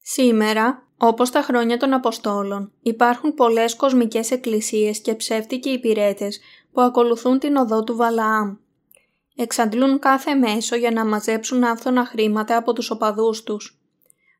Σήμερα, 0.07 0.87
όπως 0.97 1.29
τα 1.29 1.41
χρόνια 1.41 1.77
των 1.77 1.93
Αποστόλων, 1.93 2.71
υπάρχουν 2.81 3.33
πολλές 3.33 3.75
κοσμικές 3.75 4.31
εκκλησίες 4.31 4.99
και 4.99 5.15
ψεύτικοι 5.15 5.69
υπηρέτες 5.69 6.39
που 6.71 6.81
ακολουθούν 6.81 7.39
την 7.39 7.55
οδό 7.55 7.83
του 7.83 7.95
Βαλαάμ. 7.95 8.55
Εξαντλούν 9.35 9.99
κάθε 9.99 10.33
μέσο 10.33 10.75
για 10.75 10.91
να 10.91 11.05
μαζέψουν 11.05 11.63
άφθονα 11.63 12.05
χρήματα 12.05 12.57
από 12.57 12.73
τους 12.73 12.89
οπαδούς 12.89 13.43
τους. 13.43 13.79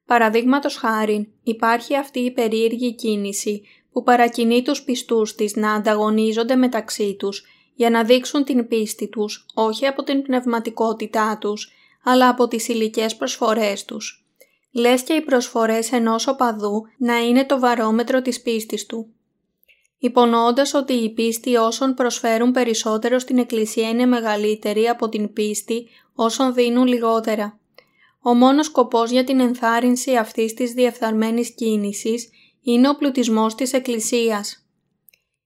Παραδείγματος 0.05 0.75
χάρη, 0.75 1.33
υπάρχει 1.43 1.95
αυτή 1.95 2.19
η 2.19 2.31
περίεργη 2.31 2.95
κίνηση 2.95 3.61
που 3.91 4.03
παρακινεί 4.03 4.61
τους 4.61 4.83
πιστούς 4.83 5.35
της 5.35 5.55
να 5.55 5.73
ανταγωνίζονται 5.73 6.55
μεταξύ 6.55 7.15
τους 7.15 7.45
για 7.75 7.89
να 7.89 8.03
δείξουν 8.03 8.43
την 8.43 8.67
πίστη 8.67 9.07
τους 9.07 9.45
όχι 9.53 9.85
από 9.85 10.03
την 10.03 10.21
πνευματικότητά 10.21 11.37
τους, 11.37 11.71
αλλά 12.03 12.29
από 12.29 12.47
τις 12.47 12.67
υλικές 12.67 13.15
προσφορές 13.15 13.85
τους. 13.85 14.24
Λες 14.77 15.03
και 15.03 15.13
οι 15.13 15.21
προσφορές 15.21 15.91
ενός 15.91 16.27
οπαδού 16.27 16.83
να 16.97 17.17
είναι 17.17 17.45
το 17.45 17.59
βαρόμετρο 17.59 18.21
της 18.21 18.41
πίστης 18.41 18.85
του. 18.85 19.13
Υπονοώντας 19.97 20.73
ότι 20.73 20.93
η 20.93 21.13
πίστη 21.13 21.55
όσων 21.55 21.93
προσφέρουν 21.93 22.51
περισσότερο 22.51 23.19
στην 23.19 23.37
Εκκλησία 23.37 23.89
είναι 23.89 24.05
μεγαλύτερη 24.05 24.87
από 24.87 25.09
την 25.09 25.33
πίστη 25.33 25.87
όσων 26.13 26.53
δίνουν 26.53 26.87
λιγότερα. 26.87 27.59
Ο 28.21 28.33
μόνος 28.33 28.65
σκοπός 28.65 29.11
για 29.11 29.23
την 29.23 29.39
ενθάρρυνση 29.39 30.15
αυτής 30.15 30.53
της 30.53 30.71
διεφθαρμένης 30.71 31.53
κίνησης 31.55 32.29
είναι 32.61 32.89
ο 32.89 32.95
πλουτισμός 32.95 33.55
της 33.55 33.73
Εκκλησίας. 33.73 34.65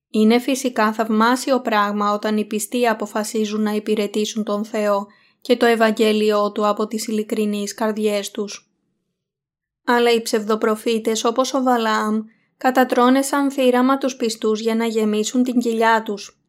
Είναι 0.10 0.40
φυσικά 0.40 0.94
θαυμάσιο 0.94 1.62
πράγμα 1.62 2.14
όταν 2.14 2.38
οι 2.38 2.46
πιστοί 2.46 2.88
αποφασίζουν 2.88 3.62
να 3.62 3.72
υπηρετήσουν 3.72 4.44
τον 4.44 4.66
Θεό 4.66 5.08
και 5.42 5.58
το 5.58 5.66
Ευαγγέλιό 5.66 6.52
Του 6.52 6.68
από 6.68 6.88
τις 6.88 7.08
ειλικρινείς 7.08 7.74
καρδιές 7.74 8.32
τους. 8.32 8.69
Αλλά 9.92 10.12
οι 10.12 10.22
ψευδοπροφήτες 10.22 11.24
όπως 11.24 11.54
ο 11.54 11.64
Βαλάμ 11.64 12.22
κατατρώνε 12.58 13.22
σαν 13.22 13.52
θύραμα 13.52 13.98
τους 13.98 14.16
πιστούς 14.16 14.60
για 14.60 14.76
να 14.76 14.86
γεμίσουν 14.86 15.44
την 15.44 15.60
κοιλιά 15.60 16.04
τους. 16.04 16.40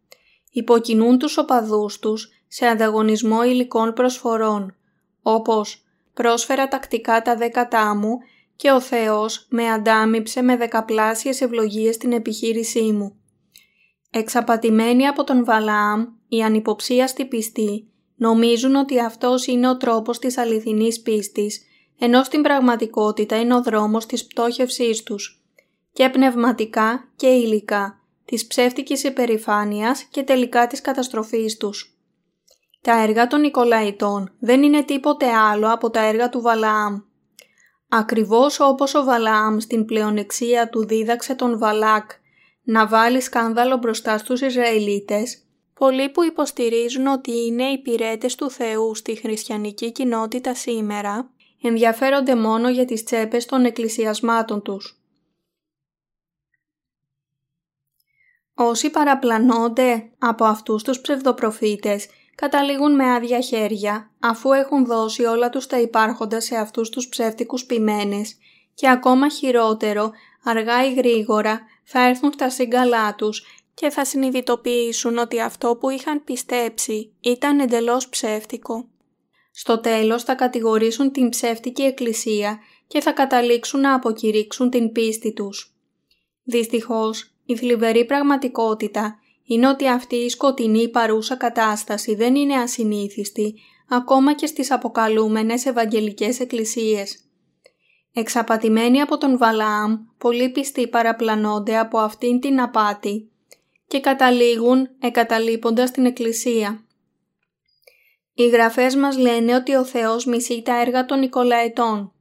Υποκινούν 0.50 1.18
τους 1.18 1.38
οπαδούς 1.38 1.98
τους 1.98 2.28
σε 2.48 2.66
ανταγωνισμό 2.66 3.44
υλικών 3.44 3.92
προσφορών, 3.92 4.76
όπως 5.22 5.84
«πρόσφερα 6.14 6.68
τακτικά 6.68 7.22
τα 7.22 7.36
δέκατά 7.36 7.94
μου 7.94 8.18
και 8.56 8.70
ο 8.70 8.80
Θεός 8.80 9.46
με 9.50 9.68
αντάμυψε 9.70 10.42
με 10.42 10.56
δεκαπλάσιες 10.56 11.40
ευλογίες 11.40 11.94
στην 11.94 12.12
επιχείρησή 12.12 12.92
μου». 12.92 13.16
Εξαπατημένοι 14.10 15.06
από 15.06 15.24
τον 15.24 15.44
Βαλάμ, 15.44 16.06
οι 16.28 16.42
ανυποψίαστοι 16.42 17.24
πιστοί 17.24 17.88
νομίζουν 18.16 18.74
ότι 18.74 19.00
αυτός 19.00 19.46
είναι 19.46 19.68
ο 19.68 19.76
τρόπος 19.76 20.18
της 20.18 20.38
αληθινής 20.38 21.00
πίστης, 21.00 21.64
ενώ 22.02 22.22
στην 22.24 22.42
πραγματικότητα 22.42 23.40
είναι 23.40 23.54
ο 23.54 23.62
δρόμος 23.62 24.06
της 24.06 24.26
πτώχευσής 24.26 25.02
τους 25.02 25.42
και 25.92 26.08
πνευματικά 26.08 27.08
και 27.16 27.26
υλικά, 27.26 28.00
της 28.24 28.46
ψεύτικης 28.46 29.04
υπερηφάνειας 29.04 30.02
και 30.02 30.22
τελικά 30.22 30.66
της 30.66 30.80
καταστροφής 30.80 31.56
τους. 31.56 31.94
Τα 32.80 33.02
έργα 33.02 33.26
των 33.26 33.40
Νικολαϊτών 33.40 34.32
δεν 34.38 34.62
είναι 34.62 34.82
τίποτε 34.82 35.26
άλλο 35.26 35.72
από 35.72 35.90
τα 35.90 36.04
έργα 36.04 36.28
του 36.28 36.40
Βαλαάμ. 36.40 37.00
Ακριβώς 37.88 38.60
όπως 38.60 38.94
ο 38.94 39.04
Βαλαάμ 39.04 39.58
στην 39.58 39.84
πλεονεξία 39.84 40.68
του 40.68 40.86
δίδαξε 40.86 41.34
τον 41.34 41.58
Βαλάκ 41.58 42.10
να 42.62 42.86
βάλει 42.86 43.20
σκάνδαλο 43.20 43.76
μπροστά 43.76 44.18
στους 44.18 44.40
Ισραηλίτες, 44.40 45.42
πολλοί 45.74 46.08
που 46.08 46.24
υποστηρίζουν 46.24 47.06
ότι 47.06 47.46
είναι 47.46 47.64
υπηρέτες 47.64 48.34
του 48.34 48.50
Θεού 48.50 48.94
στη 48.94 49.14
χριστιανική 49.14 49.92
κοινότητα 49.92 50.54
σήμερα, 50.54 51.30
ενδιαφέρονται 51.62 52.34
μόνο 52.34 52.68
για 52.68 52.84
τις 52.84 53.04
τσέπες 53.04 53.46
των 53.46 53.64
εκκλησιασμάτων 53.64 54.62
τους. 54.62 55.00
Όσοι 58.54 58.90
παραπλανώνται 58.90 60.10
από 60.18 60.44
αυτούς 60.44 60.82
τους 60.82 61.00
ψευδοπροφήτες 61.00 62.08
καταλήγουν 62.34 62.94
με 62.94 63.12
άδεια 63.12 63.40
χέρια 63.40 64.10
αφού 64.20 64.52
έχουν 64.52 64.86
δώσει 64.86 65.24
όλα 65.24 65.50
τους 65.50 65.66
τα 65.66 65.80
υπάρχοντα 65.80 66.40
σε 66.40 66.56
αυτούς 66.56 66.88
τους 66.90 67.08
ψεύτικους 67.08 67.64
ποιμένες 67.64 68.36
και 68.74 68.88
ακόμα 68.88 69.28
χειρότερο, 69.28 70.12
αργά 70.44 70.84
ή 70.84 70.94
γρήγορα 70.94 71.60
θα 71.84 72.06
έρθουν 72.06 72.32
στα 72.32 72.50
σύγκαλά 72.50 73.14
τους 73.14 73.46
και 73.74 73.90
θα 73.90 74.04
συνειδητοποιήσουν 74.04 75.18
ότι 75.18 75.40
αυτό 75.40 75.76
που 75.76 75.90
είχαν 75.90 76.24
πιστέψει 76.24 77.12
ήταν 77.20 77.60
εντελώς 77.60 78.08
ψεύτικο. 78.08 78.88
Στο 79.50 79.80
τέλος 79.80 80.22
θα 80.22 80.34
κατηγορήσουν 80.34 81.12
την 81.12 81.28
ψεύτικη 81.28 81.82
εκκλησία 81.82 82.58
και 82.86 83.00
θα 83.00 83.12
καταλήξουν 83.12 83.80
να 83.80 83.94
αποκηρύξουν 83.94 84.70
την 84.70 84.92
πίστη 84.92 85.32
τους. 85.32 85.74
Δυστυχώς, 86.42 87.34
η 87.44 87.56
θλιβερή 87.56 88.04
πραγματικότητα 88.04 89.18
είναι 89.44 89.68
ότι 89.68 89.88
αυτή 89.88 90.16
η 90.16 90.28
σκοτεινή 90.28 90.88
παρούσα 90.88 91.36
κατάσταση 91.36 92.14
δεν 92.14 92.34
είναι 92.34 92.54
ασυνήθιστη 92.54 93.54
ακόμα 93.88 94.34
και 94.34 94.46
στις 94.46 94.70
αποκαλούμενες 94.70 95.66
Ευαγγελικές 95.66 96.40
Εκκλησίες. 96.40 97.24
Εξαπατημένοι 98.12 99.00
από 99.00 99.18
τον 99.18 99.38
Βαλάμ, 99.38 99.96
πολλοί 100.18 100.50
πιστοί 100.50 100.88
παραπλανώνται 100.88 101.78
από 101.78 101.98
αυτήν 101.98 102.40
την 102.40 102.60
απάτη 102.60 103.30
και 103.86 104.00
καταλήγουν 104.00 104.88
εγκαταλείποντας 105.00 105.90
την 105.90 106.06
Εκκλησία. 106.06 106.84
Οι 108.40 108.48
γραφές 108.48 108.96
μας 108.96 109.18
λένε 109.18 109.54
ότι 109.54 109.74
ο 109.74 109.84
Θεός 109.84 110.24
μισεί 110.24 110.62
τα 110.62 110.80
έργα 110.80 111.04
των 111.04 111.18
Νικολαετών. 111.18 112.12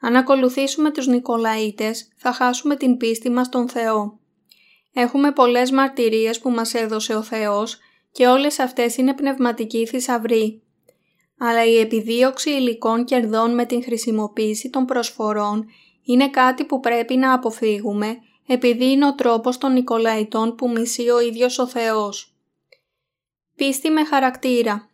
Αν 0.00 0.16
ακολουθήσουμε 0.16 0.90
τους 0.90 1.06
Νικολαίτες 1.06 2.08
θα 2.16 2.32
χάσουμε 2.32 2.76
την 2.76 2.96
πίστη 2.96 3.30
μας 3.30 3.46
στον 3.46 3.68
Θεό. 3.68 4.18
Έχουμε 4.92 5.32
πολλές 5.32 5.70
μαρτυρίες 5.70 6.40
που 6.40 6.50
μας 6.50 6.74
έδωσε 6.74 7.14
ο 7.14 7.22
Θεός 7.22 7.78
και 8.12 8.26
όλες 8.26 8.58
αυτές 8.58 8.96
είναι 8.96 9.14
πνευματικοί 9.14 9.86
θησαυροί. 9.86 10.62
Αλλά 11.38 11.64
η 11.64 11.78
επιδίωξη 11.78 12.50
υλικών 12.50 13.04
κερδών 13.04 13.54
με 13.54 13.64
την 13.64 13.82
χρησιμοποίηση 13.82 14.70
των 14.70 14.84
προσφορών 14.84 15.66
είναι 16.04 16.30
κάτι 16.30 16.64
που 16.64 16.80
πρέπει 16.80 17.16
να 17.16 17.32
αποφύγουμε 17.32 18.16
επειδή 18.46 18.90
είναι 18.90 19.06
ο 19.06 19.14
τρόπος 19.14 19.58
των 19.58 19.72
Νικολαϊτών 19.72 20.54
που 20.54 20.70
μισεί 20.70 21.08
ο 21.08 21.20
ίδιος 21.20 21.58
ο 21.58 21.66
Θεός. 21.66 22.34
Πίστη 23.56 23.90
με 23.90 24.04
χαρακτήρα 24.04 24.88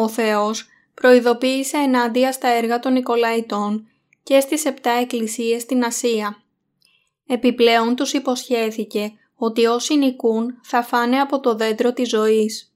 Ο 0.00 0.08
Θεός 0.08 0.66
προειδοποίησε 0.94 1.76
ενάντια 1.76 2.32
στα 2.32 2.48
έργα 2.48 2.78
των 2.78 2.92
Νικολαϊτών 2.92 3.88
και 4.22 4.40
στις 4.40 4.64
επτά 4.64 4.90
εκκλησίες 4.90 5.62
στην 5.62 5.84
Ασία. 5.84 6.42
Επιπλέον 7.26 7.94
τους 7.94 8.12
υποσχέθηκε 8.12 9.12
ότι 9.34 9.66
όσοι 9.66 9.96
νικούν 9.96 10.60
θα 10.62 10.82
φάνε 10.82 11.20
από 11.20 11.40
το 11.40 11.54
δέντρο 11.54 11.92
της 11.92 12.08
ζωής. 12.08 12.72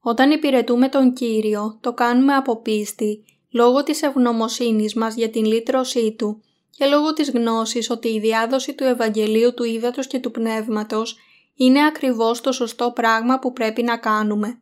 Όταν 0.00 0.30
υπηρετούμε 0.30 0.88
τον 0.88 1.12
Κύριο, 1.12 1.78
το 1.80 1.92
κάνουμε 1.92 2.34
από 2.34 2.56
πίστη, 2.56 3.24
λόγω 3.50 3.82
της 3.82 4.02
ευγνωμοσύνης 4.02 4.94
μας 4.94 5.14
για 5.14 5.30
την 5.30 5.44
λύτρωσή 5.44 6.14
Του 6.18 6.42
και 6.70 6.86
λόγω 6.86 7.12
της 7.12 7.30
γνώσης 7.30 7.90
ότι 7.90 8.08
η 8.08 8.20
διάδοση 8.20 8.74
του 8.74 8.84
Ευαγγελίου 8.84 9.54
του 9.54 9.64
Ήδατος 9.64 10.06
και 10.06 10.18
του 10.18 10.30
Πνεύματος 10.30 11.16
είναι 11.54 11.84
ακριβώς 11.86 12.40
το 12.40 12.52
σωστό 12.52 12.90
πράγμα 12.90 13.38
που 13.38 13.52
πρέπει 13.52 13.82
να 13.82 13.96
κάνουμε. 13.96 14.61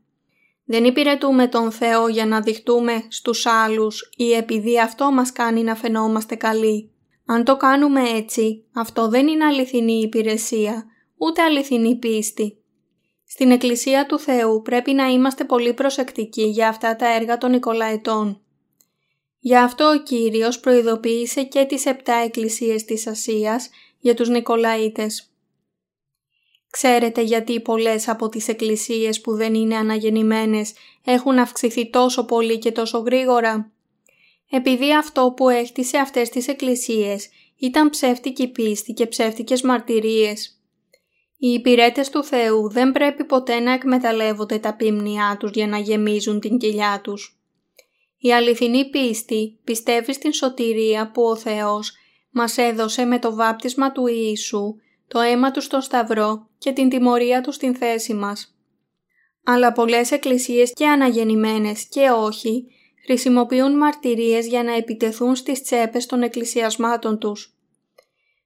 Δεν 0.70 0.84
υπηρετούμε 0.84 1.48
τον 1.48 1.72
Θεό 1.72 2.08
για 2.08 2.26
να 2.26 2.40
δειχτούμε 2.40 3.04
στους 3.08 3.46
άλλους 3.46 4.10
ή 4.16 4.32
επειδή 4.32 4.80
αυτό 4.80 5.12
μας 5.12 5.32
κάνει 5.32 5.62
να 5.62 5.74
φαινόμαστε 5.74 6.34
καλοί. 6.34 6.90
Αν 7.26 7.44
το 7.44 7.56
κάνουμε 7.56 8.08
έτσι, 8.08 8.64
αυτό 8.74 9.08
δεν 9.08 9.28
είναι 9.28 9.44
αληθινή 9.44 10.00
υπηρεσία, 10.00 10.86
ούτε 11.16 11.42
αληθινή 11.42 11.96
πίστη. 11.96 12.58
Στην 13.26 13.50
Εκκλησία 13.50 14.06
του 14.06 14.18
Θεού 14.18 14.62
πρέπει 14.62 14.92
να 14.92 15.06
είμαστε 15.06 15.44
πολύ 15.44 15.74
προσεκτικοί 15.74 16.42
για 16.42 16.68
αυτά 16.68 16.96
τα 16.96 17.14
έργα 17.14 17.38
των 17.38 17.50
Νικολαετών. 17.50 18.40
Γι' 19.38 19.56
αυτό 19.56 19.88
ο 19.88 20.02
Κύριος 20.02 20.60
προειδοποίησε 20.60 21.42
και 21.42 21.64
τις 21.64 21.86
επτά 21.86 22.14
εκκλησίες 22.14 22.84
της 22.84 23.06
Ασίας 23.06 23.70
για 23.98 24.14
τους 24.14 24.28
Νικολαίτες. 24.28 25.29
Ξέρετε 26.70 27.22
γιατί 27.22 27.60
πολλές 27.60 28.08
από 28.08 28.28
τις 28.28 28.48
εκκλησίες 28.48 29.20
που 29.20 29.32
δεν 29.36 29.54
είναι 29.54 29.76
αναγεννημένες 29.76 30.72
έχουν 31.04 31.38
αυξηθεί 31.38 31.90
τόσο 31.90 32.24
πολύ 32.24 32.58
και 32.58 32.72
τόσο 32.72 32.98
γρήγορα; 32.98 33.72
Επειδή 34.50 34.94
αυτό 34.94 35.32
που 35.36 35.48
έκτισε 35.48 35.98
αυτές 35.98 36.28
τις 36.28 36.48
εκκλησίες 36.48 37.28
ήταν 37.56 37.90
ψεύτικη 37.90 38.48
πίστη 38.48 38.92
και 38.92 39.06
ψεύτικες 39.06 39.62
μαρτυρίες. 39.62 40.60
Οι 41.36 41.48
υπηρέτες 41.48 42.10
του 42.10 42.24
Θεού 42.24 42.70
δεν 42.70 42.92
πρέπει 42.92 43.24
ποτέ 43.24 43.60
να 43.60 43.72
εκμεταλλεύονται 43.72 44.58
τα 44.58 44.74
πίμνιά 44.74 45.36
τους 45.38 45.50
για 45.50 45.66
να 45.66 45.78
γεμίζουν 45.78 46.40
την 46.40 46.58
κοιλιά 46.58 47.00
τους. 47.02 47.40
Η 48.18 48.32
αληθινή 48.32 48.90
πίστη 48.90 49.58
πιστεύει 49.64 50.12
στην 50.12 50.32
σωτηρία 50.32 51.10
που 51.10 51.22
ο 51.22 51.36
Θεός 51.36 51.92
μας 52.30 52.58
έδωσε 52.58 53.04
με 53.04 53.18
το 53.18 53.34
βάπτισμα 53.34 53.92
του 53.92 54.06
Ιησού, 54.06 54.74
το 55.08 55.20
αίμα 55.20 55.50
του 55.50 55.60
στο 55.60 55.80
σταυρό 55.80 56.49
και 56.60 56.72
την 56.72 56.88
τιμωρία 56.88 57.40
τους 57.40 57.54
στην 57.54 57.74
θέση 57.74 58.14
μας. 58.14 58.54
Αλλά 59.44 59.72
πολλές 59.72 60.10
εκκλησίες 60.10 60.72
και 60.72 60.86
αναγεννημένες 60.86 61.84
και 61.84 62.10
όχι 62.10 62.66
χρησιμοποιούν 63.04 63.76
μαρτυρίες 63.76 64.46
για 64.46 64.62
να 64.62 64.74
επιτεθούν 64.74 65.36
στις 65.36 65.62
τσέπες 65.62 66.06
των 66.06 66.22
εκκλησιασμάτων 66.22 67.18
τους. 67.18 67.54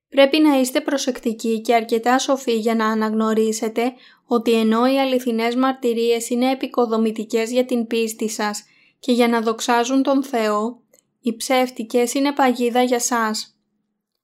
Πρέπει 0.09 0.41
να 0.41 0.61
είστε 0.61 0.81
προσεκτικοί 0.81 1.61
και 1.61 1.75
αρκετά 1.75 2.19
σοφοί 2.19 2.53
για 2.59 2.75
να 2.75 2.87
αναγνωρίσετε 2.87 3.93
ότι 4.27 4.53
ενώ 4.53 4.87
οι 4.93 4.99
αληθινές 4.99 5.55
μαρτυρίες 5.55 6.31
είναι 6.31 6.51
επικοδομητικές 6.51 7.51
για 7.51 7.65
την 7.65 7.87
πίστη 7.87 8.29
σας 8.29 8.65
και 8.99 9.13
για 9.13 9.29
να 9.29 9.41
δοξάζουν 9.41 10.03
τον 10.03 10.25
Θεό, 10.25 10.83
οι 11.21 11.37
ψεύτικες 11.37 12.15
είναι 12.15 12.33
παγίδα 12.33 12.83
για 12.83 13.01
σας. 13.01 13.59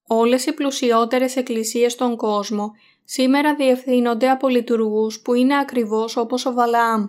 Όλες 0.06 0.46
οι 0.46 0.52
πλουσιότερες 0.52 1.36
εκκλησίες 1.36 1.92
στον 1.92 2.16
κόσμο 2.16 2.72
σήμερα 3.12 3.54
διευθύνονται 3.54 4.30
από 4.30 4.48
λειτουργούς 4.48 5.20
που 5.20 5.34
είναι 5.34 5.58
ακριβώς 5.58 6.16
όπως 6.16 6.46
ο 6.46 6.52
Βαλαάμ. 6.52 7.02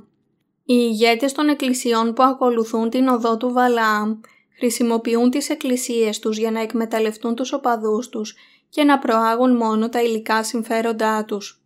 Οι 0.64 0.76
ηγέτες 0.90 1.32
των 1.32 1.50
εκκλησιών 1.50 2.14
που 2.14 2.24
ακολουθούν 2.24 2.90
την 2.90 3.08
οδό 3.08 3.38
του 3.38 3.52
Βαλαάμ 3.52 4.20
χρησιμοποιούν 4.58 5.30
τις 5.30 5.50
εκκλησίες 5.50 6.20
τους 6.20 6.38
για 6.38 6.52
να 6.52 6.62
εκμεταλλευτούν 6.62 7.36
τους 7.36 7.54
οπαδούς 7.54 8.10
τους 8.10 8.36
και 8.70 8.84
να 8.84 9.00
προάγουν 9.00 9.56
μόνο 9.56 9.90
τα 9.90 10.02
υλικά 10.02 10.44
συμφέροντά 10.44 11.26
τους. 11.26 11.62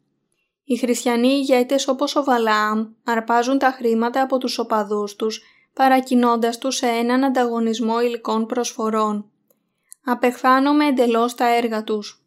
Οι 0.63 0.77
χριστιανοί 0.77 1.27
ηγέτες 1.27 1.87
όπως 1.87 2.15
ο 2.15 2.23
Βαλαάμ 2.23 2.87
αρπάζουν 3.03 3.57
τα 3.57 3.71
χρήματα 3.71 4.21
από 4.21 4.37
τους 4.37 4.57
οπαδούς 4.59 5.15
τους 5.15 5.41
παρακινώντας 5.73 6.57
τους 6.57 6.75
σε 6.75 6.87
έναν 6.87 7.23
ανταγωνισμό 7.23 8.01
υλικών 8.01 8.45
προσφορών. 8.45 9.31
Απεχθάνομαι 10.03 10.85
εντελώς 10.85 11.35
τα 11.35 11.55
έργα 11.55 11.83
τους. 11.83 12.24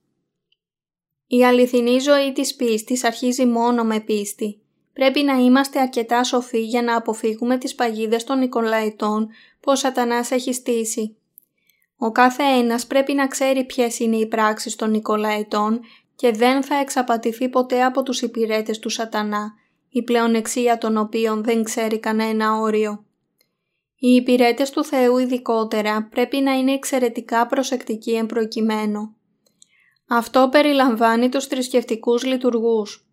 Η 1.31 1.45
αληθινή 1.45 1.99
ζωή 1.99 2.33
της 2.33 2.55
πίστης 2.55 3.05
αρχίζει 3.05 3.47
μόνο 3.47 3.85
με 3.85 4.01
πίστη. 4.01 4.61
Πρέπει 4.93 5.23
να 5.23 5.35
είμαστε 5.35 5.81
αρκετά 5.81 6.25
σοφοί 6.25 6.61
για 6.61 6.83
να 6.83 6.97
αποφύγουμε 6.97 7.59
τις 7.59 7.75
παγίδες 7.75 8.25
των 8.25 8.39
Νικολαϊτών 8.39 9.29
που 9.61 9.73
ο 9.73 9.75
σατανάς 9.75 10.31
έχει 10.31 10.53
στήσει. 10.53 11.17
Ο 11.97 12.13
κάθε 12.13 12.43
ένας 12.43 12.87
πρέπει 12.87 13.13
να 13.13 13.27
ξέρει 13.27 13.65
ποιες 13.65 13.99
είναι 13.99 14.17
οι 14.17 14.27
πράξεις 14.27 14.77
των 14.77 14.91
Νικολαϊτών 14.91 15.81
και 16.17 16.33
δεν 16.33 16.63
θα 16.63 16.75
εξαπατηθεί 16.75 17.49
ποτέ 17.49 17.85
από 17.85 18.03
τους 18.03 18.23
υπηρέτες 18.23 18.79
του 18.79 18.89
σατανά, 18.89 19.55
η 19.89 20.03
πλεονεξία 20.03 20.79
των 20.79 20.97
οποίων 20.97 21.45
δεν 21.45 21.63
ξέρει 21.63 21.99
κανένα 21.99 22.59
όριο. 22.59 23.05
Οι 23.99 24.09
υπηρέτες 24.09 24.71
του 24.71 24.85
Θεού 24.85 25.19
ειδικότερα 25.19 26.09
πρέπει 26.11 26.41
να 26.41 26.53
είναι 26.53 26.73
εξαιρετικά 26.73 27.47
προσεκτικοί 27.47 28.17
εμπροκειμένου. 28.17 29.17
Αυτό 30.09 30.49
περιλαμβάνει 30.51 31.29
τους 31.29 31.47
θρησκευτικούς 31.47 32.25
λειτουργούς. 32.25 33.07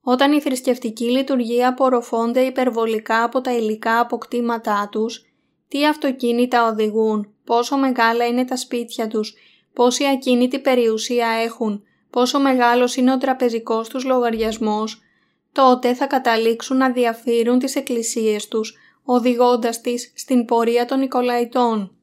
Όταν 0.00 0.32
η 0.32 0.40
θρησκευτική 0.40 1.04
λειτουργία 1.04 1.68
απορροφώνται 1.68 2.40
υπερβολικά 2.40 3.22
από 3.22 3.40
τα 3.40 3.54
υλικά 3.56 4.00
αποκτήματά 4.00 4.88
τους, 4.92 5.22
τι 5.68 5.86
αυτοκίνητα 5.86 6.68
οδηγούν, 6.68 7.32
πόσο 7.44 7.76
μεγάλα 7.76 8.26
είναι 8.26 8.44
τα 8.44 8.56
σπίτια 8.56 9.08
τους, 9.08 9.34
πόση 9.72 10.04
ακίνητη 10.06 10.58
περιουσία 10.58 11.28
έχουν, 11.28 11.82
πόσο 12.10 12.40
μεγάλος 12.40 12.96
είναι 12.96 13.12
ο 13.12 13.18
τραπεζικός 13.18 13.88
τους 13.88 14.04
λογαριασμός, 14.04 15.02
τότε 15.52 15.94
θα 15.94 16.06
καταλήξουν 16.06 16.76
να 16.76 16.90
διαφύρουν 16.90 17.58
τις 17.58 17.76
εκκλησίες 17.76 18.48
τους, 18.48 18.76
οδηγώντας 19.04 19.80
τις 19.80 20.12
στην 20.16 20.44
πορεία 20.44 20.84
των 20.84 20.98
Νικολαϊτών. 20.98 21.96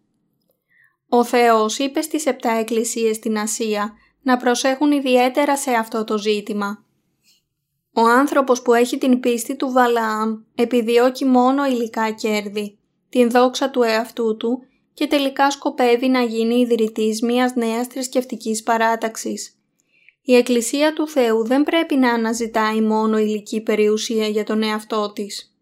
Ο 1.09 1.23
Θεός 1.23 1.77
είπε 1.77 2.01
στις 2.01 2.25
επτά 2.25 2.51
εκκλησίες 2.51 3.15
στην 3.15 3.37
Ασία 3.37 3.93
να 4.25 4.37
προσέχουν 4.37 4.91
ιδιαίτερα 4.91 5.57
σε 5.57 5.71
αυτό 5.71 6.03
το 6.03 6.17
ζήτημα. 6.17 6.83
Ο 7.93 8.01
άνθρωπος 8.01 8.61
που 8.61 8.73
έχει 8.73 8.97
την 8.97 9.19
πίστη 9.19 9.55
του 9.55 9.71
Βαλαάμ 9.71 10.37
επιδιώκει 10.55 11.25
μόνο 11.25 11.65
υλικά 11.65 12.11
κέρδη, 12.11 12.77
την 13.09 13.29
δόξα 13.29 13.69
του 13.69 13.81
εαυτού 13.81 14.37
του 14.37 14.63
και 14.93 15.07
τελικά 15.07 15.51
σκοπεύει 15.51 16.07
να 16.07 16.21
γίνει 16.21 16.59
ιδρυτής 16.59 17.21
μιας 17.21 17.55
νέας 17.55 17.87
θρησκευτικής 17.87 18.63
παράταξης. 18.63 19.59
Η 20.21 20.35
Εκκλησία 20.35 20.93
του 20.93 21.07
Θεού 21.07 21.45
δεν 21.45 21.63
πρέπει 21.63 21.95
να 21.95 22.13
αναζητάει 22.13 22.81
μόνο 22.81 23.17
υλική 23.17 23.61
περιουσία 23.61 24.27
για 24.27 24.43
τον 24.43 24.63
εαυτό 24.63 25.11
της. 25.13 25.55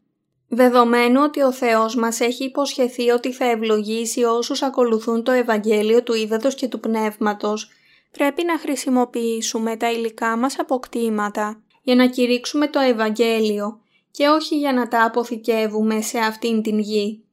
Δεδομένου 0.47 1.21
ότι 1.23 1.41
ο 1.41 1.51
Θεός 1.51 1.95
μας 1.95 2.19
έχει 2.19 2.43
υποσχεθεί 2.43 3.09
ότι 3.09 3.31
θα 3.31 3.45
ευλογήσει 3.45 4.23
όσους 4.23 4.61
ακολουθούν 4.61 5.23
το 5.23 5.31
Ευαγγέλιο 5.31 6.03
του 6.03 6.13
Ήδατος 6.13 6.55
και 6.55 6.67
του 6.67 6.79
Πνεύματος, 6.79 7.69
πρέπει 8.17 8.43
να 8.43 8.59
χρησιμοποιήσουμε 8.59 9.77
τα 9.77 9.91
υλικά 9.91 10.37
μας 10.37 10.59
αποκτήματα 10.59 11.63
για 11.81 11.95
να 11.95 12.07
κηρύξουμε 12.07 12.67
το 12.67 12.79
Ευαγγέλιο 12.79 13.81
και 14.11 14.27
όχι 14.27 14.57
για 14.57 14.73
να 14.73 14.87
τα 14.87 15.05
αποθηκεύουμε 15.05 16.01
σε 16.01 16.19
αυτήν 16.19 16.61
την 16.61 16.79
γη. 16.79 17.23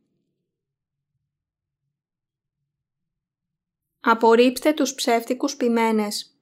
Απορρίψτε 4.00 4.72
τους 4.72 4.94
ψεύτικους 4.94 5.56
ποιμένες. 5.56 6.34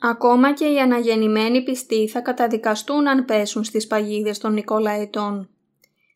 Ακόμα 0.00 0.54
και 0.54 0.64
οι 0.64 0.80
αναγεννημένοι 0.80 1.62
πιστοί 1.62 2.08
θα 2.08 2.20
καταδικαστούν 2.20 3.08
αν 3.08 3.24
πέσουν 3.24 3.64
στις 3.64 3.86
παγίδες 3.86 4.38
των 4.38 4.52
Νικολαετών. 4.52 5.51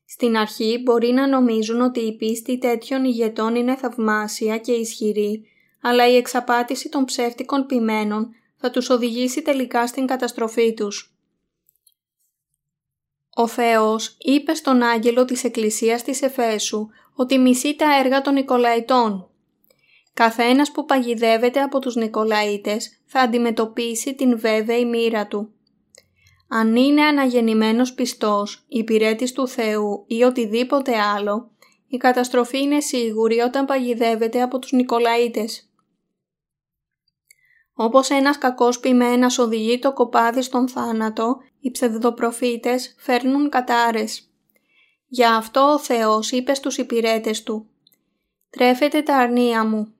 Στην 0.06 0.36
αρχή 0.36 0.80
μπορεί 0.82 1.12
να 1.12 1.26
νομίζουν 1.26 1.80
ότι 1.80 2.00
η 2.00 2.16
πίστη 2.16 2.58
τέτοιων 2.58 3.04
ηγετών 3.04 3.54
είναι 3.54 3.76
θαυμάσια 3.76 4.58
και 4.58 4.72
ισχυρή, 4.72 5.46
αλλά 5.80 6.08
η 6.08 6.16
εξαπάτηση 6.16 6.88
των 6.88 7.04
ψεύτικων 7.04 7.66
ποιμένων 7.66 8.34
θα 8.56 8.70
τους 8.70 8.90
οδηγήσει 8.90 9.42
τελικά 9.42 9.86
στην 9.86 10.06
καταστροφή 10.06 10.74
τους. 10.74 11.14
Ο 13.34 13.46
Θεός 13.46 14.16
είπε 14.18 14.54
στον 14.54 14.82
άγγελο 14.82 15.24
της 15.24 15.44
Εκκλησίας 15.44 16.02
της 16.02 16.22
Εφέσου 16.22 16.88
ότι 17.14 17.38
μισεί 17.38 17.76
τα 17.76 17.98
έργα 17.98 18.20
των 18.20 18.34
Νικολαϊτών 18.34 19.30
Καθένας 20.16 20.70
που 20.70 20.84
παγιδεύεται 20.84 21.60
από 21.60 21.78
τους 21.78 21.94
Νικολαίτες 21.94 23.00
θα 23.06 23.20
αντιμετωπίσει 23.20 24.14
την 24.14 24.38
βέβαιη 24.38 24.84
μοίρα 24.84 25.26
του. 25.26 25.52
Αν 26.48 26.76
είναι 26.76 27.02
αναγεννημένος 27.02 27.94
πιστός, 27.94 28.64
υπηρέτης 28.68 29.32
του 29.32 29.48
Θεού 29.48 30.04
ή 30.06 30.22
οτιδήποτε 30.22 30.98
άλλο, 30.98 31.50
η 31.88 31.96
καταστροφή 31.96 32.62
είναι 32.62 32.80
σίγουρη 32.80 33.38
όταν 33.40 33.64
παγιδεύεται 33.64 34.42
από 34.42 34.58
τους 34.58 34.72
Νικολαίτες. 34.72 35.70
Όπως 37.74 38.10
ένας 38.10 38.38
κακός 38.38 38.80
ποιμένας 38.80 39.38
οδηγεί 39.38 39.78
το 39.78 39.92
κοπάδι 39.92 40.42
στον 40.42 40.68
θάνατο, 40.68 41.36
οι 41.60 41.70
ψευδοπροφήτες 41.70 42.94
φέρνουν 42.98 43.48
κατάρες. 43.48 44.30
Γι' 45.06 45.24
αυτό 45.24 45.60
ο 45.60 45.78
Θεός 45.78 46.30
είπε 46.30 46.54
στους 46.54 46.78
υπηρέτες 46.78 47.42
του 47.42 47.68
«Τρέφετε 48.50 49.02
τα 49.02 49.16
αρνία 49.16 49.64
μου, 49.64 49.94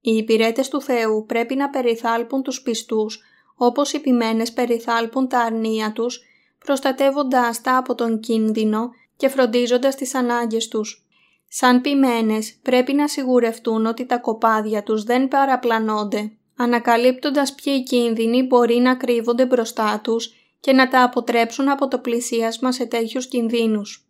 οι 0.00 0.16
υπηρέτες 0.16 0.68
του 0.68 0.80
Θεού 0.80 1.24
πρέπει 1.26 1.54
να 1.54 1.70
περιθάλπουν 1.70 2.42
τους 2.42 2.62
πιστούς 2.62 3.22
όπως 3.62 3.92
οι 3.92 4.00
ποιμένες 4.00 4.52
περιθάλπουν 4.52 5.28
τα 5.28 5.38
αρνία 5.38 5.92
τους, 5.92 6.20
προστατεύοντάς 6.64 7.60
τα 7.60 7.76
από 7.76 7.94
τον 7.94 8.20
κίνδυνο 8.20 8.90
και 9.16 9.28
φροντίζοντας 9.28 9.94
τις 9.94 10.14
ανάγκες 10.14 10.68
τους. 10.68 11.06
Σαν 11.48 11.80
ποιμένες 11.80 12.58
πρέπει 12.62 12.92
να 12.92 13.08
σιγουρευτούν 13.08 13.86
ότι 13.86 14.06
τα 14.06 14.18
κοπάδια 14.18 14.82
τους 14.82 15.02
δεν 15.02 15.28
παραπλανώνται, 15.28 16.32
ανακαλύπτοντας 16.56 17.54
ποιοι 17.54 17.82
κίνδυνοι 17.82 18.42
μπορεί 18.42 18.76
να 18.76 18.94
κρύβονται 18.94 19.46
μπροστά 19.46 20.00
τους 20.02 20.34
και 20.60 20.72
να 20.72 20.88
τα 20.88 21.02
αποτρέψουν 21.02 21.68
από 21.68 21.88
το 21.88 21.98
πλησίασμα 21.98 22.72
σε 22.72 22.86
τέτοιους 22.86 23.26
κινδύνους. 23.26 24.08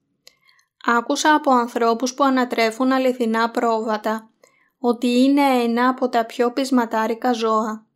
Άκουσα 0.85 1.35
από 1.35 1.51
ανθρώπους 1.51 2.15
που 2.15 2.25
ανατρέφουν 2.25 2.93
αληθινά 2.93 3.51
πρόβατα 3.51 4.31
ότι 4.79 5.23
είναι 5.23 5.63
ένα 5.63 5.89
από 5.89 6.09
τα 6.09 6.25
πιο 6.25 6.53
πεισματάρικα 6.53 7.33
ζώα. 7.33 7.89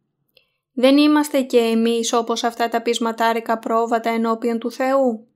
Δεν 0.75 0.97
είμαστε 0.97 1.41
και 1.41 1.59
εμείς 1.59 2.13
όπως 2.13 2.45
αυτά 2.45 2.69
τα 2.69 2.83
πεισματάρικα 2.83 3.59
πρόβατα 3.59 4.11
ενώπιον 4.11 4.59
του 4.59 4.71
Θεού. 4.71 5.27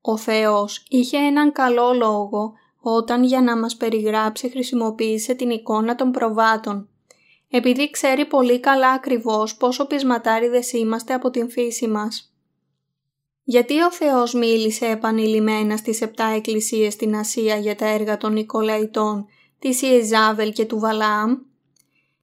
Ο 0.00 0.16
Θεός 0.16 0.84
είχε 0.88 1.16
έναν 1.16 1.52
καλό 1.52 1.92
λόγο 1.92 2.52
όταν 2.80 3.24
για 3.24 3.40
να 3.40 3.56
μας 3.56 3.76
περιγράψει 3.76 4.50
χρησιμοποίησε 4.50 5.34
την 5.34 5.50
εικόνα 5.50 5.94
των 5.94 6.10
προβάτων. 6.10 6.88
επειδή 7.50 7.90
ξέρει 7.90 8.26
πολύ 8.26 8.60
καλά 8.60 8.90
ακριβώς 8.90 9.56
πόσο 9.56 9.86
πεισματάριδες 9.86 10.72
είμαστε 10.72 11.14
από 11.14 11.30
την 11.30 11.50
φύση 11.50 11.88
μας. 11.88 12.32
Γιατί 13.42 13.82
ο 13.82 13.92
Θεός 13.92 14.34
μίλησε 14.34 14.86
επανειλημμένα 14.86 15.76
στις 15.76 16.00
επτά 16.00 16.24
εκκλησίες 16.24 16.92
στην 16.92 17.16
Ασία 17.16 17.56
για 17.56 17.76
τα 17.76 17.86
έργα 17.86 18.16
των 18.16 18.32
Νικολαϊτών, 18.32 19.26
της 19.58 19.82
Ιεζάβελ 19.82 20.52
και 20.52 20.64
του 20.64 20.78
Βαλάμ; 20.78 21.38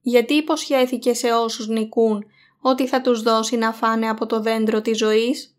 Γιατί 0.00 0.34
υποσχέθηκε 0.34 1.14
σε 1.14 1.32
όσους 1.32 1.68
νικούν 1.68 2.24
ότι 2.68 2.86
θα 2.86 3.00
τους 3.00 3.22
δώσει 3.22 3.56
να 3.56 3.72
φάνε 3.72 4.08
από 4.08 4.26
το 4.26 4.40
δέντρο 4.40 4.80
της 4.80 4.98
ζωής. 4.98 5.56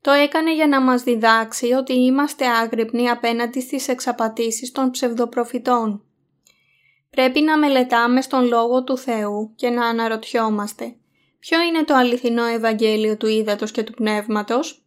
Το 0.00 0.10
έκανε 0.10 0.54
για 0.54 0.66
να 0.66 0.80
μας 0.80 1.02
διδάξει 1.02 1.72
ότι 1.72 1.92
είμαστε 1.92 2.46
άγρυπνοι 2.46 3.08
απέναντι 3.08 3.60
στις 3.60 3.88
εξαπατήσεις 3.88 4.72
των 4.72 4.90
ψευδοπροφητών. 4.90 6.02
Πρέπει 7.10 7.40
να 7.40 7.58
μελετάμε 7.58 8.20
στον 8.20 8.46
Λόγο 8.46 8.84
του 8.84 8.98
Θεού 8.98 9.52
και 9.56 9.70
να 9.70 9.86
αναρωτιόμαστε 9.86 10.96
ποιο 11.38 11.62
είναι 11.62 11.84
το 11.84 11.94
αληθινό 11.94 12.44
Ευαγγέλιο 12.44 13.16
του 13.16 13.26
Ήδατος 13.26 13.70
και 13.70 13.82
του 13.82 13.92
Πνεύματος; 13.92 14.82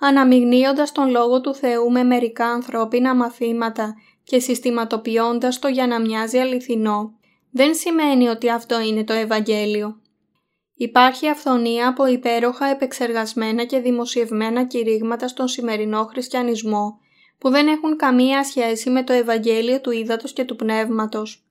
Αναμειγνύοντας 0.00 0.92
τον 0.92 1.10
Λόγο 1.10 1.40
του 1.40 1.54
Θεού 1.54 1.90
με 1.90 2.02
μερικά 2.02 2.46
ανθρώπινα 2.46 3.14
μαθήματα 3.14 3.94
και 4.24 4.38
συστηματοποιώντας 4.38 5.58
το 5.58 5.68
για 5.68 5.86
να 5.86 6.00
μοιάζει 6.00 6.38
αληθινό, 6.38 7.18
δεν 7.50 7.74
σημαίνει 7.74 8.28
ότι 8.28 8.50
αυτό 8.50 8.80
είναι 8.80 9.04
το 9.04 9.12
Ευαγγέλιο. 9.12 10.00
Υπάρχει 10.82 11.28
αυθονία 11.28 11.88
από 11.88 12.06
υπέροχα 12.06 12.66
επεξεργασμένα 12.66 13.64
και 13.64 13.78
δημοσιευμένα 13.78 14.64
κηρύγματα 14.64 15.28
στον 15.28 15.48
σημερινό 15.48 16.04
χριστιανισμό 16.04 17.00
που 17.38 17.50
δεν 17.50 17.66
έχουν 17.68 17.96
καμία 17.96 18.44
σχέση 18.44 18.90
με 18.90 19.04
το 19.04 19.12
Ευαγγέλιο 19.12 19.80
του 19.80 19.90
Ήδατος 19.90 20.32
και 20.32 20.44
του 20.44 20.56
Πνεύματος. 20.56 21.44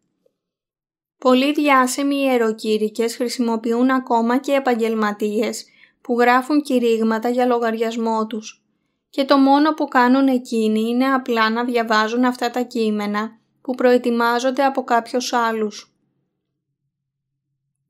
Πολλοί 1.18 1.54
διάσημοι 1.54 2.16
ιεροκήρυκες 2.16 3.16
χρησιμοποιούν 3.16 3.90
ακόμα 3.90 4.38
και 4.38 4.52
επαγγελματίες 4.52 5.66
που 6.02 6.20
γράφουν 6.20 6.62
κηρύγματα 6.62 7.30
για 7.30 7.46
λογαριασμό 7.46 8.28
τους 8.28 8.64
και 9.10 9.26
το 9.26 9.38
μόνο 9.38 9.74
που 9.74 9.88
κάνουν 9.88 10.28
εκείνοι 10.28 10.80
είναι 10.80 11.06
απλά 11.06 11.50
να 11.50 11.64
διαβάζουν 11.64 12.24
αυτά 12.26 12.52
τα 12.52 12.62
κείμενα 12.62 13.40
που 13.62 13.76
προετοιμάζονται 13.76 14.64
από 14.64 14.84
κάποιους 14.84 15.34
άλλους. 15.34 15.89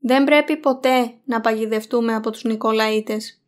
Δεν 0.00 0.24
πρέπει 0.24 0.56
ποτέ 0.56 1.14
να 1.24 1.40
παγιδευτούμε 1.40 2.14
από 2.14 2.30
τους 2.30 2.44
Νικολαίτες. 2.44 3.42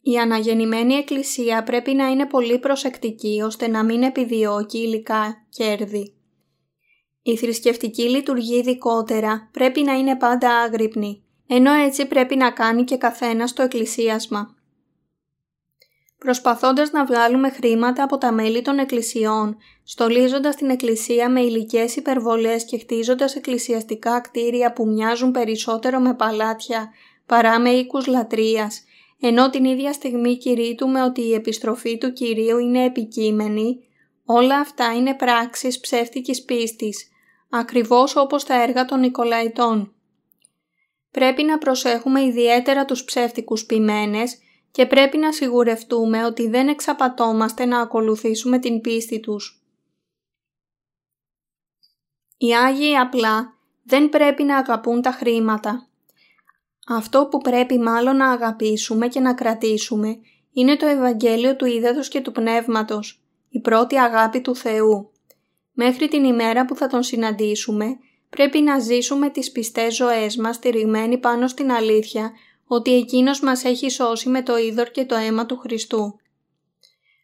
Η 0.00 0.16
αναγεννημένη 0.16 0.94
εκκλησία 0.94 1.62
πρέπει 1.62 1.94
να 1.94 2.06
είναι 2.06 2.26
πολύ 2.26 2.58
προσεκτική 2.58 3.40
ώστε 3.44 3.68
να 3.68 3.84
μην 3.84 4.02
επιδιώκει 4.02 4.78
υλικά 4.78 5.46
κέρδη. 5.50 6.14
Η 7.22 7.36
θρησκευτική 7.36 8.02
λειτουργία 8.02 8.56
ειδικότερα 8.56 9.48
πρέπει 9.52 9.82
να 9.82 9.92
είναι 9.92 10.16
πάντα 10.16 10.50
άγρυπνη, 10.50 11.24
ενώ 11.46 11.72
έτσι 11.72 12.06
πρέπει 12.06 12.36
να 12.36 12.50
κάνει 12.50 12.84
και 12.84 12.96
καθένας 12.96 13.50
στο 13.50 13.62
εκκλησίασμα. 13.62 14.55
Προσπαθώντας 16.18 16.90
να 16.90 17.04
βγάλουμε 17.04 17.50
χρήματα 17.50 18.02
από 18.02 18.18
τα 18.18 18.32
μέλη 18.32 18.62
των 18.62 18.78
εκκλησιών, 18.78 19.56
στολίζοντας 19.84 20.56
την 20.56 20.70
εκκλησία 20.70 21.30
με 21.30 21.40
υλικές 21.40 21.96
υπερβολές 21.96 22.64
και 22.64 22.78
χτίζοντας 22.78 23.36
εκκλησιαστικά 23.36 24.20
κτίρια 24.20 24.72
που 24.72 24.86
μοιάζουν 24.86 25.30
περισσότερο 25.30 25.98
με 25.98 26.14
παλάτια 26.14 26.90
παρά 27.26 27.60
με 27.60 27.70
οίκους 27.70 28.06
λατρείας, 28.06 28.84
ενώ 29.20 29.50
την 29.50 29.64
ίδια 29.64 29.92
στιγμή 29.92 30.36
κηρύττουμε 30.36 31.02
ότι 31.02 31.20
η 31.20 31.34
επιστροφή 31.34 31.98
του 31.98 32.12
Κυρίου 32.12 32.58
είναι 32.58 32.84
επικείμενη, 32.84 33.78
όλα 34.24 34.58
αυτά 34.58 34.94
είναι 34.94 35.14
πράξεις 35.14 35.80
ψεύτικης 35.80 36.44
πίστης, 36.44 37.08
ακριβώς 37.50 38.16
όπως 38.16 38.44
τα 38.44 38.62
έργα 38.62 38.84
των 38.84 39.00
Νικολαϊτών. 39.00 39.94
Πρέπει 41.10 41.42
να 41.42 41.58
προσέχουμε 41.58 42.22
ιδιαίτερα 42.22 42.84
τους 42.84 43.04
ψεύτικους 43.04 43.64
ποιμένες 43.64 44.38
και 44.76 44.86
πρέπει 44.86 45.16
να 45.18 45.32
σιγουρευτούμε 45.32 46.24
ότι 46.24 46.48
δεν 46.48 46.68
εξαπατώμαστε 46.68 47.64
να 47.64 47.80
ακολουθήσουμε 47.80 48.58
την 48.58 48.80
πίστη 48.80 49.20
τους. 49.20 49.62
Οι 52.36 52.54
Άγιοι 52.54 52.96
απλά 52.96 53.54
δεν 53.82 54.08
πρέπει 54.08 54.42
να 54.42 54.56
αγαπούν 54.56 55.02
τα 55.02 55.10
χρήματα. 55.10 55.88
Αυτό 56.88 57.26
που 57.30 57.38
πρέπει 57.38 57.78
μάλλον 57.78 58.16
να 58.16 58.30
αγαπήσουμε 58.30 59.08
και 59.08 59.20
να 59.20 59.34
κρατήσουμε 59.34 60.18
είναι 60.52 60.76
το 60.76 60.86
Ευαγγέλιο 60.86 61.56
του 61.56 61.66
Ήδατος 61.66 62.08
και 62.08 62.20
του 62.20 62.32
Πνεύματος, 62.32 63.22
η 63.48 63.60
πρώτη 63.60 63.98
αγάπη 63.98 64.40
του 64.40 64.56
Θεού. 64.56 65.12
Μέχρι 65.72 66.08
την 66.08 66.24
ημέρα 66.24 66.64
που 66.64 66.76
θα 66.76 66.86
Τον 66.86 67.02
συναντήσουμε, 67.02 67.86
πρέπει 68.30 68.60
να 68.60 68.78
ζήσουμε 68.78 69.30
τις 69.30 69.52
πιστές 69.52 69.94
ζωές 69.94 70.36
μας 70.36 70.56
στηριγμένοι 70.56 71.18
πάνω 71.18 71.48
στην 71.48 71.72
αλήθεια 71.72 72.32
ότι 72.66 72.94
Εκείνος 72.94 73.40
μας 73.40 73.64
έχει 73.64 73.90
σώσει 73.90 74.28
με 74.28 74.42
το 74.42 74.56
είδωρ 74.56 74.90
και 74.90 75.04
το 75.04 75.14
αίμα 75.14 75.46
του 75.46 75.56
Χριστού. 75.56 76.20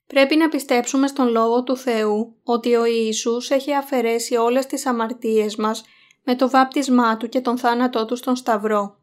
Πρέπει 0.07 0.37
να 0.37 0.49
πιστέψουμε 0.49 1.07
στον 1.07 1.29
Λόγο 1.29 1.63
του 1.63 1.77
Θεού 1.77 2.37
ότι 2.45 2.75
ο 2.75 2.85
Ιησούς 2.85 3.51
έχει 3.51 3.75
αφαιρέσει 3.75 4.37
όλες 4.37 4.67
τις 4.67 4.87
αμαρτίες 4.87 5.57
μας 5.57 5.85
με 6.25 6.37
το 6.37 6.51
βάπτισμά 6.51 7.17
Του 7.17 7.29
και 7.29 7.41
τον 7.41 7.59
θάνατό 7.59 8.05
Του 8.05 8.17
στον 8.17 8.37
Σταυρό. 8.37 8.97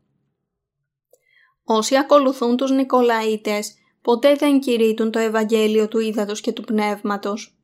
Όσοι 1.64 1.98
ακολουθούν 1.98 2.58
τους 2.58 2.72
Νικολαίτες 2.72 3.74
ποτέ 4.02 4.36
δεν 4.36 4.60
κηρύττουν 4.60 5.12
το 5.12 5.20
Ευαγγέλιο 5.20 5.88
του 5.88 6.00
Ήδατος 6.00 6.42
και 6.42 6.52
του 6.52 6.64
Πνεύματος. 6.64 7.58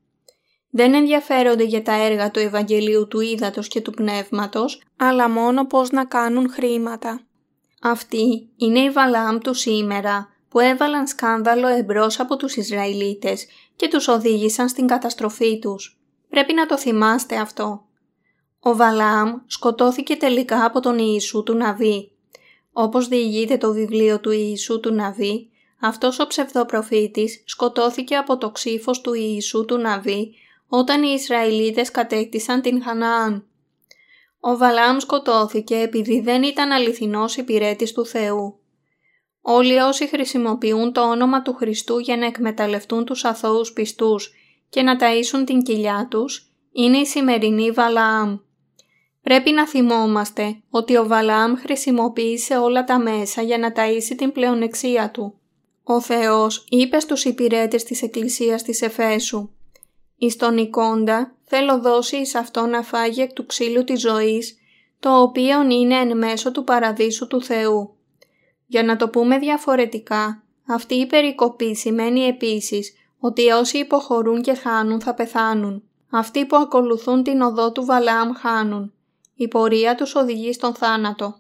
Δεν 0.69 0.93
ενδιαφέρονται 0.93 1.63
για 1.63 1.82
τα 1.82 1.93
έργα 1.93 2.32
του 2.32 2.39
Ευαγγελίου 2.39 3.07
του 3.07 3.19
Ήδατος 3.19 3.67
και 3.67 3.82
του 3.82 3.91
Πνεύματος, 3.91 4.84
αλλά 4.97 5.30
μόνο 5.30 5.65
πώς 5.65 5.89
να 5.89 6.05
κάνουν 6.05 6.49
χρήματα. 6.49 7.28
Αυτοί 7.88 8.49
είναι 8.55 8.79
οι 8.79 8.89
Βαλάμ 8.89 9.38
του 9.38 9.53
σήμερα 9.53 10.29
που 10.49 10.59
έβαλαν 10.59 11.07
σκάνδαλο 11.07 11.67
εμπρός 11.67 12.19
από 12.19 12.36
τους 12.36 12.55
Ισραηλίτες 12.55 13.47
και 13.75 13.88
τους 13.88 14.07
οδήγησαν 14.07 14.69
στην 14.69 14.88
καταστροφή 14.88 15.59
τους. 15.59 15.99
Πρέπει 16.29 16.53
να 16.53 16.65
το 16.65 16.77
θυμάστε 16.77 17.36
αυτό. 17.36 17.86
Ο 18.59 18.75
Βαλάμ 18.75 19.33
σκοτώθηκε 19.47 20.15
τελικά 20.15 20.65
από 20.65 20.79
τον 20.79 20.97
Ιησού 20.99 21.43
του 21.43 21.53
Ναβί. 21.53 22.11
Όπως 22.73 23.07
διηγείται 23.07 23.57
το 23.57 23.73
βιβλίο 23.73 24.19
του 24.19 24.31
Ιησού 24.31 24.79
του 24.79 24.93
Ναβί, 24.93 25.49
αυτός 25.79 26.19
ο 26.19 26.27
ψευδοπροφήτης 26.27 27.43
σκοτώθηκε 27.45 28.15
από 28.15 28.38
το 28.38 28.49
ξύφος 28.49 29.01
του 29.01 29.13
Ιησού 29.13 29.65
του 29.65 29.77
Ναβί 29.77 30.34
όταν 30.68 31.03
οι 31.03 31.14
Ισραηλίτες 31.14 31.91
κατέκτησαν 31.91 32.61
την 32.61 32.84
Χαναάν. 32.84 33.45
Ο 34.47 34.57
Βαλάμ 34.57 34.97
σκοτώθηκε 34.97 35.76
επειδή 35.76 36.19
δεν 36.19 36.43
ήταν 36.43 36.72
αληθινός 36.72 37.38
υπηρέτης 37.38 37.91
του 37.91 38.05
Θεού. 38.05 38.59
Όλοι 39.41 39.77
όσοι 39.77 40.07
χρησιμοποιούν 40.07 40.93
το 40.93 41.09
όνομα 41.09 41.41
του 41.41 41.53
Χριστού 41.53 41.99
για 41.99 42.17
να 42.17 42.26
εκμεταλλευτούν 42.26 43.05
τους 43.05 43.26
αθώους 43.26 43.73
πιστούς 43.73 44.34
και 44.69 44.81
να 44.81 44.97
ταΐσουν 44.99 45.43
την 45.45 45.61
κοιλιά 45.61 46.07
τους, 46.09 46.51
είναι 46.72 46.97
η 46.97 47.05
σημερινή 47.05 47.72
Βαλάμ. 47.72 48.38
Πρέπει 49.22 49.51
να 49.51 49.67
θυμόμαστε 49.67 50.55
ότι 50.69 50.97
ο 50.97 51.07
Βαλάμ 51.07 51.55
χρησιμοποίησε 51.55 52.57
όλα 52.57 52.84
τα 52.84 52.99
μέσα 52.99 53.41
για 53.41 53.57
να 53.57 53.72
ταΐσει 53.76 54.15
την 54.17 54.31
πλεονεξία 54.31 55.11
του. 55.11 55.39
Ο 55.84 56.01
Θεός 56.01 56.65
είπε 56.69 56.99
στους 56.99 57.26
υπηρέτες 57.26 57.84
της 57.84 58.01
Εκκλησίας 58.01 58.63
της 58.63 58.81
Εφέσου 58.81 59.49
«Εις 60.17 60.35
τον 60.35 60.57
εικόντα 60.57 61.35
θέλω 61.43 61.79
δώσει 61.79 62.15
εις 62.17 62.35
αυτό 62.35 62.65
να 62.65 62.81
φάγει 62.81 63.21
εκ 63.21 63.33
του 63.33 63.45
ξύλου 63.45 63.83
της 63.83 63.99
ζωής, 63.99 64.57
το 64.99 65.21
οποίο 65.21 65.63
είναι 65.69 65.95
εν 65.95 66.17
μέσω 66.17 66.51
του 66.51 66.63
παραδείσου 66.63 67.27
του 67.27 67.41
Θεού». 67.43 67.95
Για 68.67 68.83
να 68.83 68.95
το 68.95 69.09
πούμε 69.09 69.37
διαφορετικά, 69.37 70.43
αυτή 70.67 70.95
η 70.95 71.05
περικοπή 71.05 71.75
σημαίνει 71.75 72.19
επίσης 72.21 72.93
ότι 73.19 73.49
όσοι 73.49 73.77
υποχωρούν 73.77 74.41
και 74.41 74.53
χάνουν 74.53 75.01
θα 75.01 75.13
πεθάνουν. 75.13 75.83
Αυτοί 76.09 76.45
που 76.45 76.55
ακολουθούν 76.55 77.23
την 77.23 77.41
οδό 77.41 77.71
του 77.71 77.85
Βαλάμ 77.85 78.31
χάνουν. 78.33 78.93
Η 79.35 79.47
πορεία 79.47 79.95
τους 79.95 80.15
οδηγεί 80.15 80.53
στον 80.53 80.73
θάνατο. 80.73 81.39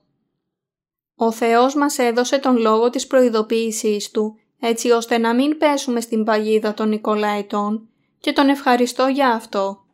Ο 1.15 1.31
Θεός 1.31 1.75
μας 1.75 1.97
έδωσε 1.97 2.39
τον 2.39 2.57
λόγο 2.57 2.89
της 2.89 3.07
προειδοποίησής 3.07 4.11
Του, 4.11 4.39
έτσι 4.59 4.91
ώστε 4.91 5.17
να 5.17 5.33
μην 5.33 5.57
πέσουμε 5.57 6.01
στην 6.01 6.23
παγίδα 6.23 6.73
των 6.73 6.89
Νικολαϊτών 6.89 7.89
και 8.25 8.33
τον 8.33 8.49
ευχαριστώ 8.49 9.07
για 9.07 9.29
αυτό. 9.29 9.85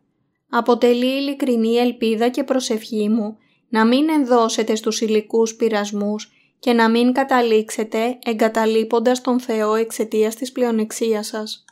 Αποτελεί 0.50 1.06
ειλικρινή 1.06 1.76
ελπίδα 1.76 2.30
και 2.30 2.44
προσευχή 2.44 3.10
μου 3.10 3.38
να 3.70 3.86
μην 3.86 4.10
ενδώσετε 4.10 4.76
στους 4.76 5.02
υλικούς 5.02 5.56
πειρασμούς 5.56 6.32
και 6.60 6.74
να 6.74 6.90
μην 6.90 7.14
καταλήξετε 7.14 8.20
εγκαταλείποντας 8.26 9.22
τον 9.22 9.40
Θεό 9.40 9.76
εξαιτίας 9.76 10.36
της 10.36 10.52
πλεονεξίας 10.52 11.28
σας. 11.28 11.66